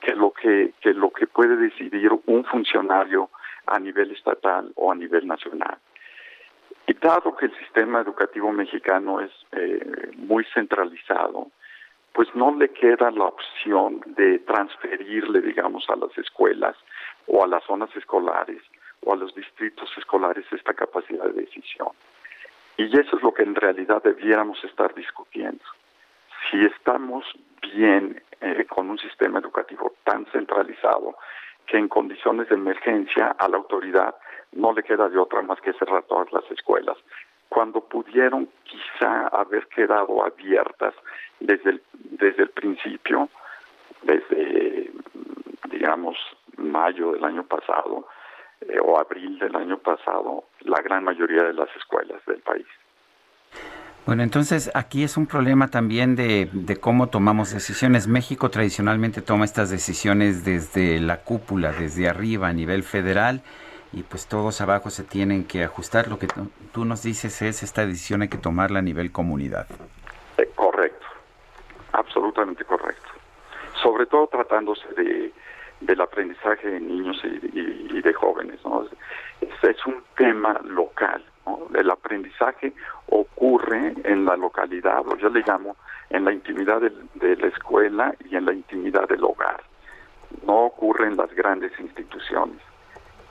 [0.00, 3.30] que lo que, que lo que puede decidir un funcionario
[3.66, 5.78] a nivel estatal o a nivel nacional.
[6.86, 11.50] Y dado que el sistema educativo mexicano es eh, muy centralizado,
[12.12, 16.76] pues no le queda la opción de transferirle, digamos, a las escuelas
[17.26, 18.62] o a las zonas escolares
[19.04, 21.88] o a los distritos escolares esta capacidad de decisión.
[22.76, 25.64] Y eso es lo que en realidad debiéramos estar discutiendo.
[26.50, 27.24] Si estamos
[27.62, 31.16] bien eh, con un sistema educativo tan centralizado
[31.66, 34.14] que en condiciones de emergencia a la autoridad
[34.52, 36.96] no le queda de otra más que cerrar todas las escuelas,
[37.48, 40.94] cuando pudieron quizá haber quedado abiertas
[41.40, 41.80] desde
[42.18, 43.28] desde el principio,
[44.02, 44.90] desde,
[45.70, 46.16] digamos,
[46.56, 48.06] mayo del año pasado,
[48.60, 52.66] eh, o abril del año pasado la gran mayoría de las escuelas del país.
[54.06, 58.06] Bueno, entonces aquí es un problema también de, de, cómo tomamos decisiones.
[58.06, 63.42] México tradicionalmente toma estas decisiones desde la cúpula, desde arriba, a nivel federal,
[63.92, 66.06] y pues todos abajo se tienen que ajustar.
[66.06, 66.28] Lo que
[66.72, 69.66] tú nos dices es, esta decisión hay que tomarla a nivel comunidad.
[70.38, 71.06] Eh, correcto,
[71.92, 73.08] absolutamente correcto.
[73.82, 75.32] Sobre todo tratándose de
[75.80, 78.58] del aprendizaje de niños y, de jóvenes.
[78.64, 78.86] ¿no?
[79.40, 81.22] Es, un tema local.
[81.74, 82.72] El aprendizaje
[83.08, 85.76] ocurre en la localidad, o yo le llamo
[86.10, 89.62] en la intimidad de, la escuela y en la intimidad del hogar.
[90.46, 92.58] No ocurre en las grandes instituciones.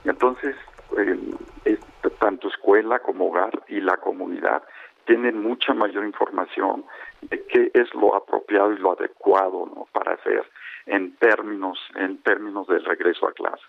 [0.04, 0.56] Entonces,
[0.96, 1.78] eh,
[2.18, 4.62] tanto escuela como hogar y la comunidad
[5.06, 6.84] tienen mucha mayor información
[7.22, 9.86] de qué es lo apropiado y lo adecuado ¿no?
[9.92, 10.44] para hacer
[10.86, 13.66] en términos, en términos del regreso a clases.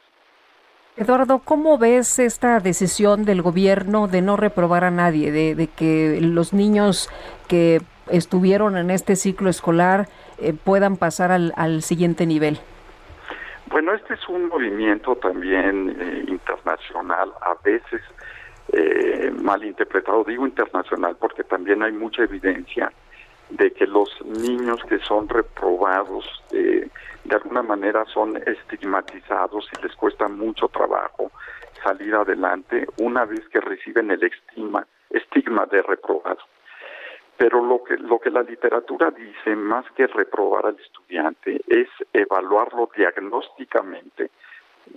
[0.96, 6.54] Eduardo, ¿cómo ves esta decisión del gobierno de no reprobar a nadie, de, que los
[6.54, 7.10] niños
[7.48, 10.08] que estuvieron en este ciclo escolar
[10.40, 12.58] eh, puedan pasar al, al, siguiente nivel?
[13.70, 18.02] Bueno, este es un movimiento también eh, internacional, a veces
[18.74, 22.92] eh, mal interpretado, digo internacional porque también hay mucha evidencia
[23.50, 26.90] de que los niños que son reprobados eh,
[27.28, 31.32] de alguna manera son estigmatizados y les cuesta mucho trabajo
[31.84, 36.40] salir adelante una vez que reciben el estigma, estigma de reprobado.
[37.38, 42.90] Pero lo que, lo que la literatura dice, más que reprobar al estudiante, es evaluarlo
[42.96, 44.32] diagnósticamente,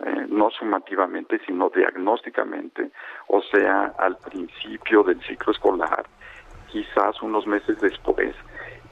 [0.06, 2.92] eh, no sumativamente, sino diagnósticamente,
[3.26, 6.06] o sea, al principio del ciclo escolar,
[6.68, 8.34] quizás unos meses después,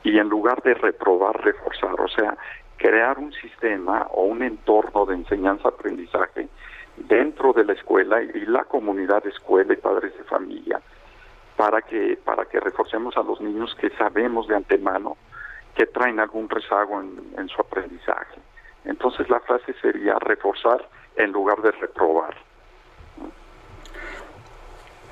[0.02, 2.36] y en lugar de reprobar, reforzar, o sea,
[2.78, 6.48] crear un sistema o un entorno de enseñanza-aprendizaje
[6.96, 10.80] dentro de la escuela y la comunidad de escuela y padres de familia
[11.56, 15.16] para que para que reforcemos a los niños que sabemos de antemano
[15.74, 18.40] que traen algún rezago en, en su aprendizaje.
[18.84, 22.34] Entonces la frase sería reforzar en lugar de reprobar.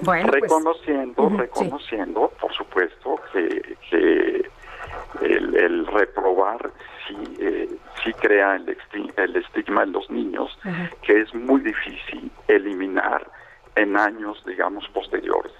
[0.00, 1.36] Bueno, pues, reconociendo, sí.
[1.36, 4.50] reconociendo, por supuesto, que, que
[5.22, 6.70] el, el reprobar
[7.06, 7.68] sí, eh,
[8.04, 8.76] sí crea el,
[9.16, 10.56] el estigma en los niños,
[11.02, 13.28] que es muy difícil eliminar
[13.74, 15.52] en años, digamos, posteriores.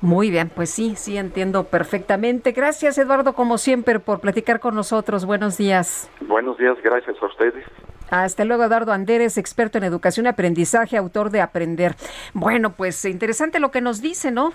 [0.00, 2.52] Muy bien, pues sí, sí entiendo perfectamente.
[2.52, 5.24] Gracias, Eduardo, como siempre, por platicar con nosotros.
[5.26, 6.10] Buenos días.
[6.20, 7.64] Buenos días, gracias a ustedes.
[8.10, 11.94] Hasta luego, Eduardo Anderes, experto en educación y aprendizaje, autor de Aprender.
[12.34, 14.52] Bueno, pues interesante lo que nos dice, ¿no?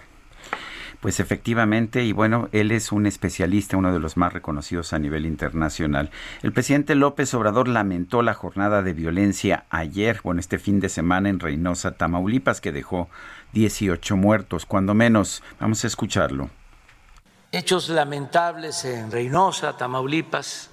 [1.06, 5.28] Pues efectivamente, y bueno, él es un especialista, uno de los más reconocidos a nivel
[5.28, 6.10] internacional.
[6.42, 11.30] El presidente López Obrador lamentó la jornada de violencia ayer, bueno, este fin de semana
[11.30, 13.08] en Reynosa, Tamaulipas, que dejó
[13.54, 15.44] 18 muertos, cuando menos.
[15.60, 16.50] Vamos a escucharlo.
[17.52, 20.72] Hechos lamentables en Reynosa, Tamaulipas,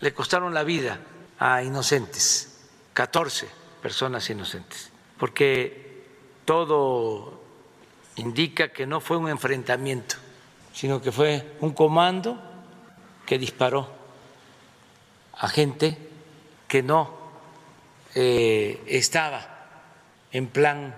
[0.00, 1.00] le costaron la vida
[1.38, 3.46] a inocentes, 14
[3.82, 6.06] personas inocentes, porque
[6.46, 7.44] todo
[8.16, 10.16] indica que no fue un enfrentamiento,
[10.72, 12.38] sino que fue un comando
[13.24, 13.90] que disparó
[15.34, 15.96] a gente
[16.68, 17.14] que no
[18.14, 19.66] eh, estaba
[20.32, 20.94] en plan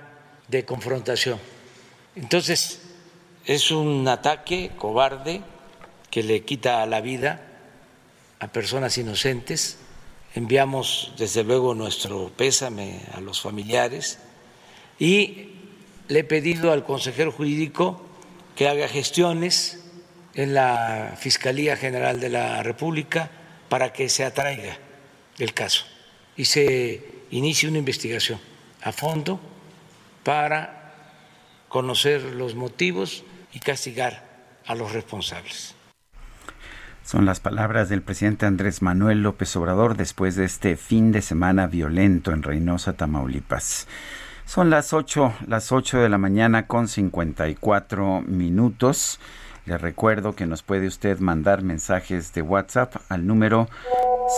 [0.47, 1.39] de confrontación.
[2.15, 2.83] Entonces,
[3.45, 5.43] es un ataque cobarde
[6.11, 7.43] que le quita la vida
[8.41, 9.79] a personas inocentes.
[10.35, 14.19] Enviamos desde luego nuestro pésame a los familiares
[14.99, 15.48] y
[16.09, 18.05] le he pedido al consejero jurídico
[18.57, 19.85] que haga gestiones
[20.35, 23.31] en la Fiscalía General de la República
[23.69, 24.79] para que se atraiga
[25.39, 25.85] el caso
[26.37, 28.41] y se inicie una investigación
[28.83, 29.41] a fondo
[30.25, 30.95] para
[31.69, 34.27] conocer los motivos y castigar
[34.67, 35.75] a los responsables.
[37.05, 41.67] Son las palabras del presidente Andrés Manuel López Obrador después de este fin de semana
[41.67, 43.87] violento en Reynosa, Tamaulipas.
[44.49, 49.21] Son las 8, las 8 de la mañana con 54 minutos.
[49.67, 53.69] Le recuerdo que nos puede usted mandar mensajes de WhatsApp al número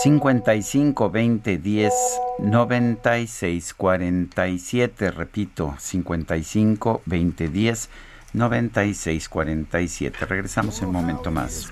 [0.03, 1.93] 55 20 10
[2.39, 5.11] 96 47.
[5.11, 7.89] Repito, 55 20 10
[8.33, 10.25] 96 47.
[10.25, 11.71] Regresamos en un momento más.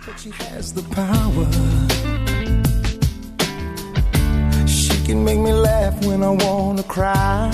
[5.10, 7.50] Can make me laugh when I wanna cry.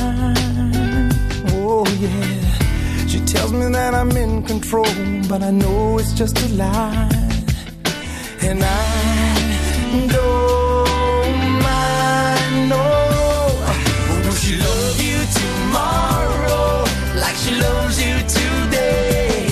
[1.53, 3.07] Oh yeah.
[3.07, 4.93] She tells me that I'm in control,
[5.29, 7.09] but I know it's just a lie.
[8.47, 8.85] And I
[10.15, 11.37] don't
[11.67, 12.85] mind, no.
[14.25, 16.83] Will she love you tomorrow
[17.23, 19.47] like she loves you today?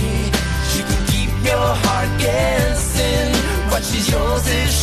[0.72, 3.32] She can keep your heart guessing,
[3.72, 4.83] but she's yours if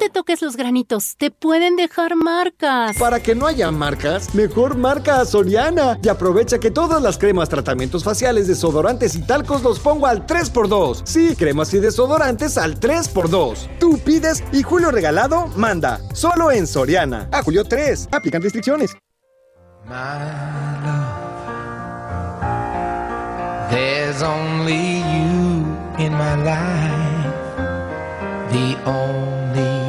[0.00, 2.96] Te toques los granitos, te pueden dejar marcas.
[2.96, 7.50] Para que no haya marcas, mejor marca a Soriana y aprovecha que todas las cremas,
[7.50, 11.02] tratamientos faciales, desodorantes y talcos los pongo al 3x2.
[11.04, 13.78] Sí, cremas y desodorantes al 3x2.
[13.78, 16.00] Tú pides y Julio Regalado manda.
[16.14, 17.28] Solo en Soriana.
[17.30, 18.08] A Julio 3.
[18.10, 18.96] Aplican restricciones.
[23.70, 25.66] There's only you
[25.98, 27.56] in my life,
[28.50, 29.79] the only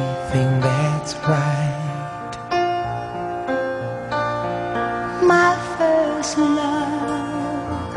[1.28, 1.82] right.
[5.22, 7.94] my first love.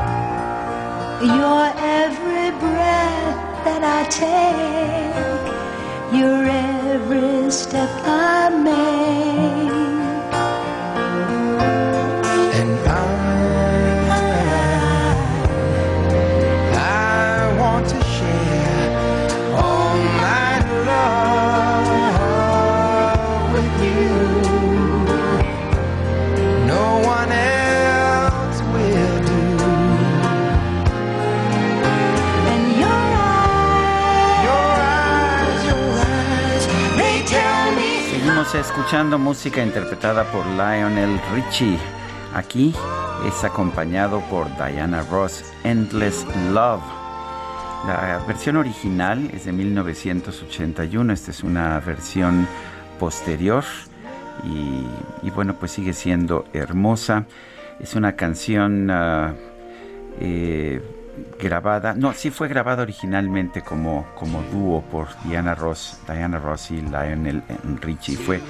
[1.22, 1.64] Your
[2.02, 5.46] every breath that I take,
[6.18, 9.85] your every step I make.
[38.60, 41.77] Escuchando música interpretada por Lionel Richie.
[42.34, 42.73] Aquí
[43.27, 46.82] es acompañado por Diana Ross, Endless Love.
[47.88, 52.48] La versión original es de 1981, esta es una versión
[52.99, 53.64] posterior
[54.44, 57.26] y, bueno, pues sigue siendo hermosa.
[57.80, 58.90] Es una canción
[60.19, 60.82] eh,
[61.40, 66.82] grabada, no, sí fue grabada originalmente como, como dúo por Diana Ross, Diana Ross y
[66.82, 67.44] Lionel
[67.82, 68.18] Richie.
[68.18, 68.42] Fue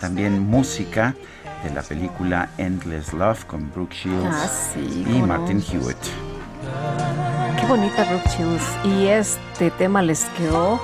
[0.00, 1.14] también música
[1.62, 5.96] de la película Endless Love con Brooke Shields ah, y Martin Hewitt.
[7.58, 8.64] Qué bonita Brooke Shields.
[8.84, 10.80] Y este tema les quedó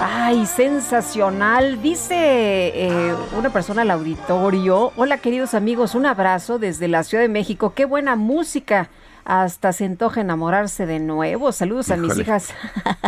[0.00, 1.80] Ay, sensacional.
[1.80, 7.28] Dice eh, una persona al auditorio, hola queridos amigos, un abrazo desde la Ciudad de
[7.28, 7.74] México.
[7.74, 8.88] Qué buena música.
[9.24, 11.52] Hasta se antoja enamorarse de nuevo.
[11.52, 12.54] Saludos a mis hijas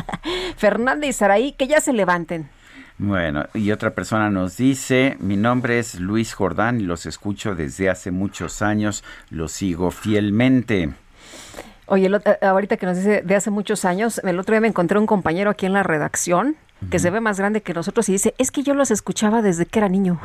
[0.56, 2.48] Fernanda y Saraí, que ya se levanten.
[2.98, 7.90] Bueno, y otra persona nos dice, mi nombre es Luis Jordán y los escucho desde
[7.90, 10.94] hace muchos años, los sigo fielmente.
[11.86, 14.98] Oye, eh, ahorita que nos dice de hace muchos años, el otro día me encontré
[14.98, 16.56] un compañero aquí en la redacción
[16.90, 19.66] que se ve más grande que nosotros y dice, es que yo los escuchaba desde
[19.66, 20.20] que era niño.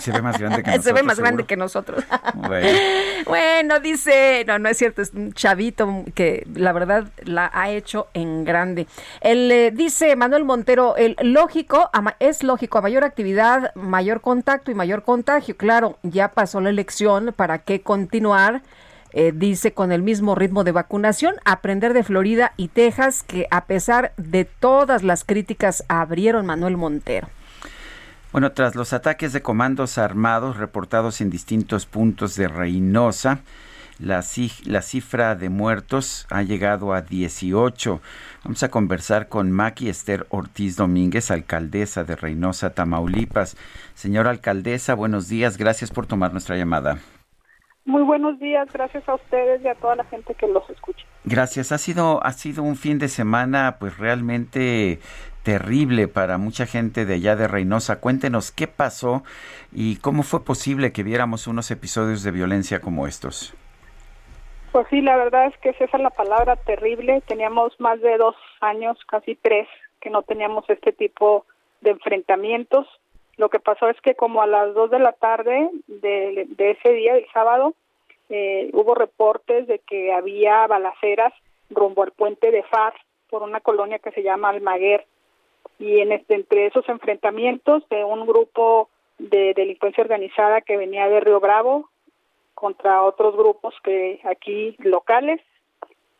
[0.00, 0.84] se ve más grande que nosotros.
[0.84, 2.04] Se ve más grande que nosotros.
[3.24, 3.78] Bueno.
[3.80, 8.44] dice, no, no es cierto, es un chavito que la verdad la ha hecho en
[8.44, 8.86] grande.
[9.20, 14.74] Él eh, dice Manuel Montero, el lógico, es lógico, a mayor actividad, mayor contacto y
[14.74, 15.56] mayor contagio.
[15.56, 18.62] Claro, ya pasó la elección, ¿para qué continuar?
[19.12, 23.66] Eh, dice con el mismo ritmo de vacunación, aprender de Florida y Texas, que a
[23.66, 27.28] pesar de todas las críticas abrieron Manuel Montero.
[28.32, 33.40] Bueno, tras los ataques de comandos armados reportados en distintos puntos de Reynosa,
[33.98, 34.24] la,
[34.64, 38.00] la, cifra de muertos ha llegado a 18.
[38.42, 43.56] Vamos a conversar con Maki Esther Ortiz Domínguez, alcaldesa de Reynosa, Tamaulipas.
[43.94, 45.58] Señora alcaldesa, buenos días.
[45.58, 46.98] Gracias por tomar nuestra llamada.
[47.84, 51.04] Muy buenos días, gracias a ustedes y a toda la gente que los escucha.
[51.24, 55.00] Gracias, ha sido, ha sido un fin de semana pues realmente
[55.42, 58.00] terrible para mucha gente de allá de Reynosa.
[58.00, 59.24] Cuéntenos qué pasó
[59.72, 63.54] y cómo fue posible que viéramos unos episodios de violencia como estos.
[64.70, 67.22] Pues sí, la verdad es que esa es la palabra terrible.
[67.26, 69.68] Teníamos más de dos años, casi tres,
[70.00, 71.44] que no teníamos este tipo
[71.82, 72.86] de enfrentamientos.
[73.36, 77.16] Lo que pasó es que como a las 2 de la tarde de, ese día,
[77.16, 77.74] el sábado,
[78.28, 81.32] eh, hubo reportes de que había balaceras
[81.70, 82.94] rumbo al puente de Far
[83.30, 85.06] por una colonia que se llama Almaguer.
[85.78, 88.88] Y en este, entre esos enfrentamientos de un grupo
[89.18, 91.88] de delincuencia organizada que venía de Río Bravo
[92.54, 95.40] contra otros grupos que aquí locales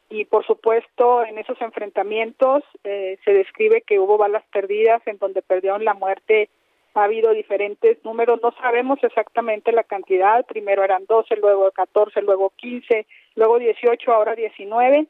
[0.08, 5.42] y por supuesto en esos enfrentamientos eh, se describe que hubo balas perdidas en donde
[5.42, 6.50] perdieron la muerte
[6.94, 12.52] ha habido diferentes números, no sabemos exactamente la cantidad, primero eran 12, luego 14, luego
[12.56, 15.06] 15, luego 18, ahora 19,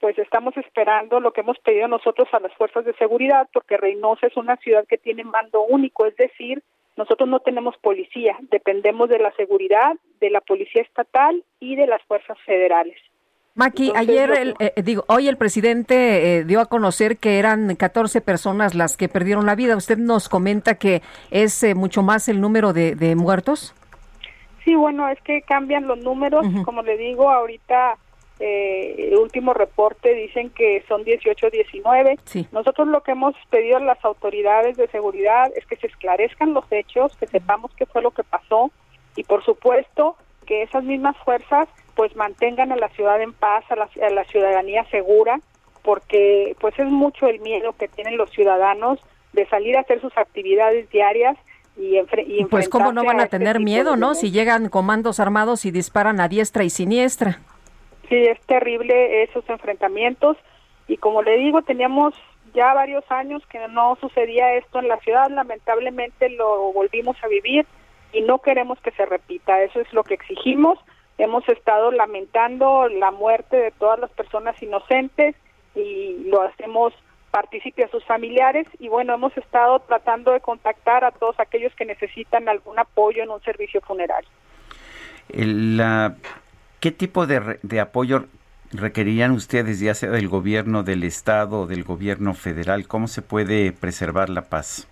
[0.00, 4.26] pues estamos esperando lo que hemos pedido nosotros a las fuerzas de seguridad, porque Reynosa
[4.26, 6.62] es una ciudad que tiene mando único, es decir,
[6.96, 12.02] nosotros no tenemos policía, dependemos de la seguridad, de la policía estatal y de las
[12.02, 12.98] fuerzas federales.
[13.54, 18.74] Maki, ayer, eh, digo, hoy el presidente eh, dio a conocer que eran 14 personas
[18.74, 19.76] las que perdieron la vida.
[19.76, 23.74] ¿Usted nos comenta que es eh, mucho más el número de, muertos?
[24.64, 26.46] Sí, bueno, es que cambian los números.
[26.64, 27.98] Como le digo, ahorita
[28.40, 32.18] el último reporte dicen que son 18 19.
[32.52, 36.64] Nosotros lo que hemos pedido a las autoridades de seguridad es que se esclarezcan los
[36.70, 38.70] hechos, que sepamos qué fue lo que pasó
[39.14, 40.16] y, por supuesto,
[40.46, 45.40] que esas mismas fuerzas pues mantengan a la ciudad en paz, a la, ciudadanía segura,
[45.82, 48.98] porque pues es mucho el miedo que tienen los ciudadanos
[49.32, 51.36] de salir a hacer sus actividades diarias
[51.76, 54.14] y, y pues cómo no van a este tener miedo, ¿no?
[54.14, 57.40] Si llegan comandos armados y disparan a diestra y siniestra.
[58.08, 60.36] Sí, es terrible esos enfrentamientos
[60.86, 62.14] y como le digo, teníamos
[62.54, 67.66] ya varios años que no sucedía esto en la ciudad, lamentablemente lo volvimos a vivir
[68.12, 70.78] y no queremos que se repita, eso es lo que exigimos
[71.18, 75.36] hemos estado lamentando la muerte de todas las personas inocentes
[75.74, 76.92] y lo hacemos
[77.30, 81.86] partícipe a sus familiares y bueno, hemos estado tratando de contactar a todos aquellos que
[81.86, 84.28] necesitan algún apoyo en un servicio funerario.
[85.28, 86.14] La,
[86.80, 88.26] ¿Qué tipo de, de apoyo
[88.72, 92.86] requerirían ustedes, ya sea del gobierno del Estado o del gobierno federal?
[92.86, 94.88] ¿Cómo se puede preservar la paz?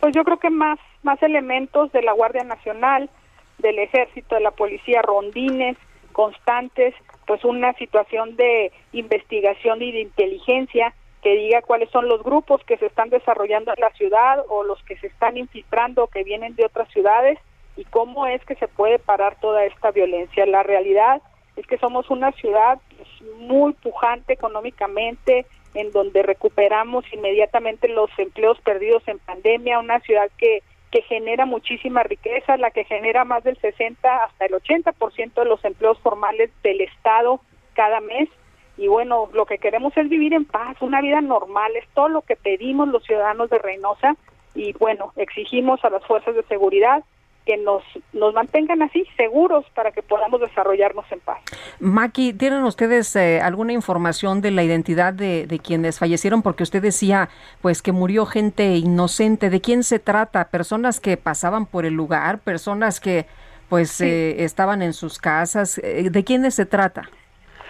[0.00, 3.10] Pues yo creo que más, más elementos de la Guardia Nacional,
[3.58, 5.76] del ejército, de la policía, rondines
[6.12, 6.94] constantes,
[7.26, 12.76] pues una situación de investigación y de inteligencia que diga cuáles son los grupos que
[12.76, 16.64] se están desarrollando en la ciudad o los que se están infiltrando que vienen de
[16.64, 17.38] otras ciudades
[17.76, 20.46] y cómo es que se puede parar toda esta violencia.
[20.46, 21.22] La realidad
[21.56, 23.08] es que somos una ciudad pues,
[23.38, 30.62] muy pujante económicamente, en donde recuperamos inmediatamente los empleos perdidos en pandemia, una ciudad que
[30.90, 35.64] que genera muchísima riqueza, la que genera más del 60 hasta el 80% de los
[35.64, 37.40] empleos formales del Estado
[37.74, 38.28] cada mes.
[38.76, 42.22] Y bueno, lo que queremos es vivir en paz, una vida normal, es todo lo
[42.22, 44.16] que pedimos los ciudadanos de Reynosa
[44.54, 47.04] y bueno, exigimos a las fuerzas de seguridad
[47.48, 51.38] que nos, nos mantengan así seguros para que podamos desarrollarnos en paz.
[51.80, 56.42] Maki, ¿tienen ustedes eh, alguna información de la identidad de, de, quienes fallecieron?
[56.42, 57.30] Porque usted decía
[57.62, 59.48] pues que murió gente inocente.
[59.48, 60.50] ¿De quién se trata?
[60.50, 62.40] ¿Personas que pasaban por el lugar?
[62.40, 63.24] ¿Personas que
[63.70, 64.04] pues sí.
[64.04, 65.78] eh, estaban en sus casas?
[65.78, 67.08] Eh, ¿De quiénes se trata?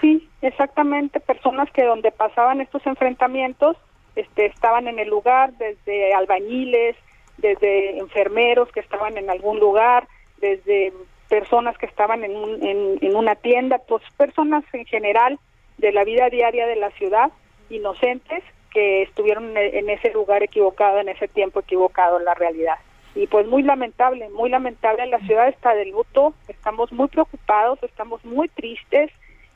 [0.00, 3.76] Sí, exactamente, personas que donde pasaban estos enfrentamientos
[4.16, 6.96] este, estaban en el lugar, desde albañiles,
[7.38, 10.06] desde enfermeros que estaban en algún lugar,
[10.40, 10.92] desde
[11.28, 15.38] personas que estaban en, un, en, una tienda, pues personas en general
[15.76, 17.30] de la vida diaria de la ciudad,
[17.70, 18.42] inocentes,
[18.72, 22.76] que estuvieron en ese lugar equivocado, en ese tiempo equivocado en la realidad.
[23.14, 28.24] Y pues muy lamentable, muy lamentable, la ciudad está de luto, estamos muy preocupados, estamos
[28.24, 29.10] muy tristes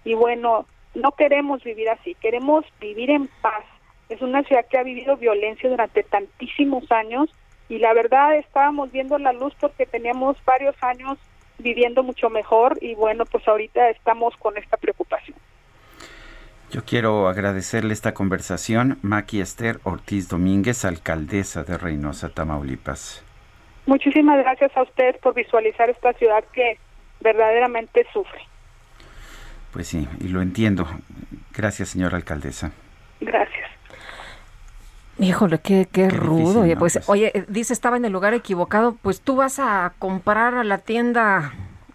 [0.04, 3.64] y bueno, no queremos vivir así, queremos vivir en paz.
[4.08, 7.30] Es una ciudad que ha vivido violencia durante tantísimos años
[7.68, 11.18] y la verdad estábamos viendo la luz porque teníamos varios años
[11.58, 15.36] viviendo mucho mejor y bueno, pues ahorita estamos con esta preocupación.
[16.70, 23.22] Yo quiero agradecerle esta conversación, Maki Esther Ortiz Domínguez, alcaldesa de Reynosa, Tamaulipas.
[23.86, 26.78] Muchísimas gracias a usted por visualizar esta ciudad que
[27.20, 28.40] verdaderamente sufre.
[29.72, 30.86] Pues sí, y lo entiendo.
[31.54, 32.72] Gracias, señora alcaldesa.
[33.20, 33.70] Gracias.
[35.22, 36.62] Híjole, qué, qué, qué rudo.
[36.62, 36.78] Difícil, ¿no?
[36.78, 38.96] pues, pues, oye, dice estaba en el lugar equivocado.
[39.00, 41.52] Pues tú vas a comprar a la tienda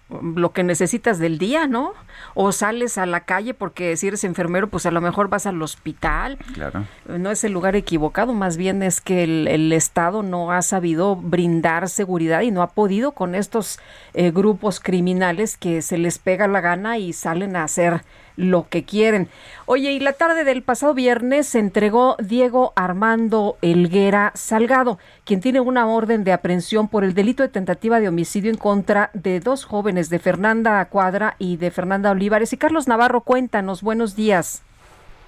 [0.10, 1.94] lo que necesitas del día, ¿no?
[2.34, 5.62] O sales a la calle porque si eres enfermero, pues a lo mejor vas al
[5.62, 6.38] hospital.
[6.54, 6.86] Claro.
[7.08, 11.16] No es el lugar equivocado, más bien es que el, el Estado no ha sabido
[11.16, 13.80] brindar seguridad y no ha podido con estos
[14.14, 18.04] eh, grupos criminales que se les pega la gana y salen a hacer
[18.38, 19.27] lo que quieren.
[19.65, 25.59] Oye, y la tarde del pasado viernes se entregó Diego Armando Elguera Salgado, quien tiene
[25.59, 29.65] una orden de aprehensión por el delito de tentativa de homicidio en contra de dos
[29.65, 32.53] jóvenes, de Fernanda Cuadra y de Fernanda Olivares.
[32.53, 34.64] Y Carlos Navarro, cuéntanos, buenos días.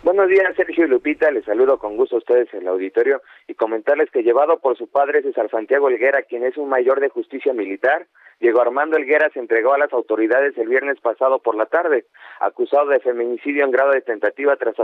[0.02, 1.30] Buenos días, Sergio y Lupita.
[1.30, 4.88] Les saludo con gusto a ustedes en el auditorio y comentarles que llevado por su
[4.88, 8.08] padre César Santiago Elguera, quien es un mayor de justicia militar,
[8.40, 12.06] Diego Armando Elguera se entregó a las autoridades el viernes pasado por la tarde,
[12.40, 14.76] acusado de feminicidio en grado de tentativa tras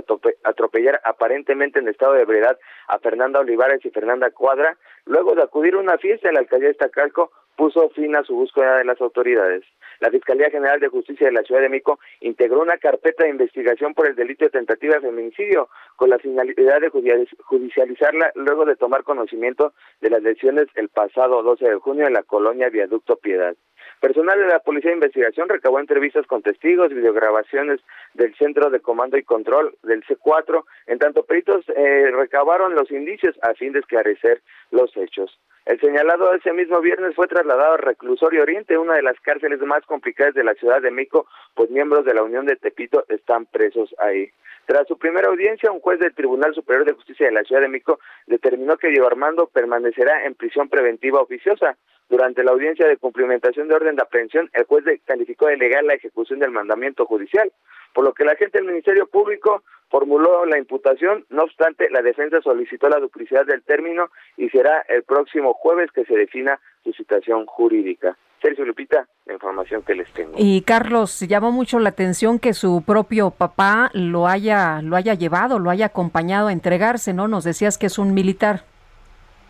[0.43, 2.59] atropellar aparentemente en estado de ebriedad
[2.89, 6.67] a Fernanda Olivares y Fernanda Cuadra, luego de acudir a una fiesta en la alcaldía
[6.67, 9.63] de Estacalco, puso fin a su búsqueda de las autoridades.
[9.99, 13.93] La Fiscalía General de Justicia de la Ciudad de Mico integró una carpeta de investigación
[13.93, 19.03] por el delito de tentativa de feminicidio con la finalidad de judicializarla luego de tomar
[19.03, 23.55] conocimiento de las lesiones el pasado 12 de junio en la colonia Viaducto Piedad.
[24.01, 27.79] Personal de la Policía de Investigación recabó entrevistas con testigos, videograbaciones
[28.13, 33.35] del Centro de Comando y Control del C4, en tanto peritos eh, recabaron los indicios
[33.41, 34.41] a fin de esclarecer
[34.71, 35.39] los hechos.
[35.65, 39.83] El señalado ese mismo viernes fue trasladado al Reclusorio Oriente, una de las cárceles más
[39.85, 41.25] complicadas de la Ciudad de Mico,
[41.55, 44.29] pues miembros de la Unión de Tepito están presos ahí.
[44.67, 47.69] Tras su primera audiencia, un juez del Tribunal Superior de Justicia de la Ciudad de
[47.69, 51.75] Mico determinó que Diego Armando permanecerá en prisión preventiva oficiosa.
[52.09, 55.95] Durante la audiencia de cumplimentación de orden de aprehensión, el juez calificó de legal la
[55.95, 57.51] ejecución del mandamiento judicial,
[57.95, 61.25] por lo que la agente del Ministerio Público formuló la imputación.
[61.29, 66.03] No obstante, la defensa solicitó la duplicidad del término y será el próximo jueves que
[66.03, 68.17] se defina su situación jurídica.
[68.41, 70.33] Sergio Lupita, la información que les tengo.
[70.37, 75.57] Y Carlos, llamó mucho la atención que su propio papá lo haya, lo haya llevado,
[75.57, 77.29] lo haya acompañado a entregarse, ¿no?
[77.29, 78.65] Nos decías que es un militar.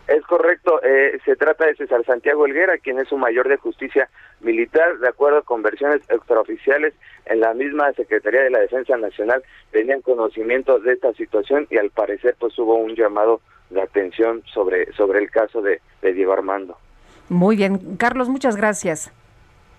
[0.07, 4.07] Es correcto, eh, se trata de César Santiago Helguera, quien es un mayor de justicia
[4.39, 6.93] militar, de acuerdo con versiones extraoficiales
[7.25, 11.89] en la misma Secretaría de la Defensa Nacional, tenían conocimiento de esta situación y al
[11.89, 13.41] parecer pues hubo un llamado
[13.71, 16.77] de atención sobre, sobre el caso de, de Diego Armando.
[17.29, 19.11] Muy bien, Carlos, muchas gracias.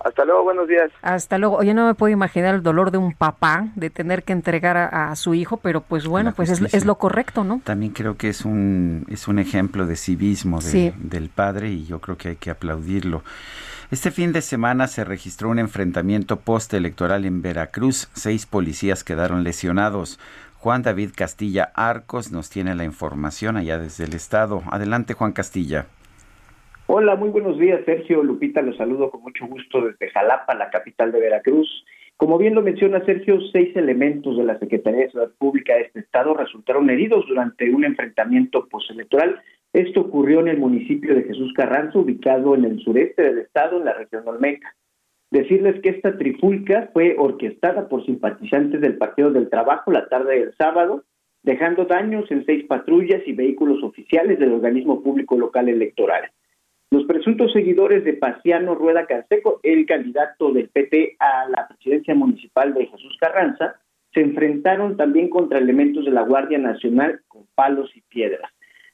[0.07, 0.93] Hasta luego, buenos días.
[1.03, 1.57] Hasta luego.
[1.57, 5.11] Oye, no me puedo imaginar el dolor de un papá de tener que entregar a,
[5.11, 7.61] a su hijo, pero pues bueno, pues es, es, lo correcto, ¿no?
[7.65, 10.95] También creo que es un, es un ejemplo de civismo de, sí.
[10.97, 13.24] del padre y yo creo que hay que aplaudirlo.
[13.91, 18.09] Este fin de semana se registró un enfrentamiento postelectoral en Veracruz.
[18.15, 20.20] Seis policías quedaron lesionados.
[20.59, 24.62] Juan David Castilla Arcos nos tiene la información allá desde el estado.
[24.70, 25.87] Adelante, Juan Castilla.
[26.89, 31.11] Hola, muy buenos días, Sergio Lupita, los saludo con mucho gusto desde Jalapa, la capital
[31.11, 31.85] de Veracruz.
[32.17, 35.99] Como bien lo menciona Sergio, seis elementos de la Secretaría de Seguridad Pública de este
[35.99, 39.43] estado resultaron heridos durante un enfrentamiento postelectoral.
[39.73, 43.87] Esto ocurrió en el municipio de Jesús Carranza, ubicado en el sureste del estado, en
[43.87, 44.77] la región Olmeca.
[45.33, 50.55] Decirles que esta trifulca fue orquestada por simpatizantes del Partido del Trabajo la tarde del
[50.55, 51.03] sábado,
[51.43, 56.31] dejando daños en seis patrullas y vehículos oficiales del organismo público local electoral.
[56.93, 62.75] Los presuntos seguidores de Paciano Rueda Canseco, el candidato del PT a la presidencia municipal
[62.75, 63.75] de Jesús Carranza,
[64.15, 68.51] se enfrentaron también contra elementos de la Guardia Nacional con palos y piedras.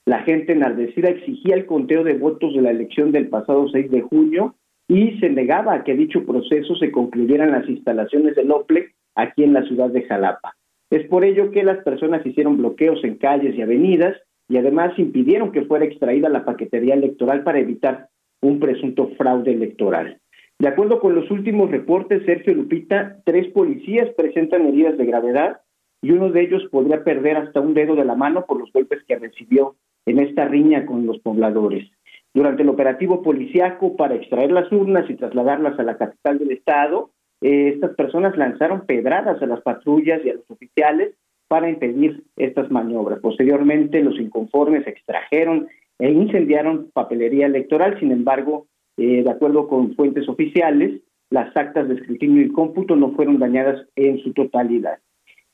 [0.06, 4.01] La gente enardecida exigía el conteo de votos de la elección del pasado 6 de
[4.01, 4.55] junio
[4.89, 9.44] y se negaba a que dicho proceso se concluyera en las instalaciones del OPLE aquí
[9.44, 10.56] en la ciudad de Jalapa.
[10.90, 14.16] Es por ello que las personas hicieron bloqueos en calles y avenidas
[14.52, 18.08] y además impidieron que fuera extraída la paquetería electoral para evitar
[18.42, 20.18] un presunto fraude electoral.
[20.58, 25.62] De acuerdo con los últimos reportes, Sergio Lupita, tres policías presentan heridas de gravedad
[26.02, 29.02] y uno de ellos podría perder hasta un dedo de la mano por los golpes
[29.08, 31.90] que recibió en esta riña con los pobladores.
[32.34, 37.08] Durante el operativo policiaco para extraer las urnas y trasladarlas a la capital del estado,
[37.40, 41.14] eh, estas personas lanzaron pedradas a las patrullas y a los oficiales
[41.52, 43.20] para impedir estas maniobras.
[43.20, 45.68] Posteriormente, los inconformes extrajeron
[45.98, 48.00] e incendiaron papelería electoral.
[48.00, 53.12] Sin embargo, eh, de acuerdo con fuentes oficiales, las actas de escrutinio y cómputo no
[53.12, 55.00] fueron dañadas en su totalidad.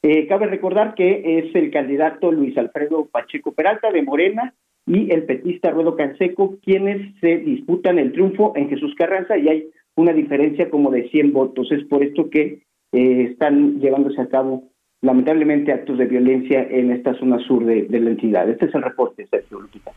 [0.05, 4.55] Eh, cabe recordar que es el candidato Luis Alfredo Pacheco Peralta de Morena
[4.87, 9.71] y el petista Ruedo Canseco quienes se disputan el triunfo en Jesús Carranza y hay
[9.97, 11.73] una diferencia como de 100 votos.
[11.73, 12.63] Es por esto que
[12.93, 14.69] eh, están llevándose a cabo
[15.01, 18.49] lamentablemente actos de violencia en esta zona sur de, la entidad.
[18.49, 19.93] Este es el reporte, Sergio Lupita.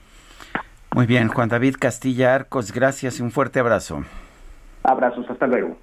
[0.93, 4.03] Muy bien, Juan David Castilla Arcos, gracias y un fuerte abrazo.
[4.83, 5.77] Abrazos, hasta luego.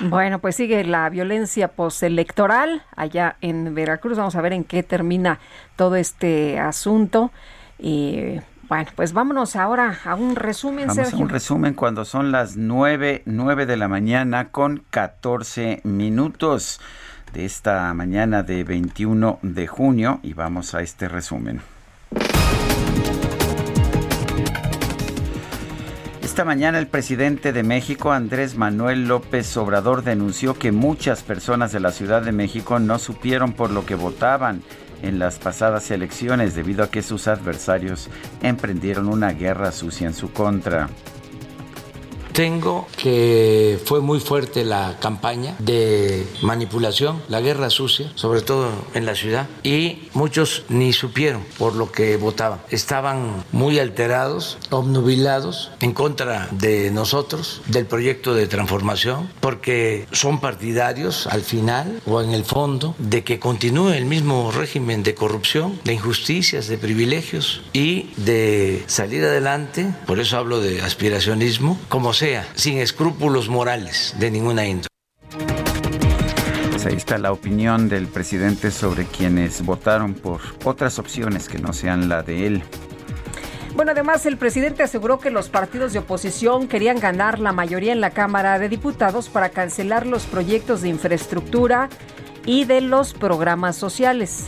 [0.00, 4.18] Bueno, pues sigue la violencia postelectoral allá en Veracruz.
[4.18, 5.38] Vamos a ver en qué termina
[5.76, 7.30] todo este asunto.
[7.78, 8.38] Y
[8.68, 13.22] bueno, pues vámonos ahora a un resumen, Vamos a un resumen cuando son las nueve,
[13.24, 16.80] nueve de la mañana con 14 minutos
[17.44, 21.60] esta mañana de 21 de junio y vamos a este resumen.
[26.22, 31.80] Esta mañana el presidente de México, Andrés Manuel López Obrador, denunció que muchas personas de
[31.80, 34.62] la Ciudad de México no supieron por lo que votaban
[35.02, 38.10] en las pasadas elecciones debido a que sus adversarios
[38.42, 40.88] emprendieron una guerra sucia en su contra.
[42.36, 49.06] Tengo que fue muy fuerte la campaña de manipulación, la guerra sucia, sobre todo en
[49.06, 52.60] la ciudad, y muchos ni supieron por lo que votaban.
[52.68, 61.26] Estaban muy alterados, obnubilados en contra de nosotros, del proyecto de transformación, porque son partidarios
[61.28, 65.94] al final o en el fondo de que continúe el mismo régimen de corrupción, de
[65.94, 72.78] injusticias, de privilegios y de salir adelante, por eso hablo de aspiracionismo, como sea sin
[72.78, 74.88] escrúpulos morales de ninguna índole.
[76.70, 81.72] Pues ahí está la opinión del presidente sobre quienes votaron por otras opciones que no
[81.72, 82.64] sean la de él.
[83.76, 88.00] Bueno, además el presidente aseguró que los partidos de oposición querían ganar la mayoría en
[88.00, 91.88] la Cámara de Diputados para cancelar los proyectos de infraestructura
[92.44, 94.46] y de los programas sociales.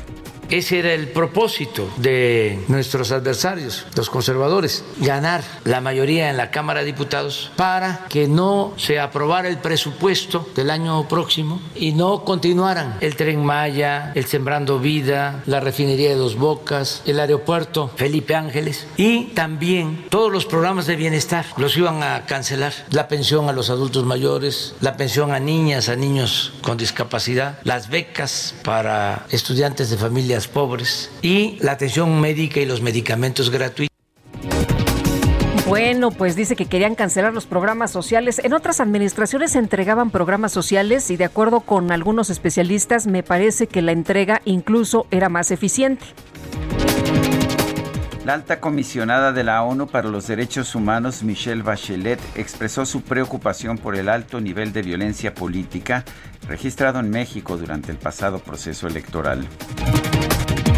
[0.50, 6.80] Ese era el propósito de nuestros adversarios, los conservadores, ganar la mayoría en la Cámara
[6.80, 12.96] de Diputados para que no se aprobara el presupuesto del año próximo y no continuaran
[13.02, 18.86] el tren Maya, el Sembrando Vida, la refinería de Dos Bocas, el aeropuerto Felipe Ángeles
[18.96, 22.72] y también todos los programas de bienestar los iban a cancelar.
[22.90, 27.90] La pensión a los adultos mayores, la pensión a niñas, a niños con discapacidad, las
[27.90, 29.98] becas para estudiantes de
[30.38, 33.88] familias pobres y la atención médica y los medicamentos gratuitos.
[35.66, 38.40] Bueno, pues dice que querían cancelar los programas sociales.
[38.42, 43.66] En otras administraciones se entregaban programas sociales y de acuerdo con algunos especialistas me parece
[43.66, 46.06] que la entrega incluso era más eficiente.
[48.28, 53.78] La alta comisionada de la ONU para los Derechos Humanos, Michelle Bachelet, expresó su preocupación
[53.78, 56.04] por el alto nivel de violencia política
[56.46, 59.46] registrado en México durante el pasado proceso electoral.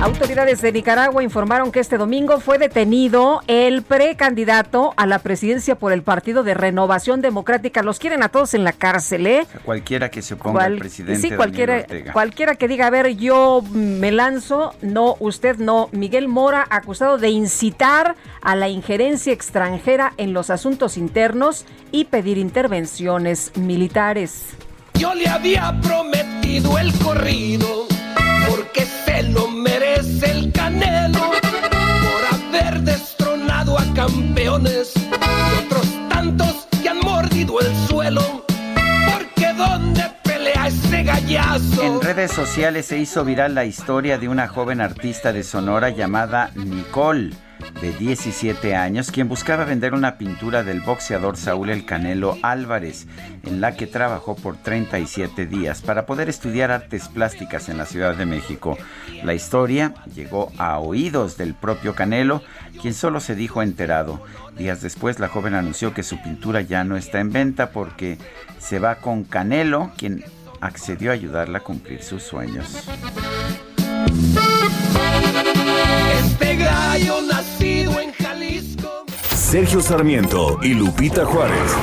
[0.02, 5.92] Autoridades de Nicaragua informaron que este domingo fue detenido el precandidato a la presidencia por
[5.92, 7.82] el Partido de Renovación Democrática.
[7.82, 9.46] Los quieren a todos en la cárcel, ¿eh?
[9.62, 11.20] Cualquiera que se oponga al presidente.
[11.20, 15.90] Sí, cualquiera, cualquiera que diga, a ver, yo me lanzo, no, usted no.
[15.92, 22.38] Miguel Mora, acusado de incitar a la injerencia extranjera en los asuntos internos y pedir
[22.38, 24.56] intervenciones militares.
[24.94, 27.86] yo le había prometido el corrido,
[28.48, 28.86] porque
[29.22, 37.60] lo merece el canelo por haber destronado a campeones y otros tantos que han mordido
[37.60, 38.44] el suelo.
[39.12, 41.82] Porque donde pelea ese gallazo.
[41.82, 46.50] En redes sociales se hizo viral la historia de una joven artista de Sonora llamada
[46.54, 47.30] Nicole
[47.80, 53.06] de 17 años, quien buscaba vender una pintura del boxeador Saúl El Canelo Álvarez,
[53.44, 58.14] en la que trabajó por 37 días para poder estudiar artes plásticas en la Ciudad
[58.14, 58.76] de México.
[59.24, 62.42] La historia llegó a oídos del propio Canelo,
[62.80, 64.22] quien solo se dijo enterado.
[64.56, 68.18] Días después, la joven anunció que su pintura ya no está en venta porque
[68.58, 70.24] se va con Canelo, quien
[70.60, 72.86] accedió a ayudarla a cumplir sus sueños.
[76.12, 79.04] Este gallo nacido en Jalisco.
[79.34, 81.76] Sergio Sarmiento y Lupita Juárez.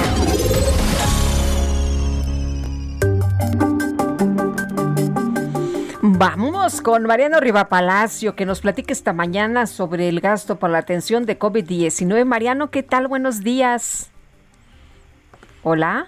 [6.01, 11.25] Vamos con Mariano Rivapalacio, que nos platique esta mañana sobre el gasto para la atención
[11.25, 12.25] de COVID-19.
[12.25, 13.07] Mariano, ¿qué tal?
[13.07, 14.09] Buenos días.
[15.61, 16.07] Hola.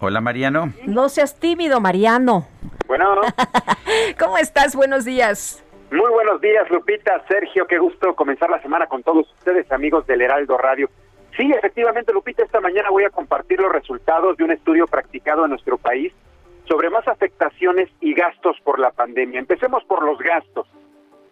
[0.00, 0.72] Hola, Mariano.
[0.86, 2.48] No seas tímido, Mariano.
[2.86, 3.20] Bueno,
[4.18, 4.74] ¿Cómo estás?
[4.74, 5.62] Buenos días.
[5.90, 10.20] Muy buenos días, Lupita, Sergio, qué gusto comenzar la semana con todos ustedes, amigos del
[10.20, 10.90] Heraldo Radio.
[11.36, 15.50] Sí, efectivamente, Lupita, esta mañana voy a compartir los resultados de un estudio practicado en
[15.50, 16.12] nuestro país
[16.66, 19.40] sobre más afectaciones y gastos por la pandemia.
[19.40, 20.68] Empecemos por los gastos.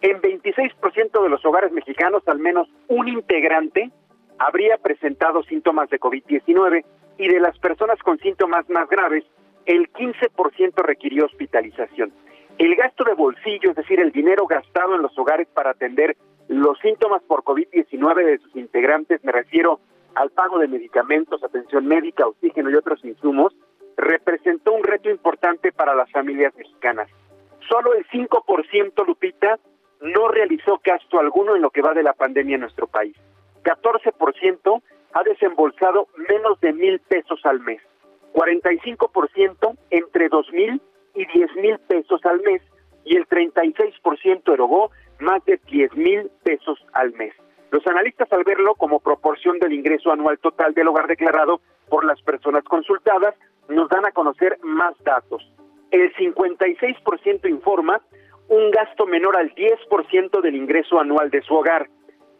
[0.01, 3.91] En 26% de los hogares mexicanos, al menos un integrante
[4.39, 6.83] habría presentado síntomas de COVID-19
[7.17, 9.23] y de las personas con síntomas más graves,
[9.65, 12.11] el 15% requirió hospitalización.
[12.57, 16.17] El gasto de bolsillo, es decir, el dinero gastado en los hogares para atender
[16.47, 19.79] los síntomas por COVID-19 de sus integrantes, me refiero
[20.15, 23.53] al pago de medicamentos, atención médica, oxígeno y otros insumos,
[23.95, 27.09] representó un reto importante para las familias mexicanas.
[27.69, 29.59] Solo el 5%, Lupita,
[30.01, 33.15] no realizó gasto alguno en lo que va de la pandemia en nuestro país.
[33.63, 34.81] 14%
[35.13, 37.81] ha desembolsado menos de mil pesos al mes.
[38.33, 40.81] 45% entre dos mil
[41.17, 42.61] y diez mil pesos al mes
[43.03, 47.33] y el 36% erogó más de 10 mil pesos al mes.
[47.71, 52.21] Los analistas al verlo como proporción del ingreso anual total del hogar declarado por las
[52.21, 53.33] personas consultadas
[53.69, 55.41] nos dan a conocer más datos.
[55.91, 58.01] El 56% informa
[58.49, 61.89] un gasto menor al 10% del ingreso anual de su hogar.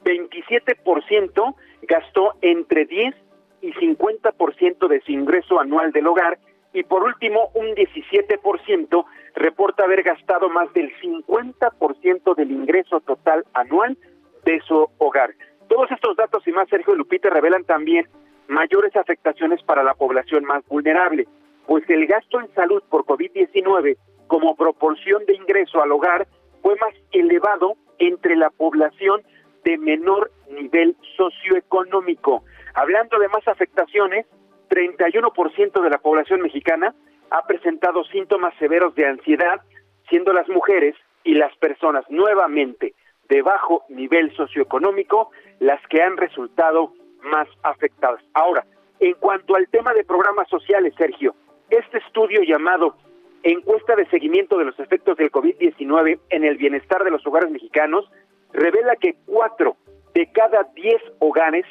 [0.04, 3.16] 27% gastó entre 10
[3.62, 6.38] y 50% de su ingreso anual del hogar
[6.78, 13.98] y por último un 17% reporta haber gastado más del 50% del ingreso total anual
[14.46, 15.34] de su hogar.
[15.68, 18.08] Todos estos datos y más, Sergio Lupita, revelan también
[18.48, 21.28] mayores afectaciones para la población más vulnerable,
[21.66, 23.98] pues el gasto en salud por COVID-19
[24.28, 26.28] como proporción de ingreso al hogar
[26.62, 29.24] fue más elevado entre la población
[29.66, 32.44] de menor nivel socioeconómico.
[32.76, 34.28] Hablando de más afectaciones,
[34.70, 36.94] 31% de la población mexicana
[37.30, 39.62] ha presentado síntomas severos de ansiedad,
[40.10, 42.94] siendo las mujeres y las personas nuevamente
[43.28, 48.22] de bajo nivel socioeconómico las que han resultado más afectadas.
[48.34, 48.66] Ahora,
[49.00, 51.36] en cuanto al tema de programas sociales, Sergio,
[51.70, 52.96] este estudio llamado
[53.44, 58.10] Encuesta de Seguimiento de los Efectos del COVID-19 en el Bienestar de los Hogares Mexicanos
[58.54, 59.76] revela que cuatro
[60.14, 61.66] de cada diez hogares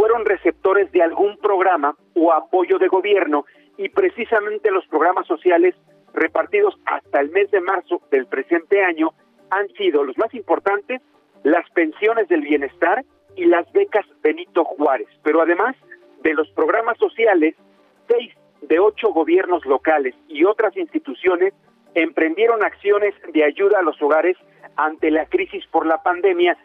[0.00, 3.44] fueron receptores de algún programa o apoyo de gobierno
[3.76, 5.74] y precisamente los programas sociales
[6.14, 9.10] repartidos hasta el mes de marzo del presente año
[9.50, 11.02] han sido los más importantes,
[11.42, 13.04] las pensiones del bienestar
[13.36, 15.08] y las becas Benito Juárez.
[15.22, 15.76] Pero además
[16.22, 17.54] de los programas sociales,
[18.08, 18.32] seis
[18.62, 21.52] de ocho gobiernos locales y otras instituciones
[21.94, 24.38] emprendieron acciones de ayuda a los hogares
[24.76, 26.56] ante la crisis por la pandemia,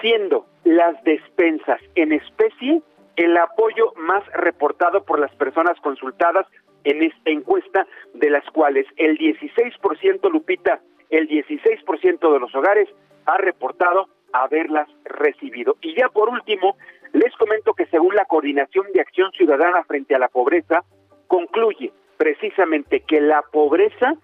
[0.00, 2.82] siendo las despensas en especie
[3.16, 6.46] el apoyo más reportado por las personas consultadas
[6.84, 12.88] en esta encuesta, de las cuales el 16%, Lupita, el 16% de los hogares
[13.26, 15.76] ha reportado haberlas recibido.
[15.80, 16.76] Y ya por último,
[17.12, 20.82] les comento que según la Coordinación de Acción Ciudadana frente a la Pobreza,
[21.26, 24.14] concluye precisamente que la pobreza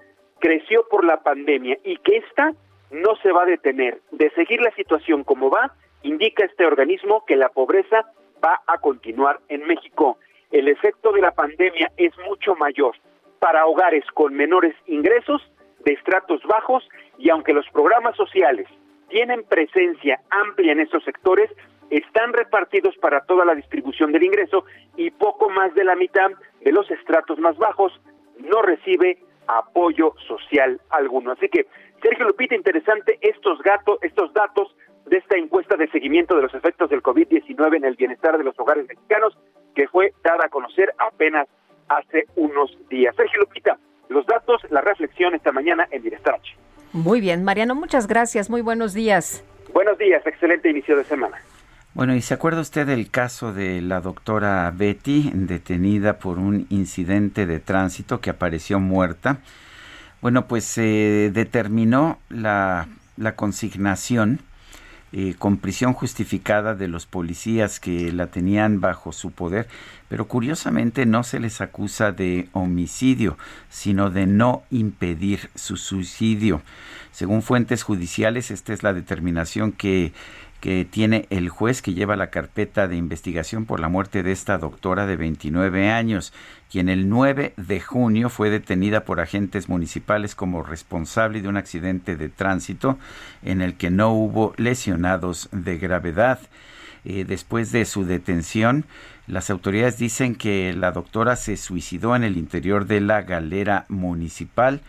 [0.40, 2.53] creció por la pandemia y que esta
[2.90, 4.01] no se va a detener.
[4.10, 8.06] De seguir la situación como va, indica este organismo que la pobreza
[8.44, 10.19] va a continuar en México.
[10.51, 12.94] El efecto de la pandemia es mucho mayor
[13.39, 15.43] para hogares con menores ingresos,
[15.85, 16.89] de estratos bajos,
[17.19, 18.66] y aunque los programas sociales
[19.09, 21.51] tienen presencia amplia en estos sectores,
[21.90, 24.65] están repartidos para toda la distribución del ingreso
[24.97, 27.98] y poco más de la mitad de los estratos más bajos
[28.39, 31.32] no recibe apoyo social alguno.
[31.32, 31.66] Así que,
[32.03, 34.75] Sergio Lupita, interesante estos, gatos, estos datos
[35.07, 38.59] de esta encuesta de seguimiento de los efectos del COVID-19 en el bienestar de los
[38.59, 39.37] hogares mexicanos,
[39.75, 41.49] que fue dada a conocer apenas
[41.89, 43.16] hace unos días.
[43.16, 46.57] Sergio Lupita, los datos, la reflexión esta mañana en Bienestar H.
[46.93, 48.49] Muy bien, Mariano, muchas gracias.
[48.49, 49.45] Muy buenos días.
[49.73, 51.39] Buenos días, excelente inicio de semana.
[51.95, 57.45] Bueno, ¿y se acuerda usted del caso de la doctora Betty, detenida por un incidente
[57.45, 59.39] de tránsito que apareció muerta?
[60.20, 64.40] Bueno, pues se determinó la, la consignación
[65.11, 69.66] eh, con prisión justificada de los policías que la tenían bajo su poder,
[70.11, 73.39] pero curiosamente no se les acusa de homicidio,
[73.70, 76.61] sino de no impedir su suicidio.
[77.11, 80.12] Según fuentes judiciales, esta es la determinación que
[80.60, 84.59] que tiene el juez que lleva la carpeta de investigación por la muerte de esta
[84.59, 86.32] doctora de 29 años,
[86.70, 92.16] quien el 9 de junio fue detenida por agentes municipales como responsable de un accidente
[92.16, 92.98] de tránsito
[93.43, 96.40] en el que no hubo lesionados de gravedad.
[97.05, 98.85] Eh, después de su detención,
[99.28, 104.80] las autoridades dicen que la doctora se suicidó en el interior de la galera municipal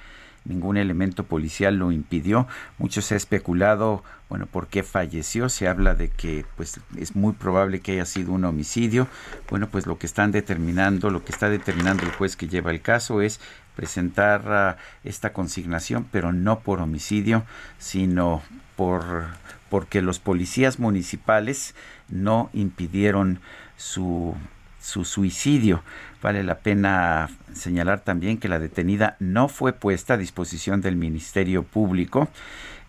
[0.49, 2.47] ningún elemento policial lo impidió.
[2.77, 5.47] Mucho se ha especulado, bueno, por qué falleció.
[5.47, 9.07] Se habla de que pues es muy probable que haya sido un homicidio.
[9.49, 12.81] Bueno, pues lo que están determinando, lo que está determinando el juez que lleva el
[12.81, 13.39] caso es
[13.76, 17.43] presentar ah, esta consignación, pero no por homicidio,
[17.77, 18.41] sino
[18.76, 19.27] por
[19.69, 21.76] porque los policías municipales
[22.09, 23.39] no impidieron
[23.77, 24.35] su
[24.81, 25.84] su suicidio.
[26.21, 31.63] Vale la pena señalar también que la detenida no fue puesta a disposición del Ministerio
[31.63, 32.27] Público,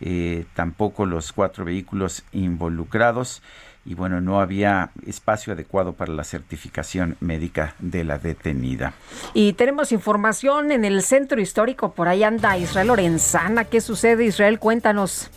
[0.00, 3.42] eh, tampoco los cuatro vehículos involucrados
[3.84, 8.92] y bueno, no había espacio adecuado para la certificación médica de la detenida.
[9.32, 13.64] Y tenemos información en el centro histórico, por ahí anda Israel Lorenzana.
[13.64, 14.58] ¿Qué sucede Israel?
[14.58, 15.30] Cuéntanos.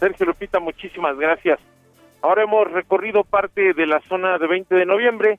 [0.00, 1.60] Sergio Lupita, muchísimas gracias.
[2.20, 5.38] Ahora hemos recorrido parte de la zona de 20 de noviembre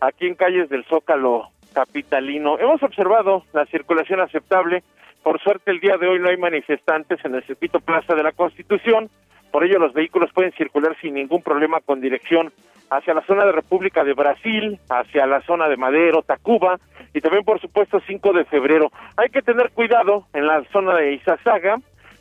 [0.00, 2.58] aquí en calles del Zócalo capitalino.
[2.58, 4.82] Hemos observado la circulación aceptable.
[5.22, 8.32] Por suerte el día de hoy no hay manifestantes en el circuito Plaza de la
[8.32, 9.10] Constitución.
[9.50, 12.52] Por ello los vehículos pueden circular sin ningún problema con dirección
[12.90, 16.78] hacia la zona de República de Brasil, hacia la zona de Madero, Tacuba
[17.12, 18.90] y también por supuesto 5 de febrero.
[19.16, 21.76] Hay que tener cuidado en la zona de Izazaga,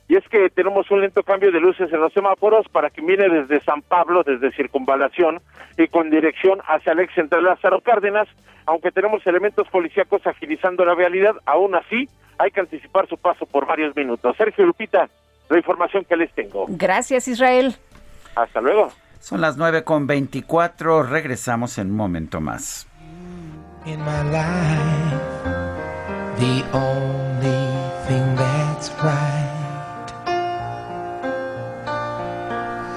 [0.09, 3.27] y es que tenemos un lento cambio de luces en los semáforos para que viene
[3.27, 5.41] desde San Pablo, desde Circunvalación
[5.77, 8.27] y con dirección hacia el ex central Lázaro Cárdenas,
[8.65, 12.07] aunque tenemos elementos policíacos agilizando la vialidad, aún así
[12.38, 14.35] hay que anticipar su paso por varios minutos.
[14.38, 15.09] Sergio Lupita,
[15.49, 16.65] la información que les tengo.
[16.69, 17.75] Gracias, Israel.
[18.35, 18.91] Hasta luego.
[19.19, 21.03] Son las nueve con veinticuatro.
[21.03, 22.88] regresamos en un momento más.
[23.85, 25.17] In my life,
[26.38, 27.51] the only
[28.07, 29.56] thing that's right.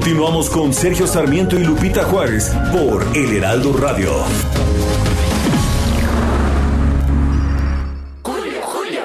[0.00, 4.10] Continuamos con Sergio Sarmiento y Lupita Juárez por El Heraldo Radio.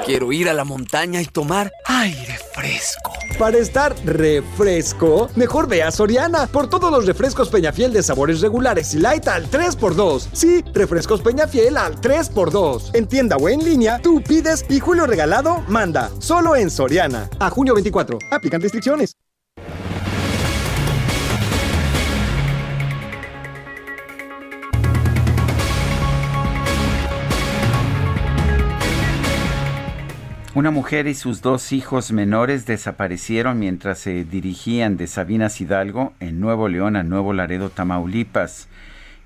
[0.05, 3.11] Quiero ir a la montaña y tomar aire fresco.
[3.37, 8.93] Para estar refresco, mejor ve a Soriana por todos los refrescos Peñafiel de sabores regulares
[8.93, 10.29] y light al 3x2.
[10.31, 12.91] Sí, refrescos Peñafiel al 3x2.
[12.95, 16.09] En tienda o en línea, tú pides y Julio Regalado manda.
[16.19, 17.29] Solo en Soriana.
[17.37, 18.17] A junio 24.
[18.31, 19.17] Aplican restricciones.
[30.55, 36.39] Una mujer y sus dos hijos menores desaparecieron mientras se dirigían de Sabinas Hidalgo en
[36.39, 38.69] Nuevo León a Nuevo Laredo, Tamaulipas.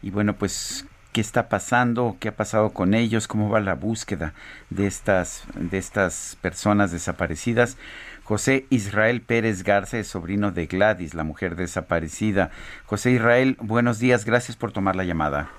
[0.02, 2.18] Y bueno, pues, ¿qué está pasando?
[2.20, 3.28] ¿Qué ha pasado con ellos?
[3.28, 4.34] ¿Cómo va la búsqueda
[4.72, 7.78] de estas, de estas personas desaparecidas?
[8.24, 12.50] José Israel Pérez Garza es sobrino de Gladys, la mujer desaparecida.
[12.88, 15.52] José Israel, buenos días, gracias por tomar la llamada.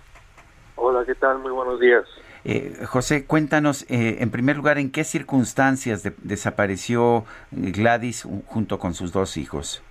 [0.74, 1.38] Hola, ¿qué tal?
[1.38, 2.02] Muy buenos días.
[2.44, 9.12] Eh, José, cuéntanos, eh, en primer lugar, ¿en qué circunstancias desapareció Gladys junto con sus
[9.12, 9.82] dos hijos?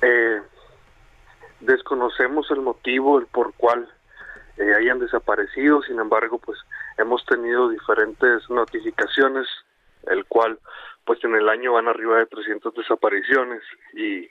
[0.00, 0.40] Eh,
[1.60, 3.88] desconocemos el motivo, el por cual
[4.56, 5.82] eh, hayan desaparecido.
[5.82, 6.58] Sin embargo, pues
[6.96, 9.46] hemos tenido diferentes notificaciones,
[10.06, 10.58] el cual
[11.04, 13.62] pues en el año van arriba de 300 desapariciones
[13.92, 14.28] y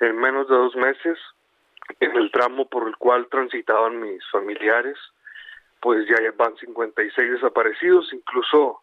[0.00, 1.18] en menos de dos meses,
[2.00, 4.96] en el tramo por el cual transitaban mis familiares,
[5.84, 8.80] pues ya van 56 desaparecidos, incluso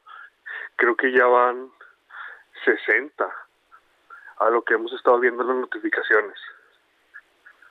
[0.76, 1.72] creo que ya van
[2.64, 3.28] 60
[4.38, 6.38] a lo que hemos estado viendo en las notificaciones.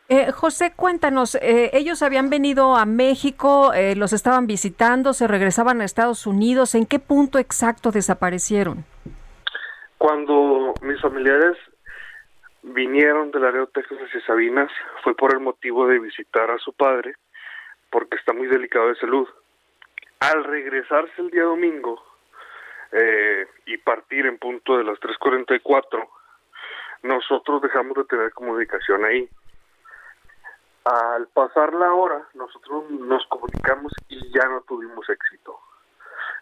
[0.08, 5.80] Eh, José, cuéntanos, eh, ellos habían venido a México, eh, los estaban visitando, se regresaban
[5.80, 8.84] a Estados Unidos, ¿en qué punto exacto desaparecieron?
[9.96, 11.56] Cuando mis familiares
[12.64, 14.72] vinieron del área de Texas hacia Sabinas,
[15.04, 17.14] fue por el motivo de visitar a su padre,
[17.90, 19.28] porque está muy delicado de salud.
[20.20, 22.02] Al regresarse el día domingo
[23.66, 26.08] y partir en punto de las 3.44,
[27.04, 29.30] nosotros dejamos de tener comunicación ahí
[30.84, 35.58] al pasar la hora, nosotros nos comunicamos y ya no tuvimos éxito.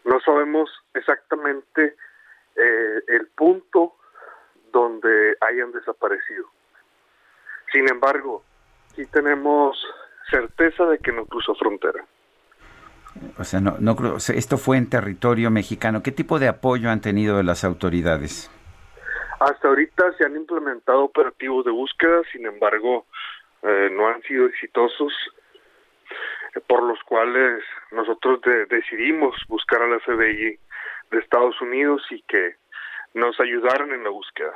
[0.04, 1.96] No sabemos exactamente
[2.56, 3.96] eh, el punto
[4.72, 6.46] donde hayan desaparecido.
[7.72, 8.44] Sin embargo,
[8.94, 9.76] sí tenemos
[10.30, 12.04] certeza de que no cruzó frontera.
[13.38, 16.02] O sea, no, no esto fue en territorio mexicano.
[16.02, 18.50] ¿Qué tipo de apoyo han tenido las autoridades?
[19.40, 23.06] Hasta ahorita se han implementado operativos de búsqueda, sin embargo,
[23.62, 25.12] eh, no han sido exitosos,
[26.54, 30.58] eh, por los cuales nosotros decidimos buscar a la FBI
[31.10, 32.56] de Estados Unidos y que
[33.14, 34.54] nos ayudaran en la búsqueda.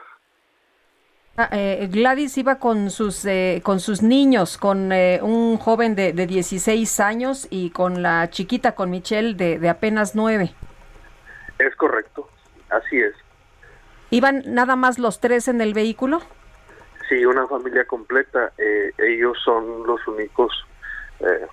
[1.37, 3.27] Ah, eh, Gladys iba con sus
[3.63, 8.91] con sus niños, con un joven de, de 16 años y con la chiquita, con
[8.91, 10.55] Michelle, de, de apenas 9.
[11.59, 12.29] Es correcto,
[12.69, 13.15] así es.
[14.11, 16.21] ¿Iban nada más los tres en el vehículo?
[17.09, 18.53] Sí, una familia completa.
[18.59, 20.53] Eh, ellos son los únicos.
[21.21, 21.47] Eh,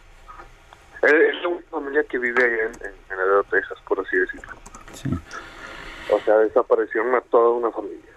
[1.04, 4.52] es la única familia que vive allá en, en, el de Texas, por así decirlo.
[6.12, 8.12] O sea, desaparecieron a toda una familia.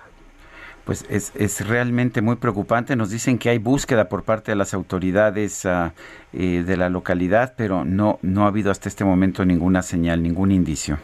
[0.85, 2.97] Pues es, es realmente muy preocupante.
[2.97, 5.93] Nos dicen que hay búsqueda por parte de las autoridades uh,
[6.33, 10.51] eh, de la localidad, pero no, no ha habido hasta este momento ninguna señal, ningún
[10.51, 10.99] indicio.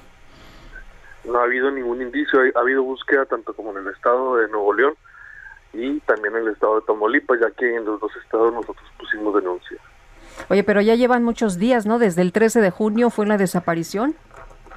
[1.25, 2.41] No ha habido ningún indicio.
[2.55, 4.95] Ha habido búsqueda tanto como en el estado de Nuevo León
[5.73, 9.35] y también en el estado de Tamaulipas, ya que en los dos estados nosotros pusimos
[9.35, 9.79] denuncia.
[10.49, 11.99] Oye, pero ya llevan muchos días, ¿no?
[11.99, 14.15] Desde el 13 de junio fue la desaparición.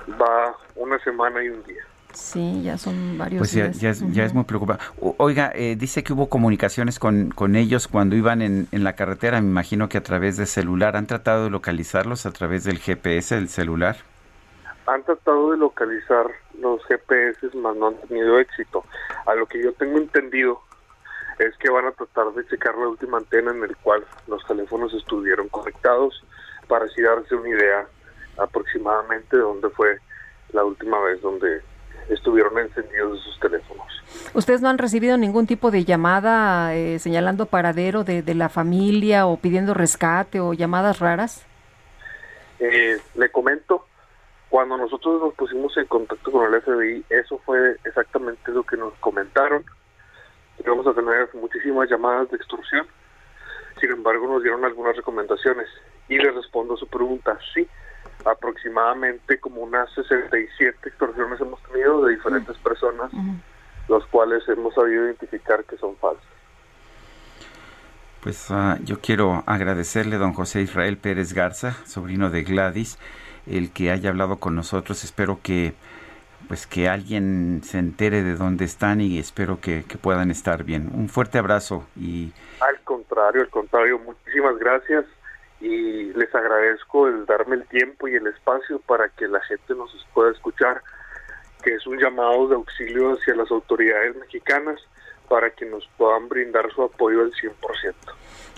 [0.10, 1.84] Va una semana y un día.
[2.13, 3.79] Sí, ya son varios pues ya, días.
[3.79, 4.83] Ya, es, ya es muy preocupante.
[5.17, 9.41] Oiga, eh, dice que hubo comunicaciones con, con ellos cuando iban en, en, la carretera,
[9.41, 10.95] me imagino que a través de celular.
[10.95, 13.97] ¿Han tratado de localizarlos a través del GPS del celular?
[14.88, 16.25] Han tratado de localizar
[16.59, 18.83] los GPS, mas no han tenido éxito.
[19.25, 20.61] A lo que yo tengo entendido,
[21.41, 24.93] es que van a tratar de checar la última antena en el cual los teléfonos
[24.93, 26.23] estuvieron conectados
[26.67, 27.88] para así darse una idea
[28.38, 29.97] aproximadamente de dónde fue
[30.53, 31.61] la última vez donde
[32.13, 33.88] estuvieron encendidos esos teléfonos.
[34.33, 39.25] ¿Ustedes no han recibido ningún tipo de llamada eh, señalando paradero de, de, la familia
[39.25, 41.45] o pidiendo rescate o llamadas raras?
[42.59, 43.88] Eh, le comento,
[44.49, 48.93] cuando nosotros nos pusimos en contacto con el FBI, eso fue exactamente lo que nos
[48.95, 49.63] comentaron
[50.69, 52.85] vamos a tener muchísimas llamadas de extorsión.
[53.79, 55.67] Sin embargo, nos dieron algunas recomendaciones
[56.07, 57.38] y le respondo a su pregunta.
[57.53, 57.67] Sí,
[58.26, 63.11] aproximadamente como unas 67 extorsiones hemos tenido de diferentes personas,
[63.88, 66.26] los cuales hemos sabido identificar que son falsas.
[68.22, 72.99] Pues uh, yo quiero agradecerle a don José Israel Pérez Garza, sobrino de Gladys,
[73.48, 75.03] el que haya hablado con nosotros.
[75.03, 75.73] Espero que
[76.48, 80.91] pues que alguien se entere de dónde están y espero que, que, puedan estar bien.
[80.93, 82.34] Un fuerte abrazo y...
[82.60, 85.06] Al contrario, al contrario, muchísimas gracias
[85.61, 89.91] y les agradezco el darme el tiempo y el espacio para que la gente nos
[90.13, 90.81] pueda escuchar,
[91.63, 94.79] que es un llamado de auxilio hacia las autoridades mexicanas
[95.29, 97.93] para que nos puedan brindar su apoyo al 100%.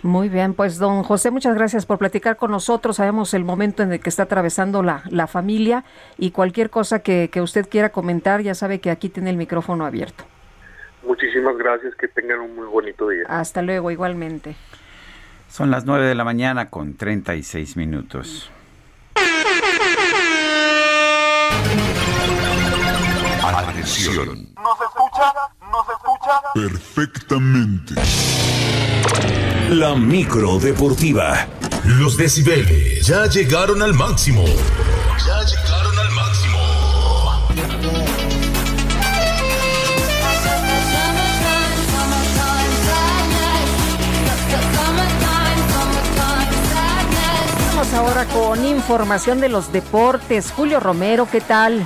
[0.01, 2.97] Muy bien, pues don José, muchas gracias por platicar con nosotros.
[2.97, 5.84] Sabemos el momento en el que está atravesando la, la familia
[6.17, 9.85] y cualquier cosa que, que, usted quiera comentar, ya sabe que aquí tiene el micrófono
[9.85, 10.25] abierto.
[11.03, 13.23] Muchísimas gracias, que tengan un muy bonito día.
[13.27, 14.55] Hasta luego, igualmente.
[15.53, 18.49] Son las 9 de la mañana con 36 minutos.
[23.43, 24.49] Atención.
[24.55, 25.31] ¿Nos escucha?
[25.71, 26.41] ¿Nos escucha?
[26.55, 27.93] Perfectamente.
[29.69, 31.45] La micro deportiva.
[31.85, 34.43] Los decibeles ya llegaron al máximo.
[34.47, 38.02] Ya llegaron al máximo.
[47.94, 50.52] Vamos ahora con información de los deportes.
[50.52, 51.86] Julio Romero, ¿qué tal?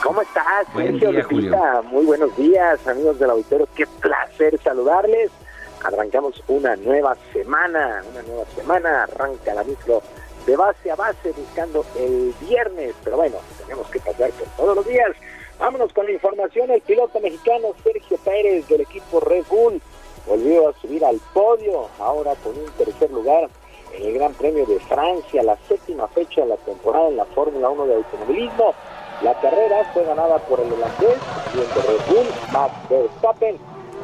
[0.00, 1.82] ¿Cómo estás, Buen Sergio día, Lupita?
[1.82, 3.68] Muy buenos días, amigos del auditorio.
[3.74, 5.32] Qué placer saludarles.
[5.82, 9.02] Arrancamos una nueva semana, una nueva semana.
[9.02, 10.00] Arranca la micro
[10.46, 12.94] de base a base buscando el viernes.
[13.02, 15.10] Pero bueno, tenemos que pasar por todos los días.
[15.58, 16.70] Vámonos con la información.
[16.70, 19.82] El piloto mexicano Sergio Pérez del equipo Red Bull
[20.24, 23.48] volvió a subir al podio, ahora con un tercer lugar
[23.96, 27.68] en el Gran Premio de Francia, la séptima fecha de la temporada en la Fórmula
[27.70, 28.74] 1 de automovilismo.
[29.22, 33.58] La carrera fue ganada por el holandés, también de Red Bull, Max Verstappen,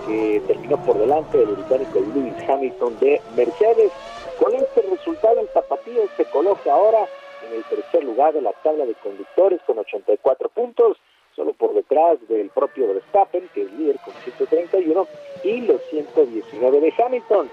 [0.07, 3.93] que terminó por delante del británico Lewis Hamilton de Mercedes.
[4.39, 7.07] Con este resultado, el tapatío se coloca ahora
[7.47, 10.97] en el tercer lugar de la tabla de conductores con 84 puntos,
[11.37, 15.07] solo por detrás del propio Verstappen, que es líder con 131,
[15.45, 17.51] y los 119 de Hamilton.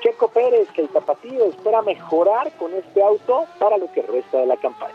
[0.00, 4.46] Checo Pérez, que el tapatío espera mejorar con este auto para lo que resta de
[4.46, 4.94] la campaña.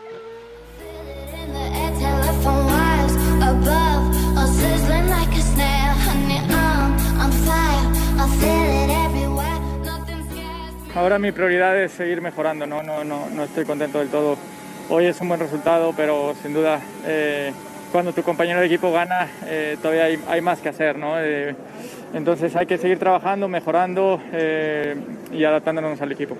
[10.94, 14.36] Ahora mi prioridad es seguir mejorando, no, no, no, no estoy contento del todo.
[14.88, 17.52] Hoy es un buen resultado, pero sin duda eh,
[17.92, 20.96] cuando tu compañero de equipo gana eh, todavía hay, hay, más que hacer.
[20.96, 21.20] ¿no?
[21.20, 21.54] Eh,
[22.14, 24.96] entonces hay que seguir trabajando, mejorando eh,
[25.32, 26.36] y adaptándonos al equipo.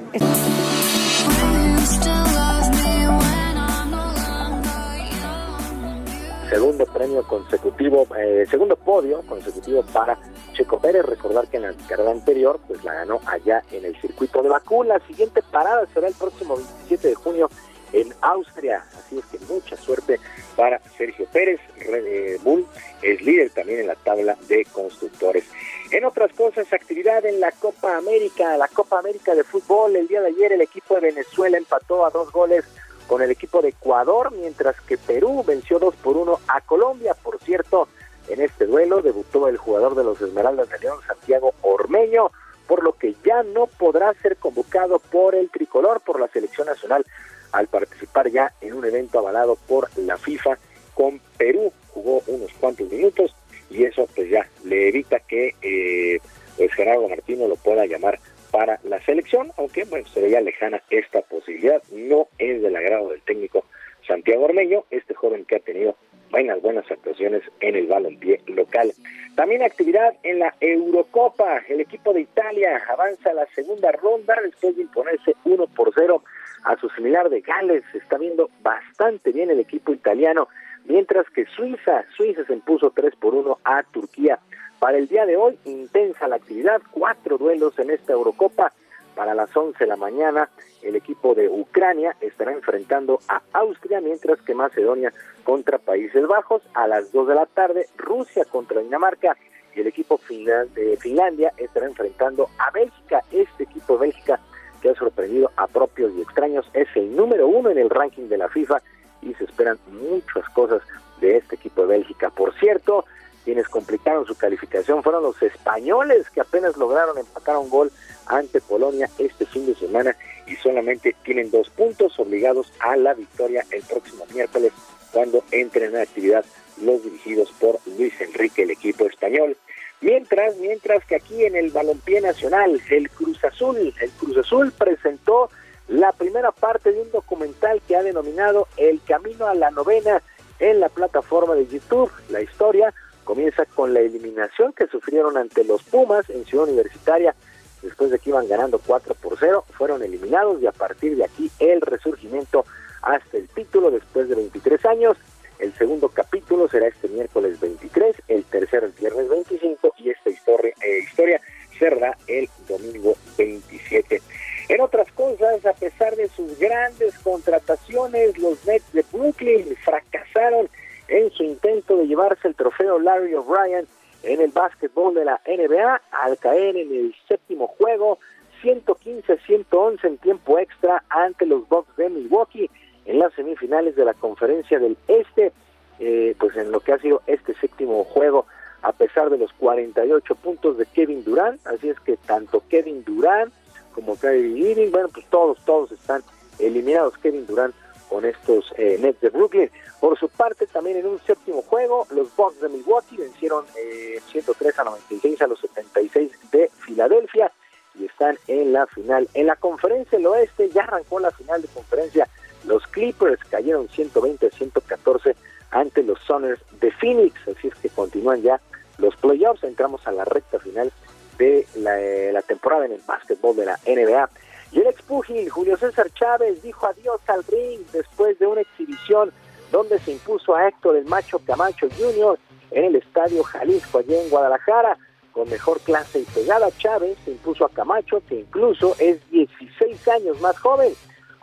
[6.57, 10.19] segundo premio consecutivo, eh, segundo podio consecutivo para
[10.55, 11.05] Checo Pérez.
[11.05, 14.83] Recordar que en la carrera anterior, pues la ganó allá en el circuito de Bakú.
[14.83, 17.51] La siguiente parada será el próximo 27 de junio
[17.93, 18.85] en Austria.
[18.97, 20.21] Así es que mucha suerte
[20.57, 21.61] para Sergio Pérez.
[21.79, 22.67] Red Bull
[23.03, 25.45] es líder también en la tabla de constructores.
[25.91, 29.97] En otras cosas, actividad en la Copa América, la Copa América de fútbol.
[29.97, 32.65] El día de ayer el equipo de Venezuela empató a dos goles
[33.07, 37.15] con el equipo de Ecuador, mientras que Perú venció 2 por 1 a Colombia.
[37.15, 37.89] Por cierto,
[38.29, 42.31] en este duelo debutó el jugador de los Esmeraldas de León, Santiago Ormeño,
[42.67, 47.07] por lo que ya no podrá ser convocado por el tricolor, por la selección nacional,
[47.53, 50.59] al participar ya en un evento avalado por la FIFA
[50.95, 51.73] con Perú.
[51.91, 53.35] Jugó unos cuantos minutos
[53.71, 56.21] y eso pues ya le evita que eh,
[56.57, 58.19] pues Gerardo Martino lo pueda llamar
[58.51, 63.21] para la selección, aunque bueno, se veía lejana esta posibilidad, no es del agrado del
[63.23, 63.65] técnico
[64.07, 65.97] Santiago Ormeño, este joven que ha tenido
[66.31, 68.93] buenas, buenas actuaciones en el balompié local.
[69.35, 74.77] También actividad en la Eurocopa, el equipo de Italia avanza a la segunda ronda después
[74.77, 76.23] de imponerse 1 por 0
[76.67, 80.49] a su similar de Gales, está viendo bastante bien el equipo italiano,
[80.85, 84.41] mientras que Suiza, Suiza se impuso 3 por 1 a Turquía.
[84.81, 88.73] Para el día de hoy, intensa la actividad, cuatro duelos en esta Eurocopa.
[89.15, 90.51] Para las 11 de la mañana,
[90.83, 95.13] el equipo de Ucrania estará enfrentando a Austria, mientras que Macedonia
[95.45, 96.63] contra Países Bajos.
[96.75, 99.37] A las 2 de la tarde, Rusia contra Dinamarca
[99.75, 103.23] y el equipo de Finlandia estará enfrentando a Bélgica.
[103.31, 104.41] Este equipo de Bélgica
[104.89, 108.49] ha sorprendido a propios y extraños es el número uno en el ranking de la
[108.49, 108.83] FIFA
[109.23, 110.83] y se esperan muchas cosas
[111.21, 112.31] de este equipo de Bélgica.
[112.31, 113.05] Por cierto,
[113.45, 117.93] quienes complicaron su calificación fueron los españoles que apenas lograron empatar un gol
[118.27, 123.65] ante Polonia este fin de semana y solamente tienen dos puntos obligados a la victoria
[123.71, 124.73] el próximo miércoles
[125.13, 126.45] cuando entren en actividad
[126.83, 129.57] los dirigidos por Luis Enrique, el equipo español.
[130.01, 135.51] Mientras, mientras que aquí en el balompié nacional, el Cruz Azul, el Cruz Azul presentó
[135.89, 140.23] la primera parte de un documental que ha denominado El Camino a la Novena
[140.59, 142.11] en la plataforma de YouTube.
[142.29, 142.93] La historia
[143.25, 147.35] comienza con la eliminación que sufrieron ante los Pumas en Ciudad Universitaria
[147.83, 151.51] después de que iban ganando 4 por 0, fueron eliminados y a partir de aquí
[151.59, 152.65] el resurgimiento
[153.03, 155.17] hasta el título después de 23 años.
[155.59, 160.73] El segundo capítulo será este miércoles 23, el tercero el viernes 25 y esta historia,
[160.83, 161.41] eh, historia
[161.79, 164.21] cerrará el domingo 27.
[164.69, 170.69] En otras cosas, a pesar de sus grandes contrataciones, los Nets de Brooklyn fracasaron
[171.09, 173.87] en su intento de llevarse el trofeo Larry O'Brien
[174.25, 178.19] en el básquetbol de la NBA al caer en el séptimo juego
[178.63, 182.71] 115-111 en tiempo extra ante los Bucks de Milwaukee
[183.07, 185.53] en las semifinales de la conferencia del Este,
[185.99, 188.47] eh, pues en lo que ha sido este séptimo juego
[188.83, 193.53] a pesar de los 48 puntos de Kevin Durant, así es que tanto Kevin Durant
[193.95, 196.23] como Kyrie Irving, bueno, pues todos, todos están
[196.59, 197.75] eliminados Kevin Durant
[198.09, 199.71] con estos eh, Nets de Brooklyn.
[200.01, 204.79] Por su parte, también en un séptimo juego, los Bucks de Milwaukee vencieron eh, 103
[204.79, 207.51] a 96 a los 76 de Filadelfia.
[207.99, 209.29] y están en la final.
[209.33, 212.29] En la conferencia del oeste ya arrancó la final de conferencia.
[212.67, 215.35] Los Clippers cayeron 120-114
[215.71, 218.61] ante los Soners de Phoenix, así es que continúan ya
[218.99, 219.65] los playoffs.
[219.65, 220.93] Entramos a la recta final
[221.39, 224.31] de la, eh, temporada en el básquetbol de la NBA.
[224.73, 229.33] Y el expugil Julio César Chávez dijo adiós al ring después de una exhibición
[229.71, 232.39] donde se impuso a Héctor el Macho Camacho Jr.
[232.71, 234.97] en el Estadio Jalisco, allá en Guadalajara.
[235.33, 240.41] Con mejor clase y pegada, Chávez se impuso a Camacho, que incluso es 16 años
[240.41, 240.95] más joven.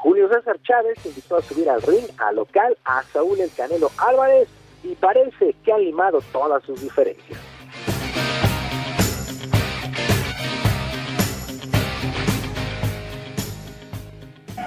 [0.03, 4.49] Julio César Chávez invitó a subir al ring a local a Saúl El Canelo Álvarez
[4.83, 7.39] y parece que ha limado todas sus diferencias.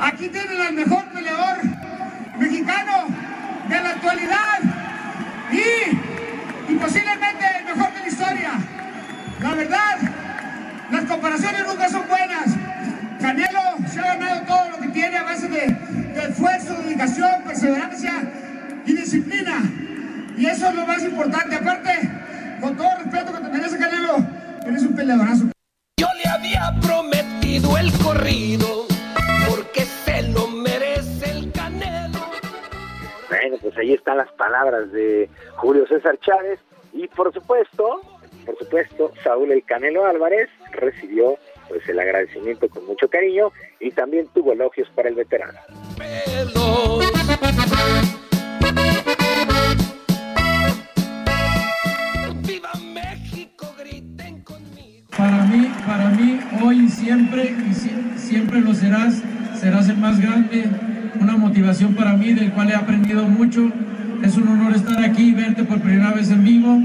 [0.00, 1.58] Aquí tienen al mejor peleador
[2.38, 3.04] mexicano
[3.68, 4.58] de la actualidad
[5.52, 8.52] y, y posiblemente el mejor de la historia.
[9.42, 9.98] La verdad,
[10.90, 12.65] las comparaciones nunca son buenas.
[13.20, 18.12] Canelo se ha ganado todo lo que tiene a base de, de esfuerzo, dedicación, perseverancia
[18.86, 19.62] y disciplina.
[20.36, 21.56] Y eso es lo más importante.
[21.56, 22.10] Aparte,
[22.60, 24.16] con todo el respeto que te merece Canelo,
[24.66, 25.44] eres un peleadorazo.
[25.98, 28.86] Yo le había prometido el corrido
[29.48, 32.18] porque se lo merece el canelo.
[33.30, 36.60] Bueno, pues ahí están las palabras de Julio César Chávez
[36.92, 38.00] y por supuesto,
[38.44, 41.38] por supuesto, Saúl El Canelo Álvarez recibió
[41.68, 45.58] pues el agradecimiento con mucho cariño y también tuvo elogios para el veterano.
[55.16, 59.22] Para mí, para mí, hoy y siempre, y si- siempre lo serás,
[59.58, 60.64] serás el más grande,
[61.20, 63.70] una motivación para mí del cual he aprendido mucho.
[64.22, 66.82] Es un honor estar aquí y verte por primera vez en vivo.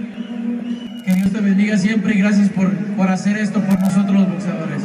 [1.12, 4.84] Que Dios te bendiga siempre y gracias por, por hacer esto por nosotros los boxeadores.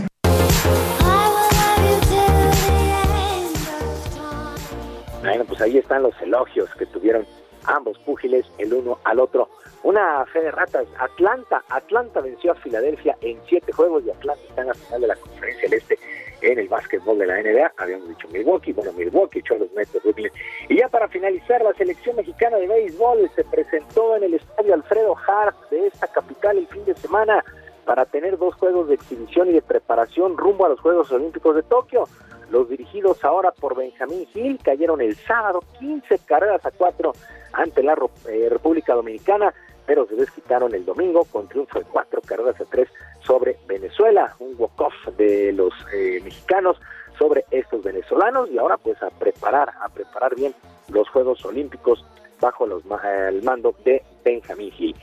[5.20, 7.24] Bueno, pues ahí están los elogios que tuvieron
[7.66, 9.48] ambos púgiles el uno al otro.
[9.84, 14.62] Una fe de ratas, Atlanta, Atlanta venció a Filadelfia en siete juegos y Atlanta está
[14.62, 15.98] en la final de la conferencia del Este
[16.42, 17.72] en el básquetbol de la NBA.
[17.76, 20.32] Habíamos dicho Milwaukee, bueno, Milwaukee echó a los Nets de Brooklyn.
[20.68, 25.16] Y ya para finalizar, la selección mexicana de béisbol se presentó en el estadio Alfredo
[25.26, 27.44] Hart de esta capital el fin de semana
[27.84, 31.62] para tener dos juegos de exhibición y de preparación rumbo a los Juegos Olímpicos de
[31.62, 32.04] Tokio.
[32.50, 37.12] Los dirigidos ahora por Benjamín Gil cayeron el sábado 15 carreras a 4
[37.52, 37.96] ante la
[38.28, 39.54] eh, República Dominicana,
[39.86, 42.88] pero se desquitaron el domingo con triunfo de 4 carreras a 3
[43.26, 46.78] sobre Venezuela, un walk-off de los eh, mexicanos
[47.18, 50.54] sobre estos venezolanos y ahora pues a preparar, a preparar bien
[50.88, 52.04] los Juegos Olímpicos
[52.40, 54.94] bajo los, ma- el mando de Benjamín Gil.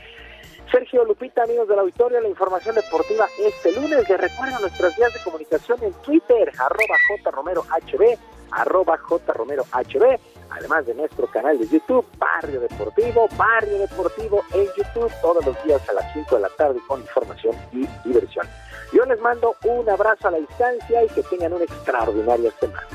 [0.71, 4.07] Sergio Lupita, amigos del auditorio, la información deportiva este lunes.
[4.09, 8.17] Les recuerdo nuestras vías de comunicación en Twitter, arroba jromerohb,
[8.51, 10.19] arroba jromerohb,
[10.53, 15.81] además de nuestro canal de YouTube, Barrio Deportivo, Barrio Deportivo en YouTube, todos los días
[15.89, 18.47] a las 5 de la tarde con información y diversión.
[18.93, 22.87] Yo les mando un abrazo a la distancia y que tengan una extraordinaria semana.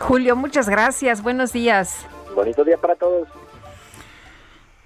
[0.00, 1.22] Julio, muchas gracias.
[1.22, 2.06] Buenos días.
[2.34, 3.28] Bonito día para todos.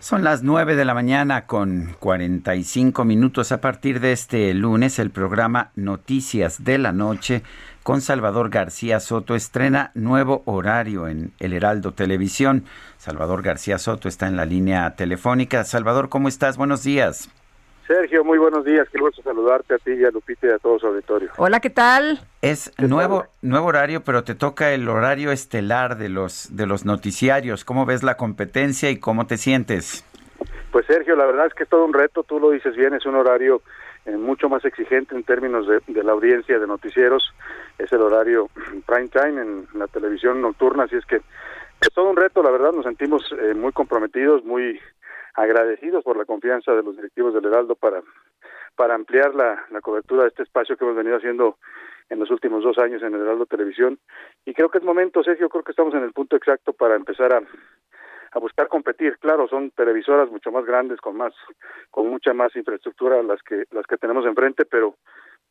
[0.00, 3.50] Son las 9 de la mañana con 45 minutos.
[3.50, 7.42] A partir de este lunes, el programa Noticias de la Noche
[7.82, 12.64] con Salvador García Soto estrena nuevo horario en El Heraldo Televisión.
[12.98, 15.64] Salvador García Soto está en la línea telefónica.
[15.64, 16.56] Salvador, ¿cómo estás?
[16.56, 17.30] Buenos días.
[17.86, 18.86] Sergio, muy buenos días.
[18.92, 21.30] Qué gusto saludarte a ti y a Lupita y a todo su auditorio.
[21.38, 22.20] Hola, ¿qué tal?
[22.42, 27.64] Es nuevo, nuevo horario, pero te toca el horario estelar de los, de los noticiarios.
[27.64, 30.04] ¿Cómo ves la competencia y cómo te sientes?
[30.70, 33.06] Pues Sergio, la verdad es que es todo un reto, tú lo dices bien, es
[33.06, 33.62] un horario
[34.16, 37.34] mucho más exigente en términos de, de la audiencia de noticieros,
[37.78, 38.48] es el horario
[38.86, 42.72] prime time en la televisión nocturna, así es que es todo un reto, la verdad
[42.72, 44.80] nos sentimos eh, muy comprometidos, muy
[45.34, 48.02] agradecidos por la confianza de los directivos del Heraldo para,
[48.74, 51.56] para ampliar la, la cobertura de este espacio que hemos venido haciendo
[52.10, 53.98] en los últimos dos años en el Heraldo Televisión.
[54.44, 57.32] Y creo que es momento, Sergio, creo que estamos en el punto exacto para empezar
[57.32, 57.42] a,
[58.32, 59.18] a buscar competir.
[59.18, 61.34] Claro, son televisoras mucho más grandes, con más,
[61.90, 64.96] con mucha más infraestructura las que las que tenemos enfrente, pero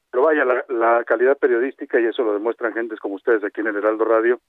[0.09, 3.67] pero vaya, la, la calidad periodística, y eso lo demuestran gentes como ustedes aquí en
[3.67, 4.39] el Heraldo Radio,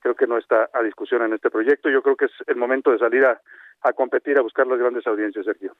[0.00, 1.90] creo que no está a discusión en este proyecto.
[1.90, 3.40] Yo creo que es el momento de salir a,
[3.82, 5.74] a competir, a buscar las grandes audiencias, Sergio.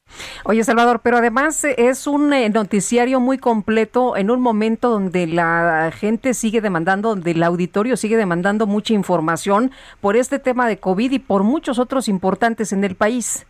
[0.44, 5.90] Oye, Salvador, pero además es un eh, noticiario muy completo en un momento donde la
[5.92, 9.70] gente sigue demandando, donde el auditorio sigue demandando mucha información
[10.00, 13.46] por este tema de COVID y por muchos otros importantes en el país.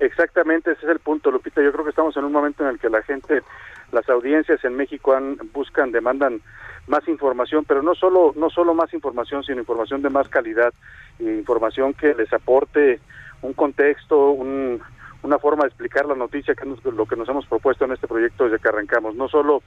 [0.00, 1.60] Exactamente, ese es el punto, Lupita.
[1.60, 3.42] Yo creo que estamos en un momento en el que la gente
[3.90, 6.40] las audiencias en México han, buscan, demandan
[6.88, 10.72] más información, pero no solo, no solo más información, sino información de más calidad,
[11.18, 13.00] información que les aporte
[13.42, 14.80] un contexto, un,
[15.22, 18.08] una forma de explicar la noticia, que es lo que nos hemos propuesto en este
[18.08, 19.14] proyecto desde que arrancamos.
[19.14, 19.62] No solo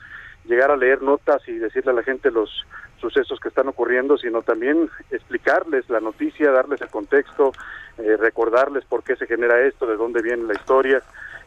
[0.45, 2.66] llegar a leer notas y decirle a la gente los
[3.00, 7.51] sucesos que están ocurriendo, sino también explicarles la noticia, darles el contexto,
[7.98, 11.01] eh, recordarles por qué se genera esto, de dónde viene la historia.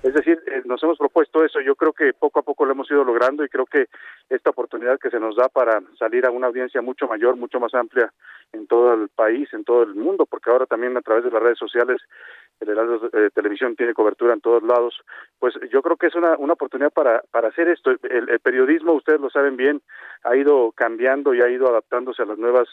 [0.04, 2.90] Es decir, eh, nos hemos propuesto eso, yo creo que poco a poco lo hemos
[2.90, 3.86] ido logrando y creo que
[4.28, 7.72] esta oportunidad que se nos da para salir a una audiencia mucho mayor, mucho más
[7.72, 8.12] amplia
[8.52, 11.42] en todo el país, en todo el mundo, porque ahora también a través de las
[11.42, 12.02] redes sociales
[12.60, 14.94] el Heraldo eh, Televisión tiene cobertura en todos lados,
[15.38, 17.90] pues yo creo que es una, una oportunidad para, para hacer esto.
[18.02, 19.80] El, el periodismo, ustedes lo saben bien,
[20.22, 22.68] ha ido cambiando y ha ido adaptándose a las nuevas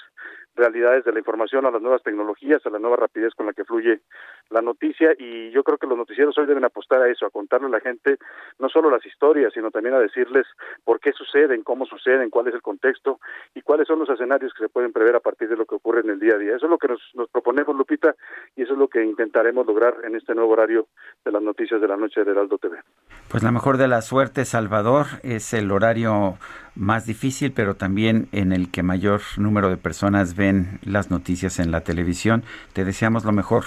[0.55, 3.65] realidades de la información, a las nuevas tecnologías, a la nueva rapidez con la que
[3.65, 4.01] fluye
[4.49, 7.67] la noticia y yo creo que los noticieros hoy deben apostar a eso, a contarle
[7.67, 8.17] a la gente
[8.59, 10.45] no solo las historias, sino también a decirles
[10.83, 13.19] por qué suceden, cómo suceden, cuál es el contexto
[13.55, 16.01] y cuáles son los escenarios que se pueden prever a partir de lo que ocurre
[16.01, 16.55] en el día a día.
[16.55, 18.15] Eso es lo que nos, nos proponemos, Lupita,
[18.55, 20.87] y eso es lo que intentaremos lograr en este nuevo horario
[21.23, 22.77] de las noticias de la noche de Heraldo TV.
[23.29, 26.37] Pues la mejor de la suerte, Salvador, es el horario
[26.75, 31.71] más difícil, pero también en el que mayor número de personas ven las noticias en
[31.71, 32.43] la televisión.
[32.73, 33.65] Te deseamos lo mejor.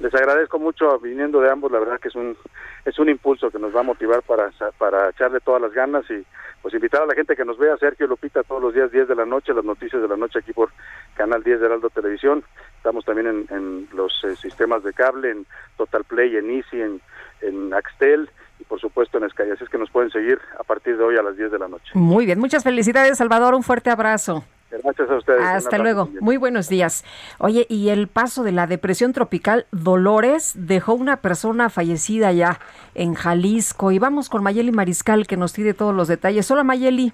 [0.00, 2.36] Les agradezco mucho viniendo de ambos, la verdad que es un
[2.84, 6.24] es un impulso que nos va a motivar para para echarle todas las ganas y
[6.60, 9.14] pues invitar a la gente que nos vea Sergio Lupita todos los días 10 de
[9.14, 10.70] la noche, las noticias de la noche aquí por
[11.14, 12.44] Canal 10 de Heraldo Televisión.
[12.76, 17.00] Estamos también en, en los eh, sistemas de cable, en Total Play, en Easy, en,
[17.42, 19.50] en Axtel y por supuesto en Sky.
[19.52, 21.68] Así es que nos pueden seguir a partir de hoy a las 10 de la
[21.68, 21.90] noche.
[21.94, 24.44] Muy bien, muchas felicidades Salvador, un fuerte abrazo.
[24.82, 25.42] Gracias a ustedes.
[25.42, 26.08] Hasta luego.
[26.20, 27.04] Muy buenos días.
[27.38, 32.58] Oye, y el paso de la depresión tropical Dolores dejó una persona fallecida ya
[32.94, 33.92] en Jalisco.
[33.92, 36.50] Y vamos con Mayeli Mariscal que nos tiene todos los detalles.
[36.50, 37.12] Hola Mayeli.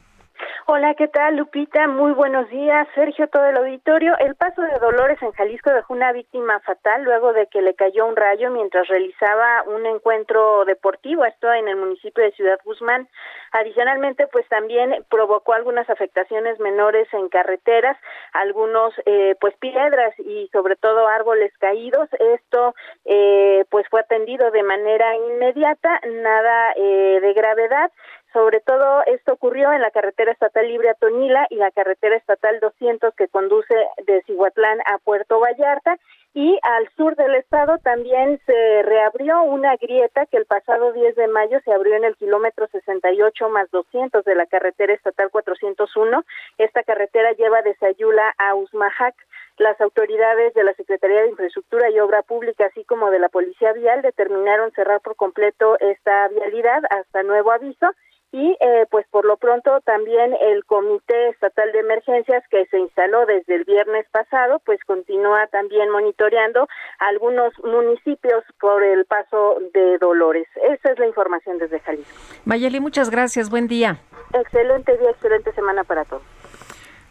[0.66, 1.88] Hola, ¿qué tal, Lupita?
[1.88, 2.86] Muy buenos días.
[2.94, 4.16] Sergio, todo el auditorio.
[4.18, 8.06] El paso de Dolores en Jalisco dejó una víctima fatal luego de que le cayó
[8.06, 13.08] un rayo mientras realizaba un encuentro deportivo, esto en el municipio de Ciudad Guzmán.
[13.52, 17.96] Adicionalmente, pues también provocó algunas afectaciones menores en carreteras,
[18.32, 22.08] algunos, eh, pues piedras y sobre todo árboles caídos.
[22.34, 22.74] Esto,
[23.06, 27.90] eh, pues fue atendido de manera inmediata, nada eh, de gravedad.
[28.38, 32.60] Sobre todo esto ocurrió en la carretera estatal libre a Tonila y la carretera estatal
[32.60, 33.74] 200 que conduce
[34.06, 35.98] de Cihuatlán a Puerto Vallarta
[36.34, 41.26] y al sur del estado también se reabrió una grieta que el pasado 10 de
[41.26, 46.24] mayo se abrió en el kilómetro 68 más 200 de la carretera estatal 401.
[46.58, 49.16] Esta carretera lleva de Sayula a Usmajac.
[49.56, 53.72] Las autoridades de la Secretaría de Infraestructura y Obra Pública, así como de la Policía
[53.72, 57.88] Vial, determinaron cerrar por completo esta vialidad hasta nuevo aviso
[58.32, 63.24] y eh, pues por lo pronto también el Comité Estatal de Emergencias que se instaló
[63.26, 70.46] desde el viernes pasado pues continúa también monitoreando algunos municipios por el paso de Dolores.
[70.62, 72.12] Esa es la información desde Jalisco.
[72.44, 73.48] Mayeli, muchas gracias.
[73.48, 73.98] Buen día.
[74.34, 76.22] Excelente día, excelente semana para todos.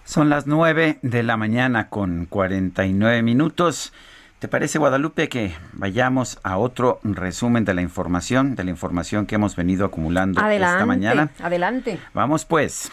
[0.04, 3.92] Son las 9 de la mañana con 49 minutos.
[4.40, 9.34] ¿Te parece, Guadalupe, que vayamos a otro resumen de la información, de la información que
[9.34, 11.32] hemos venido acumulando adelante, esta mañana?
[11.42, 12.00] Adelante.
[12.14, 12.92] Vamos pues.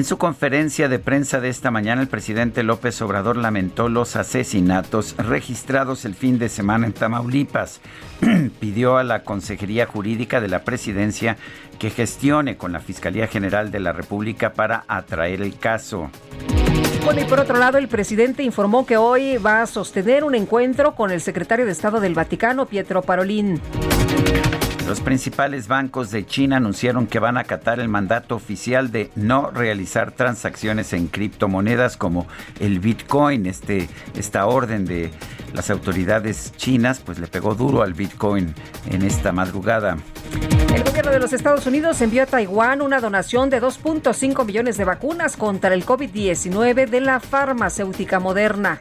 [0.00, 5.14] En su conferencia de prensa de esta mañana, el presidente López Obrador lamentó los asesinatos
[5.18, 7.82] registrados el fin de semana en Tamaulipas.
[8.60, 11.36] Pidió a la Consejería Jurídica de la Presidencia
[11.78, 16.10] que gestione con la Fiscalía General de la República para atraer el caso.
[17.04, 20.94] Bueno, y por otro lado, el presidente informó que hoy va a sostener un encuentro
[20.94, 23.60] con el secretario de Estado del Vaticano, Pietro Parolín.
[24.90, 29.48] Los principales bancos de China anunciaron que van a acatar el mandato oficial de no
[29.52, 32.26] realizar transacciones en criptomonedas como
[32.58, 33.46] el Bitcoin.
[33.46, 35.12] Este, esta orden de
[35.54, 38.52] las autoridades chinas pues le pegó duro al Bitcoin
[38.90, 39.96] en esta madrugada.
[40.74, 44.86] El gobierno de los Estados Unidos envió a Taiwán una donación de 2.5 millones de
[44.86, 48.80] vacunas contra el COVID-19 de la farmacéutica moderna.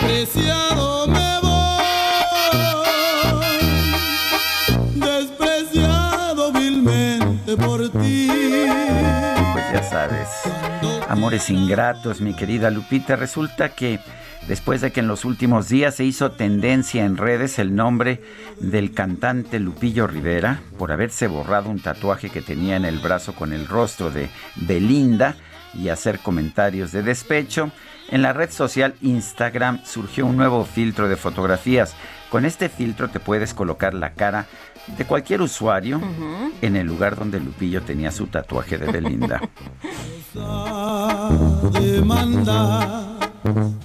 [0.00, 1.35] Despreciado me
[11.08, 14.00] amores ingratos, mi querida Lupita, resulta que
[14.48, 18.22] después de que en los últimos días se hizo tendencia en redes el nombre
[18.60, 23.52] del cantante Lupillo Rivera por haberse borrado un tatuaje que tenía en el brazo con
[23.52, 25.36] el rostro de Belinda
[25.74, 27.70] y hacer comentarios de despecho.
[28.08, 31.94] En la red social Instagram surgió un nuevo filtro de fotografías.
[32.30, 34.46] Con este filtro te puedes colocar la cara
[34.86, 36.00] de cualquier usuario
[36.62, 39.40] en el lugar donde Lupillo tenía su tatuaje de Belinda.
[41.72, 43.16] demanda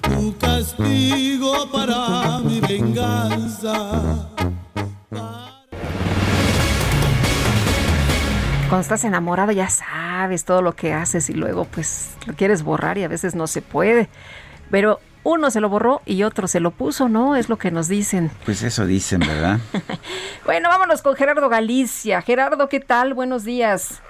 [0.02, 4.28] tu castigo para mi venganza.
[8.70, 12.98] Cuando estás enamorada ya sabes todo lo que haces y luego pues lo quieres borrar
[12.98, 14.08] y a veces no se puede.
[14.70, 17.36] Pero uno se lo borró y otro se lo puso, ¿no?
[17.36, 18.32] Es lo que nos dicen.
[18.46, 19.58] Pues eso dicen, ¿verdad?
[20.46, 22.22] Bueno, vámonos con Gerardo Galicia.
[22.24, 23.14] Gerardo, ¿qué tal?
[23.14, 24.02] Buenos días.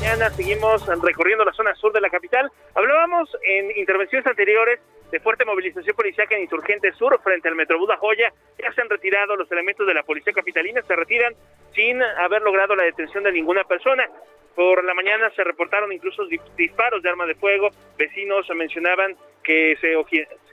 [0.00, 2.50] Mañana seguimos recorriendo la zona sur de la capital.
[2.74, 4.80] Hablábamos en intervenciones anteriores
[5.12, 8.32] de fuerte movilización policiaca en Insurgente Sur frente al Metrobús La Joya.
[8.58, 11.34] Ya se han retirado los elementos de la policía capitalina, se retiran
[11.74, 14.08] sin haber logrado la detención de ninguna persona.
[14.56, 17.68] Por la mañana se reportaron incluso di- disparos de arma de fuego.
[17.98, 19.94] Vecinos mencionaban que se,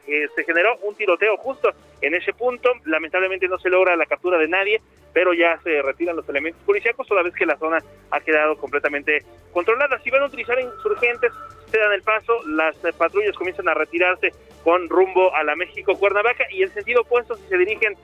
[0.06, 2.72] que se generó un tiroteo justo en ese punto.
[2.86, 4.82] Lamentablemente no se logra la captura de nadie,
[5.14, 7.80] pero ya se retiran los elementos policíacos toda vez que la zona
[8.12, 10.00] ha quedado completamente controlada.
[10.04, 11.32] Si van a utilizar insurgentes,
[11.72, 14.32] se dan el paso, las eh, patrullas comienzan a retirarse
[14.64, 17.96] con rumbo a la México Cuernavaca y en sentido opuesto si se dirigen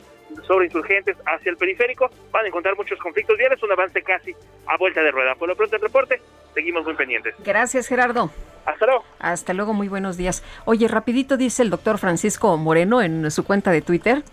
[0.48, 4.34] sobre insurgentes hacia el periférico van a encontrar muchos conflictos viales, un avance casi
[4.66, 5.36] a vuelta de rueda.
[5.36, 6.22] Por lo pronto el reporte,
[6.54, 7.36] seguimos muy pendientes.
[7.44, 8.32] Gracias, Gerardo.
[8.66, 9.04] Hasta luego.
[9.20, 10.44] Hasta luego, muy buenos días.
[10.66, 14.24] Oye, rapidito dice el doctor Francisco Moreno en su cuenta de Twitter.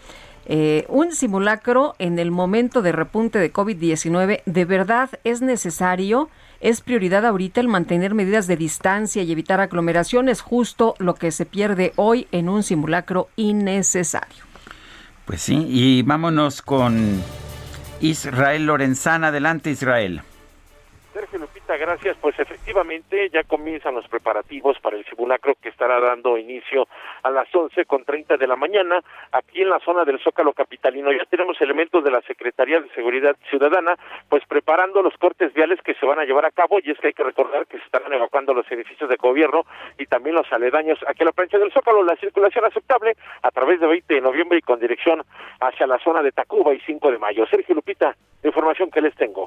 [0.47, 6.29] eh, un simulacro en el momento de repunte de COVID-19 de verdad es necesario.
[6.61, 11.47] Es prioridad ahorita el mantener medidas de distancia y evitar aglomeraciones, justo lo que se
[11.47, 14.45] pierde hoy en un simulacro innecesario.
[15.25, 17.23] Pues sí, y vámonos con
[18.01, 19.29] Israel Lorenzana.
[19.29, 20.23] Adelante, Israel.
[21.13, 21.39] Sergio
[21.77, 22.17] Gracias.
[22.21, 26.89] Pues efectivamente ya comienzan los preparativos para el simulacro que estará dando inicio
[27.23, 29.01] a las 11 con 30 de la mañana
[29.33, 31.13] aquí en la zona del Zócalo Capitalino.
[31.13, 33.97] Ya tenemos elementos de la Secretaría de Seguridad Ciudadana
[34.29, 37.09] pues preparando los cortes viales que se van a llevar a cabo y es que
[37.09, 39.65] hay que recordar que se estarán evacuando los edificios de gobierno
[39.99, 42.03] y también los aledaños aquí a la plancha del Zócalo.
[42.03, 45.23] La circulación aceptable a través de 20 de noviembre y con dirección
[45.61, 47.47] hacia la zona de Tacuba y 5 de mayo.
[47.47, 49.47] Sergio Lupita, información que les tengo.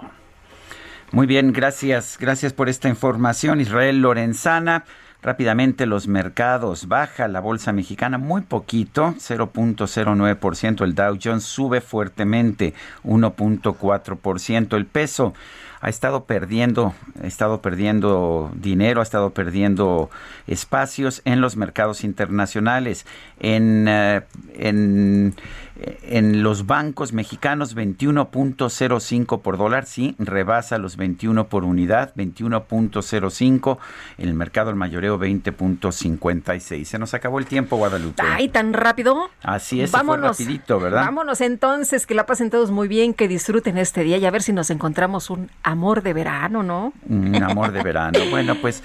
[1.14, 2.17] Muy bien, gracias.
[2.19, 4.83] Gracias por esta información, Israel Lorenzana.
[5.22, 12.74] Rápidamente los mercados baja la bolsa mexicana muy poquito, 0.09%, el Dow Jones sube fuertemente
[13.03, 15.35] 1.4%, el peso
[15.83, 20.09] ha estado perdiendo, ha estado perdiendo dinero, ha estado perdiendo
[20.48, 23.06] espacios en los mercados internacionales.
[23.40, 24.22] En, eh,
[24.56, 25.35] en,
[25.75, 33.77] en los bancos mexicanos 21.05 por dólar, sí, rebasa los 21 por unidad, 21.05.
[34.17, 36.83] En el mercado el mayoreo 20.56.
[36.85, 38.21] Se nos acabó el tiempo, Guadalupe.
[38.23, 39.29] Ay, tan rápido.
[39.41, 40.37] Así es, fue Vámonos.
[40.39, 41.05] rapidito, ¿verdad?
[41.05, 44.43] Vámonos entonces, que la pasen todos muy bien, que disfruten este día y a ver
[44.43, 46.93] si nos encontramos un amor de verano, ¿no?
[47.09, 48.19] Un amor de verano.
[48.33, 48.83] Bueno, pues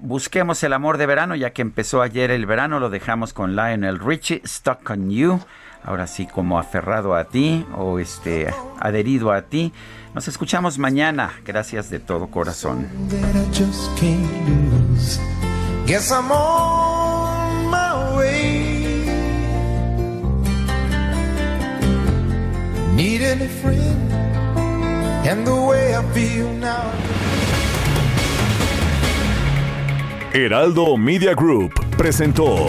[0.00, 3.98] busquemos el amor de verano, ya que empezó ayer el verano, lo dejamos con Lionel
[3.98, 5.40] Richie, Stuck on You.
[5.86, 9.72] Ahora sí, como aferrado a ti o este adherido a ti.
[10.14, 11.32] Nos escuchamos mañana.
[11.44, 12.88] Gracias de todo corazón.
[30.32, 32.68] Heraldo Media Group presentó